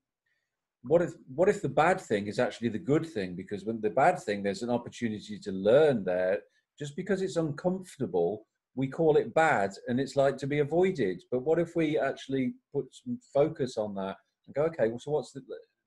what 0.82 1.02
if, 1.02 1.12
what 1.34 1.48
if 1.48 1.62
the 1.62 1.68
bad 1.68 2.00
thing 2.00 2.26
is 2.26 2.38
actually 2.38 2.70
the 2.70 2.78
good 2.78 3.06
thing? 3.06 3.36
Because 3.36 3.64
when 3.64 3.80
the 3.80 3.90
bad 3.90 4.20
thing, 4.20 4.42
there's 4.42 4.62
an 4.62 4.70
opportunity 4.70 5.38
to 5.38 5.52
learn 5.52 6.04
there. 6.04 6.40
Just 6.78 6.96
because 6.96 7.22
it's 7.22 7.36
uncomfortable, 7.36 8.46
we 8.74 8.86
call 8.86 9.16
it 9.16 9.34
bad 9.34 9.72
and 9.88 9.98
it's 9.98 10.16
like 10.16 10.36
to 10.38 10.46
be 10.46 10.60
avoided. 10.60 11.22
But 11.30 11.42
what 11.42 11.58
if 11.58 11.74
we 11.74 11.98
actually 11.98 12.54
put 12.72 12.86
some 12.92 13.18
focus 13.34 13.76
on 13.76 13.94
that 13.96 14.16
and 14.46 14.54
go, 14.54 14.62
okay, 14.64 14.88
well, 14.88 15.00
so 15.00 15.12
what's 15.12 15.32
the, 15.32 15.42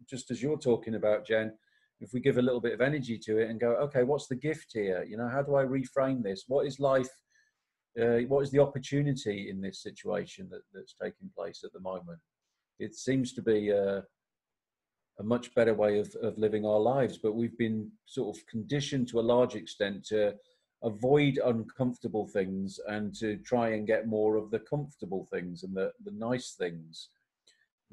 just 0.10 0.32
as 0.32 0.42
you're 0.42 0.58
talking 0.58 0.96
about, 0.96 1.26
Jen, 1.26 1.54
if 2.02 2.14
we 2.14 2.20
give 2.20 2.38
a 2.38 2.42
little 2.42 2.60
bit 2.60 2.74
of 2.74 2.82
energy 2.82 3.18
to 3.20 3.38
it 3.38 3.50
and 3.50 3.60
go, 3.60 3.76
okay, 3.76 4.04
what's 4.04 4.28
the 4.28 4.36
gift 4.36 4.72
here? 4.74 5.06
You 5.08 5.18
know, 5.18 5.30
how 5.30 5.42
do 5.42 5.56
I 5.56 5.64
reframe 5.64 6.24
this? 6.24 6.46
What 6.48 6.66
is 6.66 6.80
life 6.80 7.10
uh, 8.00 8.20
what 8.28 8.42
is 8.42 8.52
the 8.52 8.60
opportunity 8.60 9.50
in 9.50 9.62
this 9.62 9.82
situation 9.82 10.48
that, 10.52 10.62
that's 10.74 10.96
taking 11.02 11.30
place 11.36 11.64
at 11.64 11.74
the 11.74 11.80
moment? 11.80 12.20
It 12.80 12.96
seems 12.96 13.34
to 13.34 13.42
be 13.42 13.70
a, 13.70 14.04
a 15.20 15.24
much 15.24 15.54
better 15.56 15.74
way 15.74 16.00
of, 16.00 16.14
of 16.22 16.38
living 16.38 16.66
our 16.66 16.80
lives, 16.80 17.18
but 17.18 17.36
we've 17.36 17.58
been 17.58 17.92
sort 18.06 18.36
of 18.36 18.46
conditioned 18.48 19.08
to 19.10 19.20
a 19.20 19.22
large 19.22 19.56
extent 19.56 20.06
to 20.06 20.34
avoid 20.84 21.40
uncomfortable 21.46 22.28
things 22.28 22.80
and 22.88 23.14
to 23.16 23.38
try 23.38 23.70
and 23.70 23.86
get 23.86 24.08
more 24.08 24.36
of 24.36 24.50
the 24.50 24.60
comfortable 24.60 25.28
things 25.32 25.64
and 25.64 25.76
the, 25.76 25.92
the 26.04 26.12
nice 26.12 26.54
things. 26.58 27.10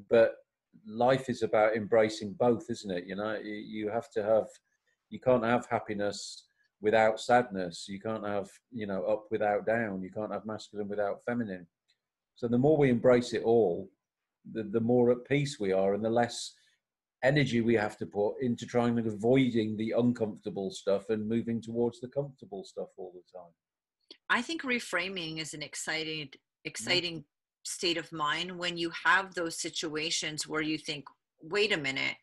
But 0.09 0.37
life 0.87 1.29
is 1.29 1.43
about 1.43 1.75
embracing 1.75 2.33
both, 2.33 2.69
isn't 2.69 2.89
it? 2.89 3.05
You 3.05 3.15
know, 3.15 3.37
you, 3.43 3.53
you 3.53 3.89
have 3.89 4.09
to 4.11 4.23
have, 4.23 4.47
you 5.09 5.19
can't 5.19 5.43
have 5.43 5.67
happiness 5.69 6.45
without 6.81 7.19
sadness. 7.19 7.85
You 7.87 7.99
can't 7.99 8.25
have, 8.25 8.49
you 8.71 8.87
know, 8.87 9.03
up 9.03 9.25
without 9.31 9.65
down. 9.65 10.01
You 10.01 10.11
can't 10.11 10.31
have 10.31 10.45
masculine 10.45 10.87
without 10.87 11.21
feminine. 11.25 11.67
So 12.35 12.47
the 12.47 12.57
more 12.57 12.77
we 12.77 12.89
embrace 12.89 13.33
it 13.33 13.43
all, 13.43 13.89
the, 14.51 14.63
the 14.63 14.79
more 14.79 15.11
at 15.11 15.25
peace 15.27 15.59
we 15.59 15.73
are 15.73 15.93
and 15.93 16.03
the 16.03 16.09
less 16.09 16.53
energy 17.23 17.61
we 17.61 17.75
have 17.75 17.97
to 17.97 18.05
put 18.05 18.35
into 18.41 18.65
trying 18.65 18.97
and 18.97 19.07
avoiding 19.07 19.75
the 19.75 19.93
uncomfortable 19.97 20.71
stuff 20.71 21.09
and 21.09 21.27
moving 21.27 21.61
towards 21.61 21.99
the 21.99 22.07
comfortable 22.07 22.63
stuff 22.63 22.87
all 22.97 23.11
the 23.13 23.37
time. 23.37 23.51
I 24.29 24.41
think 24.41 24.63
reframing 24.63 25.39
is 25.39 25.53
an 25.53 25.61
exciting, 25.61 26.27
mm-hmm. 26.27 26.37
exciting 26.63 27.13
mm-hmm. 27.15 27.65
state 27.65 27.97
of 27.97 28.11
mind 28.11 28.57
when 28.57 28.77
you 28.77 28.91
have 29.03 29.33
those 29.33 29.59
situations 29.59 30.47
where 30.47 30.61
you 30.61 30.77
think, 30.77 31.05
wait 31.41 31.73
a 31.73 31.77
minute. 31.77 32.15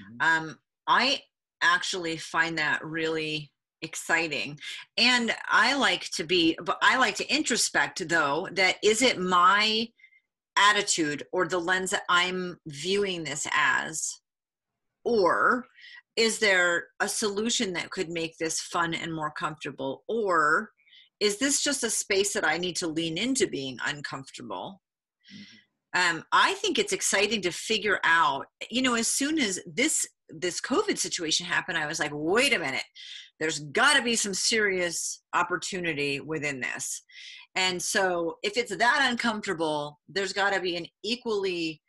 Mm-hmm. 0.00 0.46
Um, 0.48 0.58
I 0.86 1.20
actually 1.62 2.16
find 2.16 2.56
that 2.58 2.82
really 2.84 3.50
exciting. 3.82 4.58
And 4.96 5.34
i 5.48 5.74
like 5.74 6.10
to 6.10 6.24
be 6.24 6.56
but 6.64 6.78
i 6.82 6.96
like 6.98 7.14
to 7.16 7.26
introspect 7.32 8.08
though 8.08 8.48
that 8.52 8.76
is 8.82 9.02
it 9.02 9.18
my 9.18 9.86
attitude 10.56 11.22
or 11.32 11.46
the 11.46 11.58
lens 11.58 11.90
that 11.90 12.02
i'm 12.08 12.58
viewing 12.66 13.24
this 13.24 13.46
as? 13.52 14.20
Or 15.04 15.66
is 16.16 16.38
there 16.38 16.88
a 17.00 17.08
solution 17.08 17.72
that 17.74 17.90
could 17.90 18.10
make 18.10 18.36
this 18.36 18.60
fun 18.60 18.92
and 18.92 19.14
more 19.14 19.30
comfortable? 19.30 20.02
Or 20.08 20.70
is 21.20 21.38
this 21.38 21.62
just 21.62 21.84
a 21.84 21.90
space 21.90 22.32
that 22.32 22.46
i 22.46 22.58
need 22.58 22.76
to 22.76 22.88
lean 22.88 23.16
into 23.16 23.46
being 23.46 23.78
uncomfortable? 23.86 24.80
Mm-hmm. 25.32 26.16
um, 26.16 26.24
i 26.32 26.54
think 26.54 26.78
it's 26.78 26.94
exciting 26.94 27.42
to 27.42 27.50
figure 27.50 28.00
out 28.02 28.46
you 28.70 28.80
know 28.80 28.94
as 28.94 29.08
soon 29.08 29.38
as 29.38 29.60
this 29.66 30.08
this 30.30 30.58
covid 30.58 30.96
situation 30.96 31.44
happened 31.44 31.76
i 31.76 31.86
was 31.86 32.00
like 32.00 32.12
wait 32.14 32.54
a 32.54 32.58
minute 32.58 32.84
there's 33.40 33.60
got 33.60 33.94
to 33.96 34.02
be 34.02 34.16
some 34.16 34.34
serious 34.34 35.22
opportunity 35.34 36.20
within 36.20 36.60
this. 36.60 37.02
And 37.54 37.80
so 37.80 38.38
if 38.42 38.56
it's 38.56 38.76
that 38.76 39.08
uncomfortable 39.10 40.00
there's 40.08 40.32
got 40.32 40.52
to 40.52 40.60
be 40.60 40.76
an 40.76 40.86
equally 41.02 41.80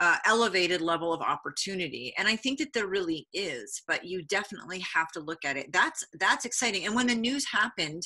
uh, 0.00 0.16
elevated 0.24 0.80
level 0.80 1.12
of 1.12 1.20
opportunity. 1.20 2.14
And 2.16 2.26
i 2.26 2.36
think 2.36 2.58
that 2.58 2.72
there 2.72 2.86
really 2.86 3.28
is 3.34 3.82
but 3.86 4.04
you 4.04 4.22
definitely 4.22 4.80
have 4.94 5.10
to 5.12 5.20
look 5.20 5.44
at 5.44 5.56
it. 5.56 5.72
That's 5.72 6.04
that's 6.18 6.44
exciting. 6.44 6.86
And 6.86 6.94
when 6.94 7.06
the 7.06 7.14
news 7.14 7.44
happened 7.50 8.02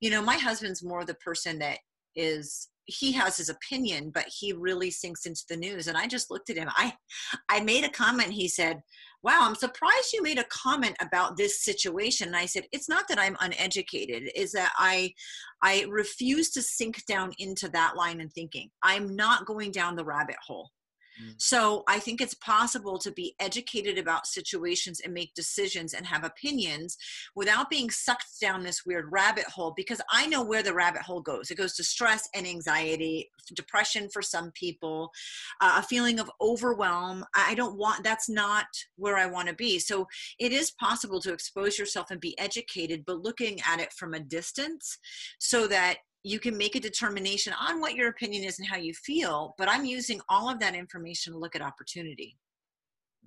you 0.00 0.10
know 0.10 0.22
my 0.22 0.36
husband's 0.36 0.82
more 0.82 1.04
the 1.04 1.14
person 1.14 1.58
that 1.58 1.78
is 2.16 2.68
he 2.86 3.12
has 3.12 3.36
his 3.36 3.48
opinion 3.48 4.10
but 4.14 4.26
he 4.28 4.52
really 4.52 4.90
sinks 4.90 5.26
into 5.26 5.42
the 5.48 5.56
news. 5.56 5.88
And 5.88 5.96
i 5.96 6.06
just 6.06 6.30
looked 6.30 6.50
at 6.50 6.56
him. 6.56 6.68
I 6.76 6.94
i 7.48 7.60
made 7.60 7.84
a 7.84 7.88
comment. 7.88 8.30
He 8.30 8.48
said 8.48 8.82
wow 9.22 9.40
i'm 9.42 9.54
surprised 9.54 10.12
you 10.12 10.22
made 10.22 10.38
a 10.38 10.44
comment 10.44 10.96
about 11.00 11.36
this 11.36 11.64
situation. 11.64 12.28
And 12.28 12.36
i 12.36 12.46
said 12.46 12.64
it's 12.72 12.88
not 12.88 13.08
that 13.08 13.18
i'm 13.18 13.36
uneducated. 13.40 14.30
Is 14.34 14.52
that 14.52 14.72
i 14.78 15.12
i 15.62 15.84
refuse 15.88 16.50
to 16.52 16.62
sink 16.62 17.04
down 17.06 17.32
into 17.38 17.68
that 17.70 17.96
line 17.96 18.20
of 18.20 18.32
thinking. 18.32 18.70
I'm 18.82 19.14
not 19.16 19.46
going 19.46 19.70
down 19.70 19.96
the 19.96 20.04
rabbit 20.04 20.36
hole 20.46 20.70
Mm. 21.22 21.34
So 21.38 21.84
I 21.88 21.98
think 21.98 22.20
it's 22.20 22.34
possible 22.34 22.98
to 22.98 23.12
be 23.12 23.34
educated 23.40 23.98
about 23.98 24.26
situations 24.26 25.00
and 25.04 25.12
make 25.12 25.34
decisions 25.34 25.94
and 25.94 26.06
have 26.06 26.24
opinions 26.24 26.96
without 27.34 27.70
being 27.70 27.90
sucked 27.90 28.40
down 28.40 28.62
this 28.62 28.84
weird 28.84 29.10
rabbit 29.10 29.44
hole 29.44 29.72
because 29.76 30.00
I 30.10 30.26
know 30.26 30.42
where 30.42 30.62
the 30.62 30.74
rabbit 30.74 31.02
hole 31.02 31.20
goes. 31.20 31.50
It 31.50 31.58
goes 31.58 31.74
to 31.76 31.84
stress 31.84 32.28
and 32.34 32.46
anxiety, 32.46 33.30
depression 33.54 34.08
for 34.12 34.22
some 34.22 34.50
people, 34.52 35.10
uh, 35.60 35.76
a 35.78 35.82
feeling 35.82 36.18
of 36.18 36.30
overwhelm. 36.40 37.24
I 37.34 37.54
don't 37.54 37.76
want 37.76 38.04
that's 38.04 38.28
not 38.28 38.66
where 38.96 39.16
I 39.16 39.26
want 39.26 39.48
to 39.48 39.54
be. 39.54 39.78
So 39.78 40.06
it 40.38 40.52
is 40.52 40.72
possible 40.72 41.20
to 41.20 41.32
expose 41.32 41.78
yourself 41.78 42.10
and 42.10 42.20
be 42.20 42.38
educated, 42.38 43.04
but 43.06 43.22
looking 43.22 43.60
at 43.66 43.80
it 43.80 43.92
from 43.92 44.14
a 44.14 44.20
distance 44.20 44.98
so 45.38 45.66
that 45.68 45.98
you 46.24 46.40
can 46.40 46.56
make 46.56 46.74
a 46.74 46.80
determination 46.80 47.52
on 47.60 47.80
what 47.80 47.94
your 47.94 48.08
opinion 48.08 48.44
is 48.44 48.58
and 48.58 48.66
how 48.66 48.78
you 48.78 48.94
feel, 48.94 49.54
but 49.58 49.68
I'm 49.68 49.84
using 49.84 50.20
all 50.28 50.48
of 50.48 50.58
that 50.60 50.74
information 50.74 51.34
to 51.34 51.38
look 51.38 51.54
at 51.54 51.62
opportunity. 51.62 52.38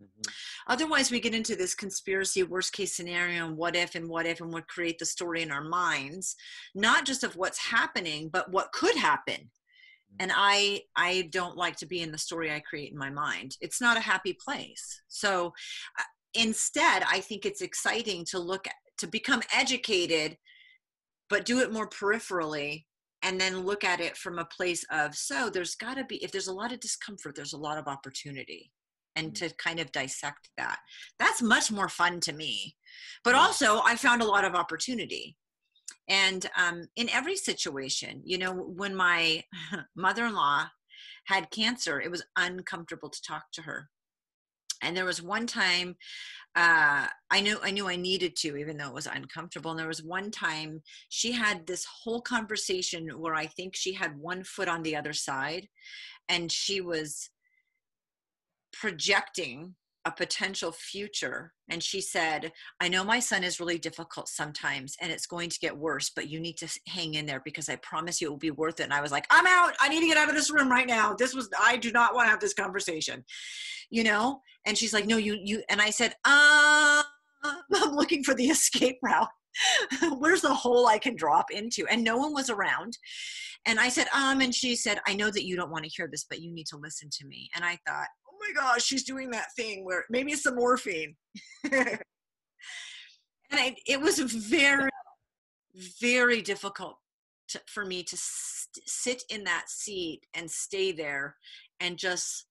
Mm-hmm. 0.02 0.32
Otherwise, 0.68 1.12
we 1.12 1.20
get 1.20 1.36
into 1.36 1.56
this 1.56 1.76
conspiracy, 1.76 2.42
worst 2.42 2.74
case 2.74 2.96
scenario, 2.96 3.46
and 3.46 3.56
what 3.56 3.76
if, 3.76 3.94
and 3.94 4.10
what 4.10 4.26
if, 4.26 4.42
and 4.42 4.52
what 4.52 4.68
create 4.68 4.98
the 4.98 5.06
story 5.06 5.44
in 5.44 5.52
our 5.52 5.64
minds, 5.64 6.36
not 6.74 7.06
just 7.06 7.24
of 7.24 7.36
what's 7.36 7.60
happening, 7.60 8.30
but 8.30 8.52
what 8.52 8.72
could 8.72 8.96
happen. 8.96 9.36
Mm-hmm. 9.36 10.16
And 10.20 10.32
I, 10.36 10.82
I 10.96 11.30
don't 11.32 11.56
like 11.56 11.76
to 11.78 11.86
be 11.86 12.02
in 12.02 12.12
the 12.12 12.18
story 12.18 12.52
I 12.52 12.62
create 12.62 12.92
in 12.92 12.98
my 12.98 13.12
mind. 13.12 13.58
It's 13.62 13.80
not 13.80 13.98
a 13.98 14.02
happy 14.02 14.36
place. 14.44 15.02
So, 15.08 15.54
uh, 16.00 16.04
instead, 16.34 17.04
I 17.08 17.20
think 17.20 17.46
it's 17.46 17.62
exciting 17.62 18.26
to 18.26 18.40
look 18.40 18.68
at, 18.68 18.76
to 19.00 19.08
become 19.08 19.44
educated, 19.56 20.38
but 21.30 21.46
do 21.46 21.60
it 21.60 21.72
more 21.72 21.88
peripherally 21.88 22.86
and 23.24 23.40
then 23.40 23.66
look 23.66 23.84
at 23.84 24.00
it 24.00 24.16
from 24.16 24.40
a 24.40 24.46
place 24.46 24.86
of 24.92 25.16
so 25.16 25.50
there's 25.50 25.76
got 25.76 25.98
to 25.98 26.04
be 26.04 26.24
if 26.24 26.32
there's 26.32 26.48
a 26.48 26.54
lot 26.54 26.72
of 26.72 26.80
discomfort 26.80 27.36
there's 27.36 27.54
a 27.54 27.58
lot 27.58 27.78
of 27.78 27.88
opportunity 27.88 28.72
and 29.16 29.34
mm-hmm. 29.34 29.48
to 29.48 29.56
kind 29.56 29.80
of 29.80 29.92
dissect 29.92 30.50
that. 30.58 30.78
That's 31.18 31.42
much 31.42 31.72
more 31.72 31.90
fun 31.90 32.20
to 32.22 32.34
me 32.34 32.76
but 33.24 33.36
also 33.36 33.82
i 33.84 33.96
found 33.96 34.22
a 34.22 34.26
lot 34.26 34.46
of 34.46 34.56
opportunity. 34.56 35.36
And 36.10 36.46
um, 36.58 36.88
in 36.96 37.10
every 37.10 37.36
situation 37.36 38.22
you 38.24 38.38
know 38.38 38.54
when 38.54 38.96
my 38.96 39.44
mother-in-law 39.96 40.68
had 41.26 41.52
cancer 41.52 42.00
it 42.00 42.12
was 42.12 42.24
uncomfortable 42.38 43.10
to 43.10 43.22
talk 43.22 43.46
to 43.54 43.64
her. 43.64 43.90
And 44.84 44.96
there 44.96 45.06
was 45.06 45.24
one 45.24 45.48
time 45.48 45.96
uh, 46.58 47.06
I 47.30 47.42
knew 47.42 47.60
I 47.62 47.70
knew 47.70 47.88
I 47.88 47.98
needed 47.98 48.36
to, 48.38 48.58
even 48.58 48.78
though 48.78 48.88
it 48.88 48.94
was 48.94 49.06
uncomfortable. 49.06 49.70
And 49.70 49.80
there 49.80 49.88
was 49.88 50.02
one 50.02 50.32
time 50.32 50.82
she 51.10 51.32
had 51.32 51.68
this 51.68 51.86
whole 51.86 52.20
conversation 52.20 53.10
where 53.20 53.36
I 53.36 53.46
think 53.46 53.76
she 53.76 53.94
had 53.94 54.18
one 54.18 54.44
foot 54.44 54.68
on 54.68 54.82
the 54.82 54.96
other 54.96 55.14
side, 55.14 55.68
and 56.28 56.52
she 56.52 56.82
was 56.82 57.30
projecting 58.74 59.76
a 60.08 60.12
potential 60.12 60.72
future. 60.72 61.52
And 61.70 61.84
she 61.84 62.00
said, 62.00 62.54
I 62.80 62.88
know 62.88 63.04
my 63.04 63.20
son 63.20 63.44
is 63.44 63.60
really 63.60 63.78
difficult 63.78 64.30
sometimes 64.30 64.96
and 65.02 65.12
it's 65.12 65.26
going 65.26 65.50
to 65.50 65.60
get 65.60 65.78
worse, 65.78 66.10
but 66.16 66.30
you 66.30 66.40
need 66.40 66.56
to 66.58 66.80
hang 66.88 67.16
in 67.16 67.26
there 67.26 67.42
because 67.44 67.68
I 67.68 67.76
promise 67.78 68.22
you 68.22 68.28
it 68.28 68.30
will 68.30 68.38
be 68.38 68.52
worth 68.52 68.80
it. 68.80 68.84
And 68.84 68.94
I 68.94 69.02
was 69.02 69.12
like, 69.12 69.28
I'm 69.30 69.46
out. 69.46 69.76
I 69.82 69.90
need 69.90 70.00
to 70.00 70.08
get 70.08 70.18
out 70.18 70.30
of 70.30 70.36
this 70.36 70.50
room 70.50 70.72
right 70.72 70.88
now. 70.88 71.14
This 71.14 71.36
was, 71.36 71.50
I 71.62 71.76
do 71.76 71.92
not 71.92 72.16
want 72.16 72.28
to 72.28 72.30
have 72.32 72.40
this 72.40 72.54
conversation, 72.54 73.26
you 73.90 74.06
know? 74.06 74.42
And 74.66 74.78
she's 74.78 74.94
like, 74.94 75.08
no, 75.08 75.18
you, 75.18 75.38
you, 75.44 75.62
and 75.70 75.82
I 75.82 75.90
said, 75.90 76.14
uh, 76.24 77.04
I'm 77.44 77.92
looking 77.94 78.24
for 78.24 78.34
the 78.34 78.46
escape 78.50 79.00
route. 79.04 79.28
Where's 80.20 80.42
the 80.42 80.54
hole 80.54 80.88
I 80.88 81.00
can 81.00 81.18
drop 81.18 81.48
into? 81.52 81.86
And 81.88 82.02
no 82.02 82.16
one 82.16 82.34
was 82.34 82.50
around. 82.50 82.98
And 83.66 83.78
I 83.78 83.90
said, 83.90 84.08
um, 84.16 84.40
and 84.40 84.56
she 84.56 84.78
said, 84.78 85.00
I 85.06 85.16
know 85.16 85.32
that 85.32 85.46
you 85.46 85.58
don't 85.58 85.72
want 85.72 85.84
to 85.84 85.92
hear 85.94 86.08
this, 86.10 86.26
but 86.30 86.40
you 86.40 86.54
need 86.54 86.68
to 86.68 86.78
listen 86.78 87.10
to 87.12 87.28
me. 87.28 87.50
And 87.56 87.66
I 87.66 87.78
thought, 87.86 88.08
my 88.40 88.52
gosh, 88.54 88.84
she's 88.84 89.04
doing 89.04 89.30
that 89.32 89.54
thing 89.56 89.86
where 89.86 90.06
maybe 90.10 90.32
it's 90.32 90.44
the 90.44 90.56
morphine. 90.56 91.16
and 91.72 92.00
it 93.52 94.00
was 94.00 94.20
very, 94.20 94.90
very 96.02 96.42
difficult 96.42 96.98
to, 97.50 97.62
for 97.68 97.86
me 97.86 98.04
to 98.04 98.18
st- 98.18 98.88
sit 98.88 99.24
in 99.30 99.44
that 99.46 99.70
seat 99.70 100.22
and 100.34 100.50
stay 100.50 100.92
there 100.92 101.36
and 101.80 101.98
just 101.98 102.48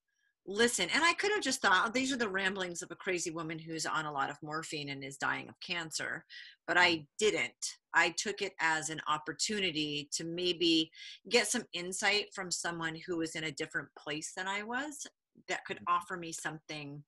listen. 0.46 0.88
And 0.94 1.04
I 1.04 1.12
could 1.14 1.32
have 1.32 1.42
just 1.42 1.60
thought, 1.60 1.84
oh, 1.86 1.90
these 1.92 2.12
are 2.12 2.16
the 2.16 2.28
ramblings 2.28 2.82
of 2.82 2.90
a 2.90 2.96
crazy 2.96 3.30
woman 3.30 3.58
who's 3.58 3.86
on 3.86 4.06
a 4.06 4.12
lot 4.12 4.30
of 4.30 4.36
morphine 4.42 4.90
and 4.90 5.02
is 5.04 5.16
dying 5.16 5.48
of 5.48 5.54
cancer. 5.60 6.24
But 6.66 6.76
I 6.78 7.06
didn't. 7.18 7.52
I 7.94 8.14
took 8.16 8.42
it 8.42 8.52
as 8.60 8.90
an 8.90 9.00
opportunity 9.08 10.08
to 10.12 10.24
maybe 10.24 10.90
get 11.28 11.48
some 11.48 11.64
insight 11.72 12.26
from 12.34 12.50
someone 12.50 12.96
who 13.06 13.18
was 13.18 13.34
in 13.34 13.44
a 13.44 13.52
different 13.52 13.88
place 13.98 14.32
than 14.36 14.46
I 14.46 14.62
was 14.62 15.06
that 15.48 15.64
could 15.64 15.76
mm-hmm. 15.76 15.94
offer 15.94 16.16
me 16.16 16.32
something 16.32 17.02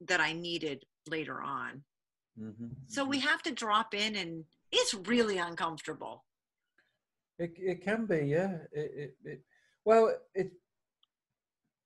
that 0.00 0.20
I 0.20 0.32
needed 0.32 0.84
later 1.08 1.40
on. 1.42 1.82
Mm-hmm. 2.40 2.66
So 2.88 3.04
we 3.04 3.18
mm-hmm. 3.18 3.28
have 3.28 3.42
to 3.42 3.52
drop 3.52 3.94
in, 3.94 4.16
and 4.16 4.44
it's 4.72 4.94
really 4.94 5.38
uncomfortable. 5.38 6.24
It 7.38 7.52
it 7.56 7.84
can 7.84 8.06
be, 8.06 8.26
yeah. 8.26 8.58
It, 8.72 8.90
it, 8.96 9.16
it 9.24 9.40
well, 9.84 10.14
it 10.34 10.52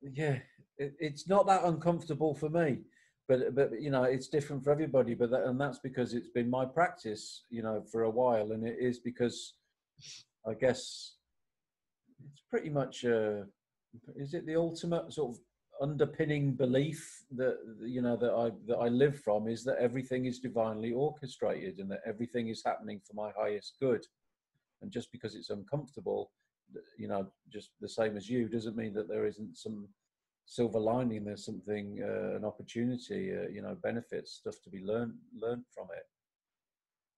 yeah, 0.02 0.38
it, 0.78 0.94
it's 0.98 1.28
not 1.28 1.46
that 1.46 1.64
uncomfortable 1.64 2.34
for 2.34 2.48
me, 2.48 2.78
but 3.28 3.54
but 3.54 3.80
you 3.80 3.90
know, 3.90 4.04
it's 4.04 4.28
different 4.28 4.64
for 4.64 4.70
everybody. 4.70 5.14
But 5.14 5.30
that, 5.30 5.44
and 5.44 5.60
that's 5.60 5.78
because 5.78 6.14
it's 6.14 6.28
been 6.28 6.50
my 6.50 6.64
practice, 6.64 7.44
you 7.50 7.62
know, 7.62 7.84
for 7.90 8.02
a 8.02 8.10
while, 8.10 8.52
and 8.52 8.66
it 8.66 8.76
is 8.80 8.98
because 8.98 9.54
I 10.46 10.54
guess 10.54 11.14
it's 12.32 12.42
pretty 12.50 12.70
much 12.70 13.04
uh, 13.04 13.42
is 14.16 14.34
it 14.34 14.46
the 14.46 14.56
ultimate 14.56 15.12
sort 15.12 15.36
of 15.36 15.40
underpinning 15.80 16.54
belief 16.54 17.22
that 17.36 17.58
you 17.80 18.02
know 18.02 18.16
that 18.16 18.32
I 18.32 18.50
that 18.66 18.76
I 18.76 18.88
live 18.88 19.20
from 19.20 19.48
is 19.48 19.64
that 19.64 19.78
everything 19.78 20.26
is 20.26 20.40
divinely 20.40 20.92
orchestrated 20.92 21.78
and 21.78 21.90
that 21.90 22.00
everything 22.06 22.48
is 22.48 22.62
happening 22.64 23.00
for 23.06 23.14
my 23.14 23.30
highest 23.38 23.76
good. 23.80 24.04
And 24.82 24.90
just 24.90 25.10
because 25.10 25.34
it's 25.34 25.50
uncomfortable, 25.50 26.30
you 26.96 27.08
know, 27.08 27.26
just 27.52 27.70
the 27.80 27.88
same 27.88 28.16
as 28.16 28.28
you, 28.28 28.48
doesn't 28.48 28.76
mean 28.76 28.94
that 28.94 29.08
there 29.08 29.26
isn't 29.26 29.56
some 29.56 29.88
silver 30.46 30.78
lining. 30.78 31.24
There's 31.24 31.44
something, 31.44 32.00
uh, 32.02 32.36
an 32.36 32.44
opportunity, 32.44 33.32
uh, 33.36 33.48
you 33.48 33.60
know, 33.62 33.76
benefits, 33.82 34.32
stuff 34.32 34.54
to 34.64 34.70
be 34.70 34.80
learned 34.80 35.14
learned 35.34 35.64
from 35.74 35.88
it. 35.96 36.06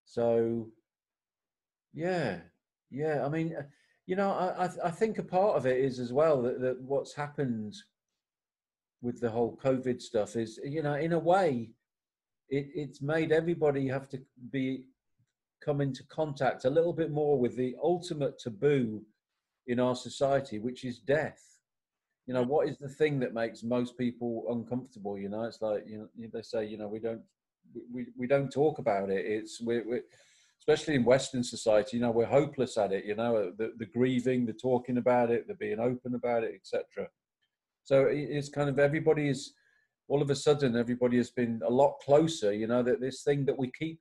So, 0.05 0.69
yeah, 1.93 2.41
yeah. 2.91 3.25
I 3.25 3.29
mean, 3.29 3.55
uh, 3.57 3.63
you 4.07 4.17
know, 4.17 4.31
I 4.31 4.69
I 4.85 4.91
think 4.91 5.19
a 5.19 5.23
part 5.23 5.57
of 5.57 5.67
it 5.67 5.79
is 5.79 6.01
as 6.01 6.13
well 6.13 6.43
that, 6.43 6.61
that 6.61 6.81
what's 6.81 7.15
happened 7.15 7.75
with 9.03 9.21
the 9.21 9.31
whole 9.31 9.59
COVID 9.63 10.01
stuff 10.01 10.37
is, 10.37 10.61
you 10.65 10.83
know, 10.83 10.95
in 10.95 11.13
a 11.13 11.19
way, 11.19 11.71
it, 12.49 12.69
it's 12.75 13.01
made 13.01 13.33
everybody 13.33 13.89
have 13.89 14.09
to 14.11 14.21
be 14.51 14.85
come 15.65 15.81
into 15.81 16.03
contact 16.05 16.65
a 16.65 16.71
little 16.71 16.93
bit 16.93 17.11
more 17.11 17.39
with 17.39 17.57
the 17.57 17.77
ultimate 17.83 18.39
taboo 18.39 19.03
in 19.67 19.79
our 19.79 19.95
society, 19.95 20.59
which 20.59 20.85
is 20.85 20.99
death. 20.99 21.43
You 22.27 22.35
know, 22.35 22.43
what 22.43 22.69
is 22.69 22.79
the 22.79 22.89
thing 22.89 23.19
that 23.21 23.35
makes 23.35 23.63
most 23.63 23.97
people 23.99 24.45
uncomfortable? 24.51 25.19
You 25.19 25.29
know, 25.29 25.45
it's 25.45 25.61
like 25.61 25.85
you 25.87 25.99
know 25.99 26.29
they 26.33 26.43
say, 26.43 26.67
you 26.67 26.79
know, 26.79 26.89
we 26.89 26.99
don't 26.99 27.23
we, 27.93 28.07
we 28.17 28.27
don't 28.27 28.51
talk 28.51 28.79
about 28.79 29.11
it. 29.11 29.25
It's 29.27 29.61
we 29.61 29.81
we 29.83 30.01
especially 30.61 30.95
in 30.95 31.05
Western 31.05 31.43
society, 31.43 31.97
you 31.97 32.03
know, 32.03 32.11
we're 32.11 32.27
hopeless 32.27 32.77
at 32.77 32.93
it. 32.93 33.05
You 33.05 33.15
know, 33.15 33.51
the, 33.57 33.73
the 33.79 33.87
grieving, 33.87 34.45
the 34.45 34.53
talking 34.53 34.99
about 34.99 35.31
it, 35.31 35.49
the 35.49 35.55
being 35.55 35.81
open 35.81 36.15
about 36.15 36.45
it, 36.45 36.53
etc. 36.55 37.09
So 37.85 38.07
it's 38.09 38.49
kind 38.49 38.69
of 38.69 38.79
everybody 38.79 39.29
is 39.29 39.55
all 40.09 40.23
of 40.23 40.31
a 40.31 40.35
sudden 40.35 40.77
everybody 40.77 41.17
has 41.17 41.31
been 41.31 41.61
a 41.67 41.71
lot 41.71 41.95
closer. 42.05 42.53
You 42.53 42.67
know 42.67 42.83
that 42.83 43.01
this 43.01 43.23
thing 43.23 43.45
that 43.47 43.59
we 43.59 43.71
keep, 43.79 43.99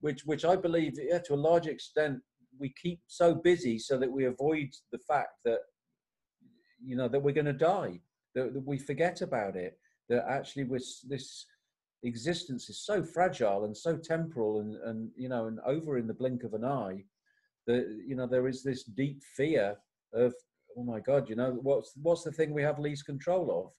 which 0.00 0.22
which 0.24 0.44
I 0.44 0.56
believe 0.56 0.94
yeah, 0.96 1.18
to 1.18 1.34
a 1.34 1.46
large 1.50 1.66
extent 1.66 2.20
we 2.58 2.72
keep 2.80 3.00
so 3.06 3.34
busy 3.34 3.78
so 3.78 3.98
that 3.98 4.10
we 4.10 4.24
avoid 4.24 4.68
the 4.92 4.98
fact 4.98 5.34
that 5.44 5.60
you 6.82 6.96
know 6.96 7.08
that 7.08 7.22
we're 7.22 7.34
going 7.34 7.44
to 7.44 7.52
die 7.52 8.00
that, 8.34 8.54
that, 8.54 8.66
we 8.66 8.78
forget 8.78 9.20
about 9.20 9.56
it 9.56 9.78
that 10.08 10.24
actually 10.28 10.64
with 10.64 10.84
this 11.08 11.46
existence 12.04 12.68
is 12.68 12.84
so 12.84 13.02
fragile 13.02 13.64
and 13.64 13.76
so 13.76 13.96
temporal 13.96 14.60
and 14.60 14.76
and 14.84 15.10
you 15.16 15.28
know 15.28 15.46
and 15.46 15.58
over 15.66 15.98
in 15.98 16.06
the 16.06 16.14
blink 16.14 16.44
of 16.44 16.54
an 16.54 16.64
eye 16.64 17.02
that 17.66 17.86
you 18.06 18.14
know 18.14 18.26
there 18.26 18.48
is 18.48 18.62
this 18.62 18.84
deep 18.84 19.22
fear 19.36 19.76
of 20.14 20.32
oh 20.78 20.84
my 20.84 21.00
god 21.00 21.28
you 21.28 21.34
know 21.34 21.58
what's 21.62 21.92
what's 22.02 22.22
the 22.22 22.32
thing 22.32 22.52
we 22.52 22.62
have 22.62 22.78
least 22.78 23.06
control 23.06 23.66
of? 23.66 23.72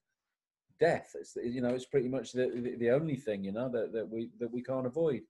Death. 0.80 1.12
It's 1.16 1.36
you 1.36 1.62
know 1.62 1.70
it's 1.70 1.86
pretty 1.86 2.10
much 2.10 2.32
the 2.32 2.50
the, 2.56 2.76
the 2.78 2.90
only 2.92 3.16
thing 3.16 3.44
you 3.44 3.52
know 3.52 3.70
that, 3.70 3.92
that 3.94 4.08
we 4.08 4.30
that 4.40 4.52
we 4.52 4.62
can't 4.64 4.88
avoid. 4.88 5.22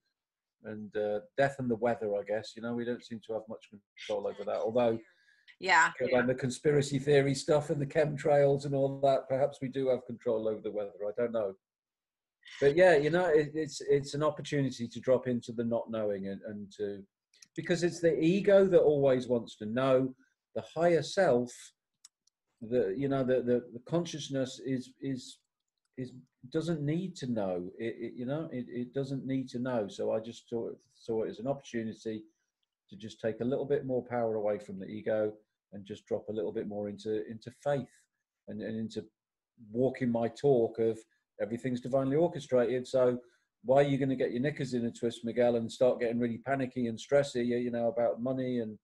And 0.66 0.96
uh, 0.96 1.20
death 1.38 1.56
and 1.60 1.72
the 1.72 1.78
weather 1.78 2.14
i 2.18 2.22
guess 2.22 2.52
you 2.54 2.62
know 2.62 2.74
we 2.74 2.84
don't 2.84 3.06
seem 3.06 3.22
to 3.26 3.34
have 3.34 3.44
much 3.48 3.66
control 3.70 4.28
over 4.28 4.44
that. 4.46 4.58
Although 4.58 5.00
yeah. 5.60 5.92
and 6.00 6.30
the 6.30 6.36
conspiracy 6.36 7.00
theory 7.00 7.34
stuff 7.34 7.70
and 7.70 7.82
the 7.82 7.86
chemtrails 7.86 8.66
and 8.66 8.76
all 8.76 9.00
that 9.02 9.28
perhaps 9.28 9.60
we 9.62 9.70
do 9.70 9.88
have 9.90 10.06
control 10.06 10.48
over 10.48 10.62
the 10.62 10.72
weather. 10.72 10.92
I 11.08 11.12
don't 11.18 11.32
know. 11.32 11.54
But 12.62 12.76
yeah 12.76 12.98
you 12.98 13.10
know 13.10 13.26
it, 13.26 13.52
it's 13.54 13.82
it's 13.82 14.14
an 14.14 14.24
opportunity 14.24 14.88
to 14.88 15.00
drop 15.00 15.28
into 15.28 15.52
the 15.52 15.64
not 15.64 15.90
knowing 15.90 16.28
and, 16.28 16.42
and 16.48 16.72
to 16.78 17.04
because 17.56 17.84
it's 17.84 18.02
the 18.02 18.18
ego 18.20 18.66
that 18.66 18.82
always 18.82 19.28
wants 19.28 19.56
to 19.58 19.66
know 19.66 20.14
the 20.60 20.82
higher 20.82 21.02
self 21.02 21.52
the 22.62 22.94
you 22.98 23.08
know 23.08 23.24
the 23.24 23.36
the, 23.36 23.64
the 23.74 23.82
consciousness 23.88 24.60
is 24.66 24.92
is 25.02 25.38
is 25.98 26.12
doesn't 26.52 26.82
need 26.82 27.16
to 27.16 27.28
know. 27.28 27.70
It, 27.78 27.96
it 28.00 28.14
you 28.16 28.26
know 28.26 28.50
it, 28.52 28.66
it 28.70 28.94
doesn't 28.94 29.26
need 29.26 29.50
to 29.50 29.60
know. 29.60 29.88
So 29.88 30.12
i 30.12 30.20
just 30.20 30.50
saw 30.50 30.70
it, 30.70 30.78
saw 30.96 31.24
it 31.24 31.30
as 31.30 31.40
an 31.40 31.48
opportunity 31.48 32.24
to 32.90 32.96
just 32.96 33.22
take 33.22 33.40
a 33.42 33.46
little 33.46 33.66
bit 33.66 33.86
more 33.86 34.04
power 34.04 34.36
away 34.36 34.60
from 34.60 34.80
the 34.80 34.88
ego 34.88 35.32
and 35.74 35.86
just 35.86 36.06
drop 36.06 36.28
a 36.30 36.34
little 36.34 36.52
bit 36.52 36.68
more 36.68 36.90
into 36.90 37.26
into 37.30 37.52
faith 37.64 37.96
and, 38.48 38.62
and 38.62 38.78
into 38.78 39.06
walking 39.72 40.12
my 40.12 40.28
talk 40.28 40.80
of 40.80 40.98
everything's 41.42 41.82
divinely 41.82 42.18
orchestrated. 42.18 42.88
So 42.88 43.20
why 43.64 43.78
are 43.78 43.90
you 43.92 43.98
going 43.98 44.10
to 44.10 44.16
get 44.16 44.32
your 44.32 44.42
knickers 44.42 44.74
in 44.74 44.86
a 44.86 44.92
twist 44.92 45.24
miguel 45.24 45.58
and 45.58 45.72
start 45.72 46.00
getting 46.00 46.20
really 46.20 46.40
panicky 46.46 46.88
and 46.88 46.98
stressy 46.98 47.46
you 47.46 47.72
know 47.72 47.88
about 47.88 48.22
money 48.22 48.60
and 48.60 48.78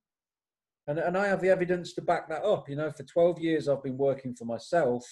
and 0.88 0.99
and 0.99 1.17
I 1.17 1.27
have 1.27 1.41
the 1.41 1.49
evidence 1.49 1.93
to 1.93 2.01
back 2.01 2.29
that 2.29 2.43
up. 2.43 2.69
You 2.69 2.75
know, 2.75 2.91
for 2.91 3.03
12 3.03 3.39
years 3.39 3.67
I've 3.67 3.83
been 3.83 3.97
working 3.97 4.36
for 4.36 4.45
myself, 4.45 5.05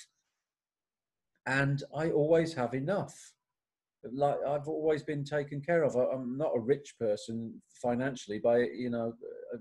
and 1.46 1.84
I 1.96 2.10
always 2.10 2.54
have 2.54 2.74
enough. 2.74 3.16
Like 4.12 4.38
I've 4.48 4.68
always 4.68 5.04
been 5.04 5.24
taken 5.24 5.62
care 5.62 5.84
of. 5.84 5.96
I'm 5.96 6.38
not 6.38 6.56
a 6.56 6.60
rich 6.60 6.96
person 7.00 7.62
financially, 7.82 8.40
by 8.40 8.60
you 8.60 8.90
know. 8.90 9.14
Uh, 9.54 9.58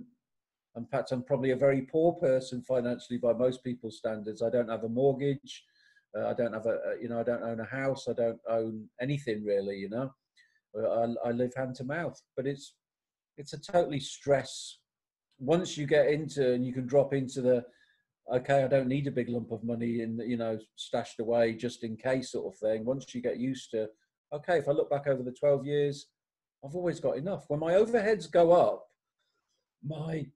in 0.74 0.86
fact, 0.86 1.12
I'm 1.12 1.22
probably 1.22 1.50
a 1.50 1.56
very 1.56 1.82
poor 1.82 2.14
person 2.14 2.62
financially 2.62 3.18
by 3.18 3.34
most 3.34 3.62
people's 3.62 3.98
standards. 3.98 4.40
I 4.40 4.48
don't 4.48 4.70
have 4.70 4.84
a 4.84 4.88
mortgage. 4.88 5.64
Uh, 6.16 6.28
I 6.28 6.32
don't 6.32 6.54
have 6.54 6.64
a, 6.64 6.94
you 7.00 7.10
know, 7.10 7.20
I 7.20 7.22
don't 7.22 7.42
own 7.42 7.60
a 7.60 7.64
house. 7.64 8.08
I 8.08 8.14
don't 8.14 8.40
own 8.48 8.88
anything 8.98 9.44
really, 9.44 9.76
you 9.76 9.90
know. 9.90 10.10
Uh, 10.74 11.14
I, 11.24 11.28
I 11.28 11.32
live 11.32 11.52
hand 11.54 11.74
to 11.76 11.84
mouth, 11.84 12.18
but 12.36 12.46
it's 12.46 12.74
it's 13.36 13.52
a 13.52 13.60
totally 13.60 14.00
stress 14.00 14.78
once 15.43 15.76
you 15.76 15.86
get 15.86 16.07
into 16.07 16.53
and 16.53 16.64
you 16.64 16.72
can 16.72 16.86
drop 16.86 17.12
into 17.12 17.43
the 17.43 17.64
okay, 18.32 18.62
I 18.62 18.68
don't 18.68 18.86
need 18.88 19.09
a 19.09 19.12
big 19.12 19.28
lump 19.28 19.51
of 19.51 19.64
money 19.64 20.01
in 20.01 20.18
you 20.26 20.36
know 20.36 20.59
stashed 20.76 21.20
away 21.20 21.55
just 21.55 21.82
in 21.82 21.97
case 21.97 22.32
sort 22.32 22.53
of 22.53 22.59
thing. 22.59 22.84
Once 22.84 23.14
you 23.14 23.20
get 23.20 23.38
used 23.38 23.70
to 23.72 23.88
okay, 24.32 24.59
if 24.59 24.68
I 24.68 24.72
look 24.72 24.88
back 24.88 25.07
over 25.09 25.22
the 25.22 25.32
12 25.32 25.66
years, 25.66 26.07
I've 26.64 26.74
always 26.74 27.01
got 27.01 27.18
enough. 27.18 27.45
When 27.49 27.61
my 27.61 27.72
overheads 27.74 28.30
go 28.30 28.53
up, 28.53 28.86
my 29.84 30.26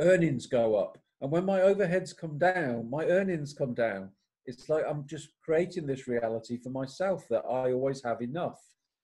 earnings 0.00 0.46
go 0.46 0.76
up. 0.76 0.96
And 1.20 1.30
when 1.30 1.44
my 1.44 1.60
overheads 1.60 2.16
come 2.16 2.38
down, 2.38 2.88
my 2.88 3.04
earnings 3.06 3.52
come 3.52 3.74
down. 3.74 4.10
It's 4.46 4.68
like 4.68 4.84
I'm 4.88 5.06
just 5.06 5.28
creating 5.44 5.86
this 5.86 6.06
reality 6.06 6.58
for 6.62 6.70
myself 6.70 7.26
that 7.30 7.44
I 7.50 7.72
always 7.72 8.02
have 8.04 8.22
enough. 8.22 8.60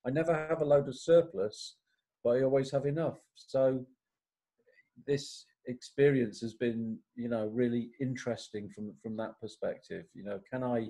I 0.06 0.11
never 0.11 0.34
have 0.34 0.61
a 0.61 0.64
load 0.64 0.88
of 0.88 0.98
surplus, 0.98 1.76
but 2.22 2.36
I 2.36 2.42
always 2.42 2.70
have 2.70 2.86
enough. 2.86 3.18
So 3.34 3.84
this 5.07 5.46
experience 5.66 6.40
has 6.40 6.55
been 6.55 6.98
you 7.14 7.28
know 7.28 7.46
really 7.53 7.90
interesting 8.01 8.68
from 8.68 8.92
from 9.03 9.16
that 9.16 9.40
perspective. 9.40 10.05
You 10.14 10.24
know 10.24 10.40
can 10.51 10.64
i 10.64 10.88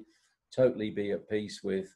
totally 0.54 0.90
be 0.90 1.12
at 1.12 1.28
peace 1.28 1.60
with 1.62 1.94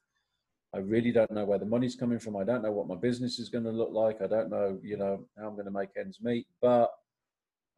i 0.75 0.79
really 0.79 1.12
don't 1.12 1.31
know 1.31 1.45
where 1.45 1.59
the 1.59 1.67
money's 1.67 1.97
coming 1.97 2.19
from 2.19 2.37
i 2.37 2.45
don't 2.45 2.62
know 2.62 2.73
what 2.73 2.89
my 2.89 2.95
business 2.95 3.39
is 3.39 3.49
going 3.49 3.65
to 3.65 3.71
look 3.71 3.93
like 3.93 4.23
i 4.23 4.27
don't 4.27 4.51
know 4.51 4.79
you 4.83 4.97
know 4.97 5.25
how 5.39 5.49
i'm 5.49 5.55
going 5.55 5.65
to 5.65 5.71
make 5.71 5.91
ends 5.99 6.19
meet 6.23 6.47
but 6.61 6.91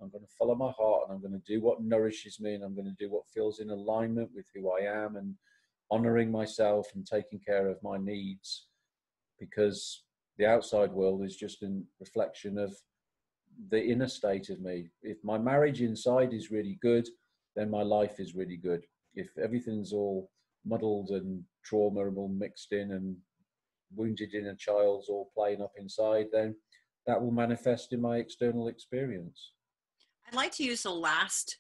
i'm 0.01 0.11
going 0.11 0.25
to 0.25 0.35
follow 0.39 0.55
my 0.55 0.71
heart 0.73 1.03
and 1.05 1.15
i'm 1.15 1.21
going 1.21 1.33
to 1.33 1.53
do 1.53 1.61
what 1.61 1.83
nourishes 1.83 2.41
me 2.41 2.55
and 2.55 2.63
i'm 2.63 2.75
going 2.75 2.87
to 2.87 3.05
do 3.05 3.11
what 3.11 3.27
feels 3.33 3.61
in 3.61 3.71
alignment 3.71 4.29
with 4.35 4.47
who 4.55 4.71
i 4.71 4.81
am 4.81 5.17
and 5.17 5.35
honoring 5.91 6.31
myself 6.31 6.89
and 6.95 7.07
taking 7.07 7.39
care 7.39 7.69
of 7.69 7.83
my 7.83 7.97
needs 7.97 8.67
because 9.39 10.03
the 10.39 10.47
outside 10.47 10.91
world 10.91 11.25
is 11.25 11.37
just 11.37 11.63
a 11.63 11.81
reflection 12.01 12.59
of 12.59 12.77
the 13.71 13.83
inner 13.83 14.09
state 14.09 14.51
of 14.51 14.61
me. 14.61 14.89
If 15.03 15.19
my 15.25 15.39
marriage 15.39 15.81
inside 15.83 16.33
is 16.33 16.51
really 16.51 16.79
good, 16.83 17.09
then 17.55 17.71
my 17.71 17.83
life 17.83 18.21
is 18.21 18.35
really 18.35 18.57
good. 18.57 18.85
If 19.15 19.29
everything's 19.43 19.93
all 19.93 20.31
muddled 20.65 21.11
and 21.11 21.43
trauma 21.65 22.07
and 22.07 22.19
all 22.19 22.29
mixed 22.29 22.73
in 22.73 22.93
and 22.93 23.17
wounded 23.95 24.35
inner 24.35 24.55
child's 24.55 25.09
all 25.09 25.31
playing 25.35 25.63
up 25.63 25.73
inside, 25.79 26.27
then 26.33 26.55
that 27.07 27.21
will 27.21 27.31
manifest 27.31 27.93
in 27.93 28.01
my 28.01 28.19
external 28.19 28.69
experience. 28.69 29.53
I'd 30.27 30.35
like 30.35 30.53
to 30.53 30.65
use 30.65 30.83
the 30.83 30.91
last 30.91 31.59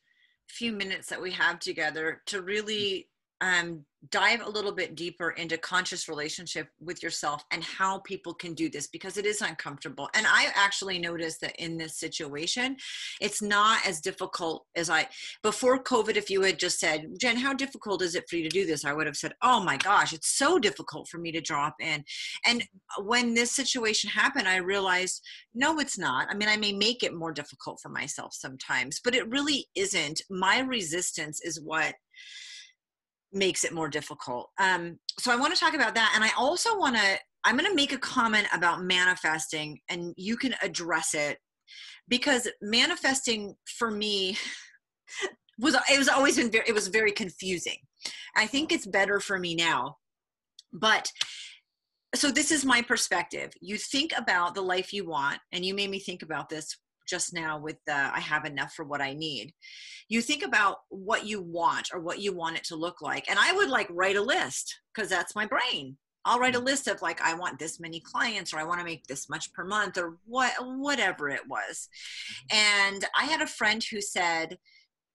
few 0.49 0.72
minutes 0.72 1.09
that 1.09 1.22
we 1.22 1.30
have 1.32 1.61
together 1.61 2.22
to 2.26 2.42
really 2.42 3.09
um, 3.41 3.84
dive 4.11 4.41
a 4.45 4.49
little 4.49 4.72
bit 4.72 4.95
deeper 4.95 5.30
into 5.30 5.59
conscious 5.59 6.09
relationship 6.09 6.68
with 6.80 7.03
yourself 7.03 7.45
and 7.51 7.64
how 7.64 7.99
people 8.01 8.32
can 8.32 8.55
do 8.55 8.68
this 8.68 8.87
because 8.87 9.16
it 9.16 9.26
is 9.26 9.41
uncomfortable. 9.41 10.09
And 10.14 10.26
i 10.28 10.49
actually 10.55 10.99
noticed 10.99 11.41
that 11.41 11.57
in 11.57 11.76
this 11.76 11.99
situation 11.99 12.76
it's 13.20 13.43
not 13.43 13.84
as 13.87 14.01
difficult 14.01 14.66
as 14.76 14.91
i 14.91 15.09
before 15.43 15.82
covid 15.82 16.16
if 16.16 16.30
you 16.30 16.43
had 16.43 16.59
just 16.59 16.78
said 16.78 17.07
jen 17.18 17.37
how 17.37 17.53
difficult 17.53 18.03
is 18.03 18.14
it 18.14 18.28
for 18.28 18.37
you 18.37 18.43
to 18.45 18.49
do 18.49 18.66
this? 18.66 18.84
I 18.84 18.93
would 18.93 19.07
have 19.07 19.16
said 19.16 19.32
oh 19.43 19.62
my 19.62 19.76
gosh 19.76 20.12
it's 20.12 20.37
so 20.37 20.59
difficult 20.59 21.09
for 21.09 21.18
me 21.18 21.32
to 21.32 21.41
drop 21.41 21.74
in. 21.80 22.05
And 22.45 22.64
when 23.03 23.34
this 23.34 23.53
situation 23.53 24.11
happened 24.11 24.47
i 24.47 24.57
realized 24.57 25.22
no 25.55 25.78
it's 25.78 25.99
not. 25.99 26.28
I 26.30 26.34
mean 26.34 26.49
i 26.49 26.57
may 26.57 26.72
make 26.72 27.03
it 27.03 27.14
more 27.14 27.32
difficult 27.32 27.80
for 27.80 27.89
myself 27.89 28.34
sometimes 28.34 29.01
but 29.03 29.14
it 29.14 29.28
really 29.30 29.66
isn't. 29.74 30.20
My 30.30 30.61
resistance 30.61 31.41
is 31.43 31.61
what 31.61 31.95
makes 33.33 33.64
it 33.64 33.72
more 33.72 33.89
difficult. 33.89 34.51
Um, 34.59 34.99
so 35.18 35.33
I 35.33 35.37
want 35.37 35.55
to 35.55 35.61
talk 35.61 35.74
about 35.74 35.95
that. 35.95 36.12
And 36.14 36.24
I 36.24 36.31
also 36.39 36.79
want 36.79 36.97
to, 36.97 37.18
I'm 37.45 37.57
going 37.57 37.68
to 37.68 37.74
make 37.77 37.93
a 37.93 37.99
comment 37.99 38.47
about 38.53 38.83
manifesting 38.83 39.81
and 39.89 40.14
you 40.16 40.37
can 40.37 40.55
address 40.62 41.14
it 41.14 41.39
because 42.09 42.49
manifesting 42.61 43.55
for 43.79 43.91
me 43.91 44.37
was, 45.59 45.77
it 45.93 45.99
was 45.99 46.09
always 46.09 46.37
been 46.37 46.51
very, 46.51 46.64
it 46.66 46.74
was 46.74 46.89
very 46.89 47.12
confusing. 47.12 47.77
I 48.37 48.47
think 48.47 48.72
it's 48.72 48.87
better 48.87 49.20
for 49.20 49.39
me 49.39 49.55
now. 49.55 49.97
But 50.72 51.11
so 52.14 52.31
this 52.31 52.51
is 52.51 52.64
my 52.64 52.83
perspective. 52.83 53.51
You 53.61 53.77
think 53.77 54.12
about 54.16 54.55
the 54.55 54.62
life 54.62 54.93
you 54.93 55.07
want, 55.07 55.39
and 55.53 55.64
you 55.64 55.74
made 55.74 55.91
me 55.91 55.99
think 55.99 56.22
about 56.22 56.49
this 56.49 56.77
just 57.07 57.34
now 57.34 57.59
with 57.59 57.76
the 57.86 57.94
I 57.94 58.20
have 58.20 58.44
enough 58.44 58.72
for 58.74 58.84
what 58.84 59.00
I 59.00 59.14
need. 59.14 59.52
You 60.09 60.20
think 60.20 60.44
about 60.44 60.78
what 60.88 61.26
you 61.26 61.42
want 61.42 61.88
or 61.92 62.00
what 62.00 62.20
you 62.20 62.32
want 62.32 62.57
it 62.57 62.64
to 62.64 62.76
look 62.76 63.02
like. 63.02 63.28
And 63.28 63.38
I 63.38 63.52
would 63.52 63.68
like 63.68 63.88
write 63.90 64.16
a 64.16 64.22
list 64.22 64.74
because 64.94 65.09
that's 65.09 65.34
my 65.34 65.46
brain. 65.46 65.96
I'll 66.24 66.40
write 66.40 66.57
a 66.57 66.61
mm. 66.61 66.64
list 66.64 66.88
of 66.88 67.02
like 67.02 67.20
I 67.20 67.34
want 67.34 67.59
this 67.59 67.80
many 67.80 68.00
clients 68.00 68.52
or 68.52 68.59
I 68.59 68.64
want 68.64 68.80
to 68.80 68.84
make 68.84 69.07
this 69.07 69.28
much 69.28 69.52
per 69.52 69.64
month 69.64 69.96
or 69.96 70.18
what 70.24 70.52
whatever 70.61 71.28
it 71.28 71.46
was. 71.48 71.88
Mm-hmm. 72.52 72.92
And 72.92 73.04
I 73.16 73.24
had 73.24 73.42
a 73.42 73.46
friend 73.46 73.82
who 73.90 74.00
said, 74.00 74.59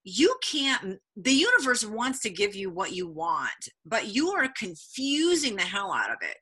you 0.04 0.36
can't 0.42 0.98
the 1.16 1.32
universe 1.32 1.86
wants 1.86 2.22
to 2.22 2.30
give 2.30 2.56
you 2.56 2.70
what 2.72 2.92
you 2.92 3.08
want 3.08 3.70
but 3.86 4.08
you 4.08 4.32
are 4.32 4.48
confusing 4.58 5.56
the 5.56 5.62
hell 5.62 5.94
out 5.94 6.10
of 6.10 6.18
it 6.22 6.38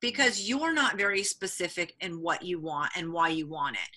because 0.00 0.48
you're 0.48 0.72
not 0.72 0.96
very 0.96 1.22
specific 1.22 1.94
in 2.00 2.20
what 2.20 2.42
you 2.42 2.58
want 2.58 2.90
and 2.96 3.12
why 3.12 3.28
you 3.28 3.46
want 3.46 3.76
it. 3.76 3.88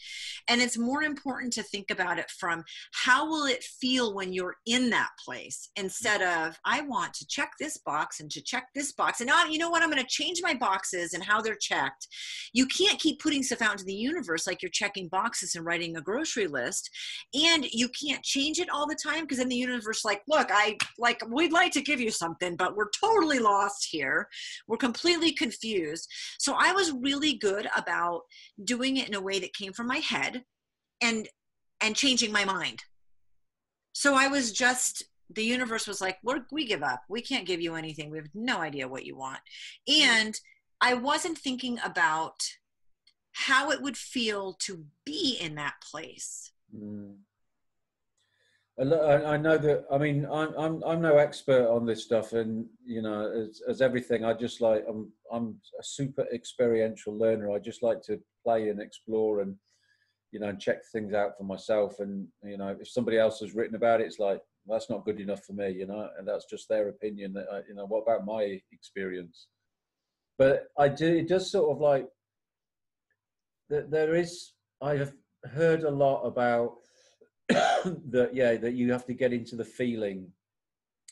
And 0.47 0.61
it's 0.61 0.77
more 0.77 1.03
important 1.03 1.53
to 1.53 1.63
think 1.63 1.91
about 1.91 2.19
it 2.19 2.29
from 2.29 2.63
how 2.91 3.27
will 3.27 3.45
it 3.45 3.63
feel 3.63 4.13
when 4.13 4.33
you're 4.33 4.55
in 4.65 4.89
that 4.89 5.11
place 5.23 5.69
instead 5.75 6.21
of 6.21 6.57
I 6.65 6.81
want 6.81 7.13
to 7.15 7.27
check 7.27 7.53
this 7.59 7.77
box 7.77 8.19
and 8.19 8.29
to 8.31 8.41
check 8.41 8.67
this 8.75 8.91
box. 8.91 9.21
And 9.21 9.27
now, 9.27 9.45
you 9.45 9.57
know 9.57 9.69
what? 9.69 9.81
I'm 9.81 9.89
going 9.89 10.01
to 10.01 10.07
change 10.07 10.41
my 10.43 10.53
boxes 10.53 11.13
and 11.13 11.23
how 11.23 11.41
they're 11.41 11.55
checked. 11.55 12.07
You 12.53 12.65
can't 12.65 12.99
keep 12.99 13.21
putting 13.21 13.43
stuff 13.43 13.61
out 13.61 13.73
into 13.73 13.85
the 13.85 13.93
universe 13.93 14.45
like 14.47 14.61
you're 14.61 14.69
checking 14.69 15.07
boxes 15.07 15.55
and 15.55 15.65
writing 15.65 15.95
a 15.95 16.01
grocery 16.01 16.47
list. 16.47 16.89
And 17.33 17.65
you 17.71 17.89
can't 17.89 18.23
change 18.23 18.59
it 18.59 18.69
all 18.69 18.87
the 18.87 18.95
time 18.95 19.21
because 19.21 19.37
then 19.37 19.49
the 19.49 19.55
universe 19.55 20.03
like, 20.03 20.21
look, 20.27 20.49
I 20.51 20.77
like 20.99 21.21
we'd 21.29 21.53
like 21.53 21.71
to 21.73 21.81
give 21.81 21.99
you 21.99 22.11
something, 22.11 22.55
but 22.55 22.75
we're 22.75 22.89
totally 22.89 23.39
lost 23.39 23.87
here. 23.89 24.27
We're 24.67 24.77
completely 24.77 25.31
confused 25.31 25.92
so 26.39 26.55
I 26.57 26.71
was 26.71 26.91
really 26.91 27.33
good 27.33 27.67
about 27.75 28.21
doing 28.63 28.97
it 28.97 29.07
in 29.07 29.13
a 29.13 29.21
way 29.21 29.39
that 29.39 29.53
came 29.53 29.73
from 29.73 29.87
my 29.87 29.97
head 29.97 30.43
and 31.01 31.27
and 31.81 31.95
changing 31.95 32.31
my 32.31 32.45
mind. 32.45 32.83
So 33.93 34.15
I 34.15 34.27
was 34.27 34.51
just 34.51 35.03
the 35.29 35.43
universe 35.43 35.87
was 35.87 36.01
like, 36.01 36.17
We're, 36.23 36.45
we 36.51 36.65
give 36.65 36.83
up. 36.83 37.01
We 37.09 37.21
can't 37.21 37.47
give 37.47 37.61
you 37.61 37.75
anything. 37.75 38.09
We 38.09 38.17
have 38.17 38.29
no 38.33 38.59
idea 38.59 38.87
what 38.87 39.05
you 39.05 39.15
want. 39.15 39.39
And 39.87 40.39
I 40.81 40.95
wasn't 40.95 41.37
thinking 41.37 41.79
about 41.83 42.35
how 43.31 43.71
it 43.71 43.81
would 43.81 43.97
feel 43.97 44.53
to 44.61 44.85
be 45.05 45.37
in 45.41 45.55
that 45.55 45.75
place. 45.91 46.51
Mm. 46.75 47.15
I 48.79 49.37
know 49.37 49.57
that. 49.57 49.85
I 49.91 49.99
mean, 49.99 50.25
I'm 50.25 50.53
I'm 50.57 50.83
I'm 50.83 51.01
no 51.01 51.17
expert 51.17 51.67
on 51.67 51.85
this 51.85 52.03
stuff, 52.03 52.33
and 52.33 52.65
you 52.83 53.03
know, 53.03 53.31
as, 53.31 53.61
as 53.69 53.81
everything, 53.81 54.25
I 54.25 54.33
just 54.33 54.61
like 54.61 54.83
I'm 54.89 55.11
I'm 55.31 55.57
a 55.79 55.83
super 55.83 56.25
experiential 56.33 57.15
learner. 57.15 57.51
I 57.51 57.59
just 57.59 57.83
like 57.83 58.01
to 58.03 58.19
play 58.43 58.69
and 58.69 58.81
explore, 58.81 59.41
and 59.41 59.55
you 60.31 60.39
know, 60.39 60.47
and 60.47 60.59
check 60.59 60.79
things 60.91 61.13
out 61.13 61.37
for 61.37 61.43
myself. 61.43 61.99
And 61.99 62.27
you 62.43 62.57
know, 62.57 62.75
if 62.79 62.89
somebody 62.89 63.19
else 63.19 63.39
has 63.41 63.53
written 63.53 63.75
about 63.75 64.01
it, 64.01 64.07
it's 64.07 64.17
like 64.17 64.41
that's 64.65 64.89
not 64.89 65.05
good 65.05 65.19
enough 65.19 65.43
for 65.45 65.53
me, 65.53 65.69
you 65.69 65.85
know, 65.85 66.09
and 66.17 66.27
that's 66.27 66.45
just 66.45 66.67
their 66.67 66.89
opinion. 66.89 67.33
That 67.33 67.45
I, 67.51 67.57
you 67.67 67.75
know, 67.75 67.85
what 67.85 68.01
about 68.01 68.25
my 68.25 68.59
experience? 68.71 69.49
But 70.39 70.69
I 70.79 70.87
do. 70.87 71.15
It 71.15 71.27
does 71.27 71.51
sort 71.51 71.71
of 71.71 71.79
like 71.79 72.07
that. 73.69 73.91
There 73.91 74.15
is. 74.15 74.53
I 74.81 74.95
have 74.95 75.13
heard 75.53 75.83
a 75.83 75.91
lot 75.91 76.23
about 76.23 76.77
that 78.09 78.31
yeah 78.33 78.55
that 78.55 78.73
you 78.73 78.91
have 78.91 79.05
to 79.05 79.13
get 79.13 79.33
into 79.33 79.55
the 79.55 79.65
feeling 79.65 80.31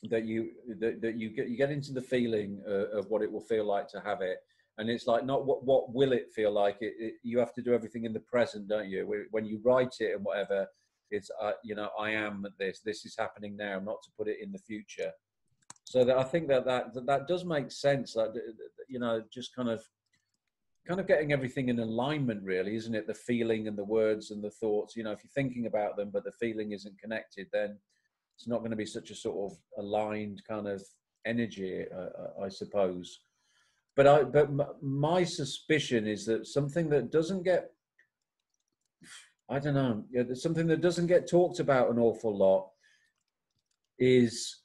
that 0.09 0.25
you 0.25 0.49
that, 0.79 1.01
that 1.01 1.15
you 1.15 1.29
get 1.29 1.47
you 1.47 1.57
get 1.57 1.71
into 1.71 1.93
the 1.93 2.01
feeling 2.01 2.61
uh, 2.67 2.97
of 2.97 3.09
what 3.09 3.21
it 3.21 3.31
will 3.31 3.41
feel 3.41 3.65
like 3.65 3.87
to 3.89 4.01
have 4.01 4.21
it. 4.21 4.37
And 4.77 4.89
it's 4.89 5.05
like 5.05 5.25
not 5.25 5.45
what 5.45 5.63
what 5.63 5.93
will 5.93 6.11
it 6.11 6.31
feel 6.33 6.51
like? 6.51 6.77
It, 6.81 6.93
it, 6.97 7.13
you 7.23 7.37
have 7.39 7.53
to 7.53 7.61
do 7.61 7.73
everything 7.73 8.05
in 8.05 8.13
the 8.13 8.19
present 8.19 8.67
don't 8.67 8.89
you? 8.89 9.25
When 9.29 9.45
you 9.45 9.61
write 9.63 9.95
it 9.99 10.15
and 10.15 10.25
whatever 10.25 10.67
it's 11.11 11.29
uh, 11.41 11.51
you 11.61 11.75
know 11.75 11.89
i 11.99 12.09
am 12.09 12.45
this 12.57 12.79
this 12.85 13.05
is 13.05 13.15
happening 13.17 13.57
now 13.57 13.79
not 13.79 14.01
to 14.01 14.09
put 14.17 14.27
it 14.27 14.37
in 14.41 14.51
the 14.51 14.59
future. 14.59 15.11
So 15.83 16.03
that 16.05 16.17
i 16.17 16.23
think 16.23 16.47
that 16.47 16.65
that 16.65 16.93
that, 16.93 17.05
that 17.05 17.27
does 17.27 17.45
make 17.45 17.71
sense 17.71 18.13
that 18.13 18.33
you 18.87 18.99
know 18.99 19.21
just 19.31 19.53
kind 19.53 19.69
of 19.69 19.83
kind 20.87 20.99
of 20.99 21.07
getting 21.07 21.31
everything 21.31 21.69
in 21.69 21.79
alignment 21.79 22.43
really 22.43 22.75
isn't 22.75 22.95
it? 22.95 23.07
The 23.07 23.13
feeling 23.13 23.67
and 23.67 23.77
the 23.77 23.83
words 23.83 24.31
and 24.31 24.43
the 24.43 24.49
thoughts 24.49 24.95
you 24.95 25.03
know 25.03 25.11
if 25.11 25.23
you're 25.23 25.31
thinking 25.35 25.67
about 25.67 25.95
them 25.95 26.09
but 26.11 26.23
the 26.23 26.31
feeling 26.39 26.71
isn't 26.71 26.99
connected 26.99 27.47
then 27.53 27.77
it's 28.37 28.47
not 28.47 28.59
going 28.59 28.71
to 28.71 28.77
be 28.77 28.85
such 28.85 29.11
a 29.11 29.15
sort 29.15 29.51
of 29.51 29.57
aligned 29.77 30.41
kind 30.47 30.67
of 30.67 30.83
energy 31.25 31.85
uh, 31.95 31.99
uh 31.99 32.45
i 32.45 32.49
suppose. 32.49 33.19
But 33.95 34.07
i 34.07 34.23
but 34.23 34.49
my 34.81 35.23
suspicion 35.23 36.07
is 36.07 36.25
that 36.25 36.47
something 36.47 36.89
that 36.89 37.11
doesn't 37.11 37.43
get 37.43 37.71
i 39.49 39.59
don't 39.59 39.75
know 39.75 40.03
yeah, 40.11 40.23
something 40.33 40.67
that 40.67 40.81
doesn't 40.81 41.07
get 41.07 41.29
talked 41.29 41.59
about 41.59 41.91
an 41.91 41.99
awful 41.99 42.35
lot 42.35 42.69
is 43.99 44.61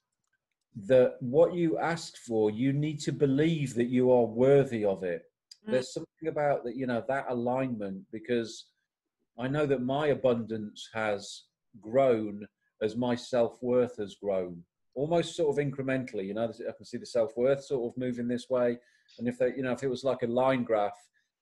that 0.84 1.16
what 1.20 1.54
you 1.54 1.78
asked 1.78 2.18
for 2.18 2.50
you 2.50 2.72
need 2.72 3.00
to 3.00 3.12
believe 3.12 3.74
that 3.74 3.88
you 3.88 4.10
are 4.10 4.24
worthy 4.24 4.84
of 4.84 5.02
it 5.02 5.25
Mm. 5.66 5.72
There's 5.72 5.92
something 5.92 6.28
about 6.28 6.64
that, 6.64 6.76
you 6.76 6.86
know, 6.86 7.04
that 7.08 7.26
alignment 7.28 8.04
because 8.12 8.66
I 9.38 9.48
know 9.48 9.66
that 9.66 9.82
my 9.82 10.08
abundance 10.08 10.88
has 10.94 11.44
grown 11.80 12.46
as 12.82 12.96
my 12.96 13.14
self 13.14 13.62
worth 13.62 13.96
has 13.98 14.16
grown, 14.16 14.62
almost 14.94 15.36
sort 15.36 15.58
of 15.58 15.64
incrementally. 15.64 16.26
You 16.26 16.34
know, 16.34 16.44
I 16.44 16.72
can 16.76 16.84
see 16.84 16.98
the 16.98 17.06
self 17.06 17.36
worth 17.36 17.64
sort 17.64 17.90
of 17.90 17.98
moving 17.98 18.28
this 18.28 18.48
way, 18.48 18.78
and 19.18 19.28
if 19.28 19.38
they, 19.38 19.48
you 19.56 19.62
know, 19.62 19.72
if 19.72 19.82
it 19.82 19.90
was 19.90 20.04
like 20.04 20.22
a 20.22 20.26
line 20.26 20.62
graph, 20.64 20.98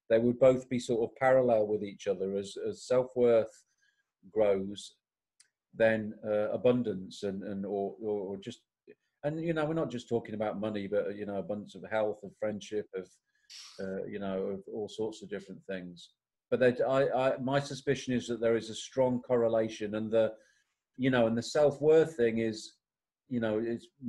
they 0.09 0.19
would 0.19 0.39
both 0.39 0.69
be 0.69 0.79
sort 0.79 1.09
of 1.09 1.17
parallel 1.17 1.67
with 1.67 1.83
each 1.83 2.07
other 2.07 2.37
as 2.37 2.57
as 2.69 2.87
self 2.87 3.09
worth 3.17 3.65
grows, 4.33 4.95
then 5.75 6.15
uh, 6.27 6.51
abundance 6.51 7.23
and 7.23 7.43
and 7.43 7.67
or, 7.67 7.95
or 8.01 8.37
just 8.37 8.61
and 9.25 9.41
you 9.43 9.55
know 9.55 9.65
we're 9.65 9.75
not 9.75 9.91
just 9.91 10.09
talking 10.09 10.35
about 10.35 10.61
money, 10.61 10.87
but 10.87 11.17
you 11.17 11.27
know 11.27 11.37
abundance 11.37 11.75
of 11.75 11.85
health, 11.91 12.21
of 12.23 12.31
friendship, 12.39 12.87
of 12.95 13.09
uh, 13.81 14.05
you 14.05 14.19
know, 14.19 14.39
of 14.55 14.61
all 14.73 14.89
sorts 14.89 15.23
of 15.23 15.31
different 15.31 15.61
things. 15.67 16.11
But 16.51 16.61
they, 16.61 16.77
I, 16.85 17.09
I, 17.09 17.37
my 17.39 17.59
suspicion 17.61 18.15
is 18.15 18.27
that 18.29 18.41
there 18.41 18.57
is 18.57 18.71
a 18.71 18.75
strong 18.75 19.21
correlation, 19.21 19.95
and 19.95 20.11
the, 20.11 20.33
you 20.97 21.11
know, 21.11 21.27
and 21.27 21.37
the 21.37 21.43
self 21.43 21.81
worth 21.81 22.17
thing 22.17 22.39
is, 22.39 22.75
you 23.29 23.41
know, 23.41 23.59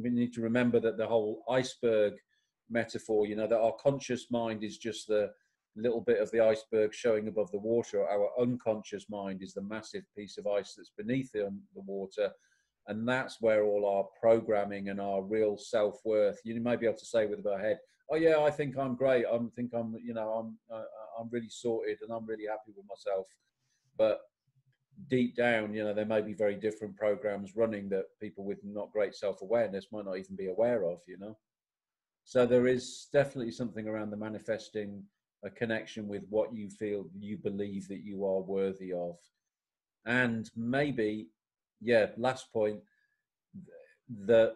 we 0.01 0.09
need 0.09 0.33
to 0.33 0.41
remember 0.41 0.79
that 0.81 0.97
the 0.97 1.07
whole 1.07 1.43
iceberg 1.49 2.13
metaphor, 2.69 3.25
you 3.25 3.35
know, 3.35 3.47
that 3.47 3.59
our 3.59 3.73
conscious 3.81 4.27
mind 4.29 4.63
is 4.63 4.77
just 4.77 5.07
the 5.07 5.31
little 5.75 6.01
bit 6.01 6.21
of 6.21 6.31
the 6.31 6.39
iceberg 6.39 6.93
showing 6.93 7.27
above 7.27 7.51
the 7.51 7.59
water. 7.59 8.07
Our 8.07 8.29
unconscious 8.39 9.05
mind 9.09 9.41
is 9.41 9.53
the 9.53 9.61
massive 9.61 10.03
piece 10.17 10.37
of 10.37 10.47
ice 10.47 10.75
that's 10.75 10.91
beneath 10.97 11.31
the, 11.31 11.51
the 11.73 11.81
water. 11.81 12.31
And 12.87 13.07
that's 13.07 13.41
where 13.41 13.63
all 13.63 13.85
our 13.85 14.05
programming 14.19 14.89
and 14.89 15.01
our 15.01 15.23
real 15.23 15.57
self 15.57 15.99
worth, 16.05 16.39
you 16.43 16.59
may 16.61 16.75
be 16.75 16.85
able 16.85 16.97
to 16.97 17.05
say 17.05 17.25
with 17.25 17.45
our 17.45 17.59
head, 17.59 17.79
oh 18.09 18.15
yeah, 18.15 18.39
I 18.39 18.51
think 18.51 18.77
I'm 18.77 18.95
great. 18.95 19.25
I 19.25 19.37
think 19.55 19.71
I'm, 19.73 19.95
you 20.03 20.13
know, 20.13 20.29
I'm, 20.31 20.57
uh, 20.71 20.83
I'm 21.19 21.29
really 21.31 21.49
sorted 21.49 21.97
and 22.01 22.11
I'm 22.11 22.25
really 22.25 22.45
happy 22.47 22.73
with 22.75 22.85
myself. 22.87 23.27
But 23.97 24.21
deep 25.09 25.35
down, 25.35 25.73
you 25.73 25.83
know, 25.83 25.93
there 25.93 26.05
may 26.05 26.21
be 26.21 26.33
very 26.33 26.55
different 26.55 26.95
programs 26.95 27.55
running 27.55 27.89
that 27.89 28.05
people 28.21 28.45
with 28.45 28.59
not 28.63 28.91
great 28.91 29.15
self-awareness 29.15 29.87
might 29.91 30.05
not 30.05 30.17
even 30.17 30.35
be 30.35 30.47
aware 30.47 30.83
of, 30.85 30.99
you 31.07 31.17
know. 31.17 31.37
So 32.23 32.45
there 32.45 32.67
is 32.67 33.07
definitely 33.13 33.51
something 33.51 33.87
around 33.87 34.09
the 34.09 34.17
manifesting 34.17 35.03
a 35.43 35.49
connection 35.49 36.07
with 36.07 36.23
what 36.29 36.53
you 36.53 36.69
feel 36.69 37.05
you 37.17 37.37
believe 37.37 37.87
that 37.87 38.03
you 38.03 38.25
are 38.25 38.41
worthy 38.41 38.91
of. 38.93 39.17
And 40.05 40.49
maybe, 40.55 41.27
yeah, 41.81 42.07
last 42.17 42.51
point, 42.51 42.79
that 44.25 44.55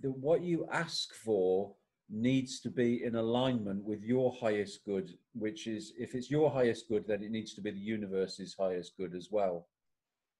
the, 0.00 0.10
what 0.10 0.42
you 0.42 0.66
ask 0.72 1.14
for 1.14 1.74
needs 2.08 2.60
to 2.60 2.70
be 2.70 3.02
in 3.04 3.16
alignment 3.16 3.82
with 3.82 4.02
your 4.02 4.32
highest 4.40 4.84
good, 4.84 5.10
which 5.34 5.66
is 5.66 5.92
if 5.98 6.14
it's 6.14 6.30
your 6.30 6.50
highest 6.50 6.88
good, 6.88 7.06
then 7.06 7.22
it 7.22 7.30
needs 7.30 7.54
to 7.54 7.60
be 7.60 7.70
the 7.70 7.78
universe's 7.78 8.54
highest 8.58 8.96
good 8.96 9.14
as 9.14 9.28
well. 9.30 9.66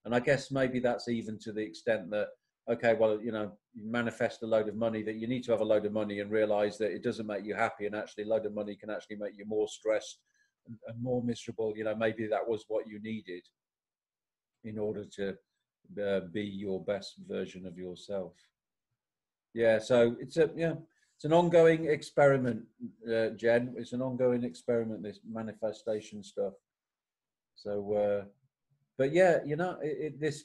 And 0.05 0.15
I 0.15 0.21
guess 0.21 0.51
maybe 0.51 0.79
that's 0.79 1.09
even 1.09 1.39
to 1.41 1.53
the 1.53 1.63
extent 1.63 2.11
that, 2.11 2.29
okay, 2.71 2.95
well, 2.95 3.21
you 3.21 3.33
know, 3.33 3.53
you 3.75 3.91
manifest 3.91 4.43
a 4.43 4.47
load 4.47 4.69
of 4.69 4.77
money 4.77 5.03
that 5.03 5.17
you 5.17 5.27
need 5.27 5.43
to 5.45 5.53
have 5.53 5.61
a 5.61 5.65
load 5.65 5.87
of 5.87 5.93
money 5.93 6.21
and 6.21 6.31
realize 6.31 6.79
that 6.79 6.93
it 6.93 7.03
doesn't 7.03 7.27
make 7.27 7.45
you 7.45 7.55
happy. 7.55 7.87
And 7.87 7.97
actually, 7.97 8.25
a 8.25 8.29
load 8.29 8.47
of 8.47 8.55
money 8.55 8.77
can 8.77 8.91
actually 8.91 9.17
make 9.17 9.37
you 9.37 9.45
more 9.47 9.67
stressed 9.67 10.21
and, 10.69 10.77
and 10.87 11.03
more 11.03 11.23
miserable. 11.23 11.73
You 11.77 11.85
know, 11.85 11.97
maybe 11.97 12.29
that 12.29 12.47
was 12.47 12.65
what 12.69 12.87
you 12.87 13.01
needed 13.03 13.43
in 14.63 14.79
order 14.79 15.05
to 15.05 15.31
uh, 16.01 16.21
be 16.33 16.43
your 16.43 16.85
best 16.85 17.15
version 17.29 17.67
of 17.67 17.77
yourself 17.77 18.35
yeah 19.57 19.79
so 19.79 20.15
it's 20.21 20.37
a 20.37 20.51
yeah 20.55 20.75
it's 21.17 21.25
an 21.25 21.33
ongoing 21.33 21.87
experiment 21.87 22.63
uh, 23.11 23.31
jen. 23.31 23.75
It's 23.79 23.95
an 23.95 24.03
ongoing 24.03 24.45
experiment 24.45 25.03
this 25.03 25.21
manifestation 25.27 26.23
stuff. 26.23 26.53
So 27.57 27.73
uh 27.95 28.25
but 28.99 29.13
yeah 29.13 29.39
you 29.45 29.57
know 29.57 29.79
it, 29.83 29.97
it, 30.01 30.21
this 30.21 30.45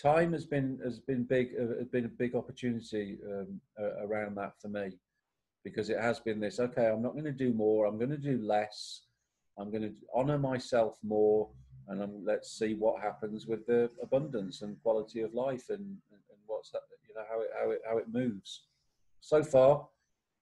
time 0.00 0.32
has 0.32 0.44
been 0.44 0.78
has 0.84 1.00
been 1.00 1.24
big 1.24 1.48
uh, 1.60 1.78
has 1.78 1.88
been 1.88 2.04
a 2.04 2.08
big 2.08 2.34
opportunity 2.36 3.18
um, 3.28 3.60
uh, 3.80 4.06
around 4.06 4.36
that 4.36 4.52
for 4.60 4.68
me 4.68 4.92
because 5.64 5.90
it 5.90 6.00
has 6.00 6.20
been 6.20 6.40
this 6.40 6.58
okay 6.58 6.88
i'm 6.88 7.02
not 7.02 7.12
going 7.12 7.24
to 7.24 7.32
do 7.32 7.52
more 7.52 7.86
i'm 7.86 7.98
going 7.98 8.10
to 8.10 8.16
do 8.16 8.38
less 8.42 9.02
i'm 9.58 9.70
going 9.70 9.82
to 9.82 9.94
honor 10.12 10.38
myself 10.38 10.98
more 11.04 11.48
and 11.88 12.02
I'm, 12.02 12.24
let's 12.24 12.58
see 12.58 12.74
what 12.74 13.02
happens 13.02 13.46
with 13.46 13.66
the 13.66 13.90
abundance 14.02 14.62
and 14.62 14.80
quality 14.82 15.20
of 15.20 15.34
life 15.34 15.68
and, 15.68 15.96
what's 16.46 16.70
that 16.70 16.82
you 17.08 17.14
know 17.14 17.24
how 17.30 17.40
it 17.40 17.48
how 17.58 17.70
it 17.70 17.80
how 17.88 17.98
it 17.98 18.06
moves 18.12 18.64
so 19.20 19.42
far 19.42 19.86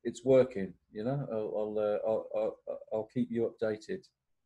it's 0.04 0.24
working 0.24 0.72
you 0.92 1.04
know 1.04 1.26
i'll 1.30 1.52
I'll, 1.56 1.78
uh, 1.78 2.08
I'll, 2.08 2.26
I'll, 2.36 2.78
I'll 2.92 3.08
keep 3.12 3.30
you 3.30 3.52
updated 3.52 4.04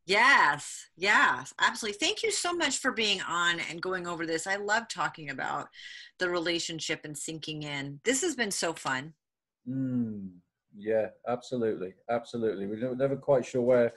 Yes, 0.09 0.87
yes, 0.97 1.53
absolutely. 1.59 1.99
Thank 1.99 2.23
you 2.23 2.31
so 2.31 2.55
much 2.55 2.79
for 2.79 2.93
being 2.93 3.21
on 3.23 3.59
and 3.59 3.83
going 3.83 4.07
over 4.07 4.25
this. 4.25 4.47
I 4.47 4.55
love 4.55 4.87
talking 4.89 5.31
about 5.31 5.67
the 6.21 6.31
relationship 6.31 7.01
and 7.03 7.19
sinking 7.19 7.65
in. 7.65 7.99
This 8.05 8.23
has 8.23 8.37
been 8.37 8.53
so 8.53 8.73
fun. 8.73 9.15
Mm, 9.69 10.31
yeah, 10.77 11.09
absolutely, 11.27 11.95
absolutely. 12.09 12.69
We're 12.69 12.95
never 12.95 13.17
quite 13.17 13.45
sure 13.45 13.63
where 13.63 13.95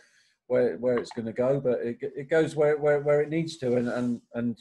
where 0.47 0.77
where 0.77 0.97
it's 0.97 1.11
going 1.11 1.27
to 1.27 1.33
go, 1.33 1.59
but 1.59 1.79
it 1.81 1.97
it 2.01 2.27
goes 2.27 2.55
where 2.55 2.79
where 2.79 3.01
where 3.01 3.21
it 3.21 3.29
needs 3.29 3.57
to, 3.57 3.75
and 3.75 3.87
and 3.87 4.21
and 4.33 4.59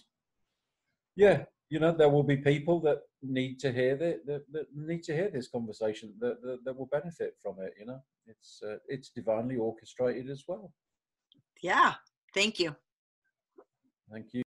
yeah, 1.17 1.45
you 1.71 1.79
know, 1.79 1.93
there 1.93 2.09
will 2.09 2.23
be 2.23 2.37
people 2.37 2.81
that 2.81 3.01
need 3.23 3.59
to 3.61 3.73
hear 3.73 3.97
that 3.97 4.27
that, 4.27 4.53
that 4.53 4.67
need 4.75 5.03
to 5.05 5.15
hear 5.15 5.31
this 5.31 5.49
conversation 5.49 6.15
that, 6.21 6.41
that 6.43 6.59
that 6.65 6.77
will 6.77 6.87
benefit 6.87 7.35
from 7.43 7.57
it. 7.61 7.75
You 7.79 7.87
know, 7.87 8.01
it's 8.27 8.61
uh, 8.67 8.77
it's 8.89 9.11
divinely 9.11 9.57
orchestrated 9.57 10.31
as 10.31 10.45
well. 10.49 10.73
Yeah. 11.63 11.95
Thank 12.35 12.59
you. 12.59 12.75
Thank 14.11 14.33
you. 14.33 14.43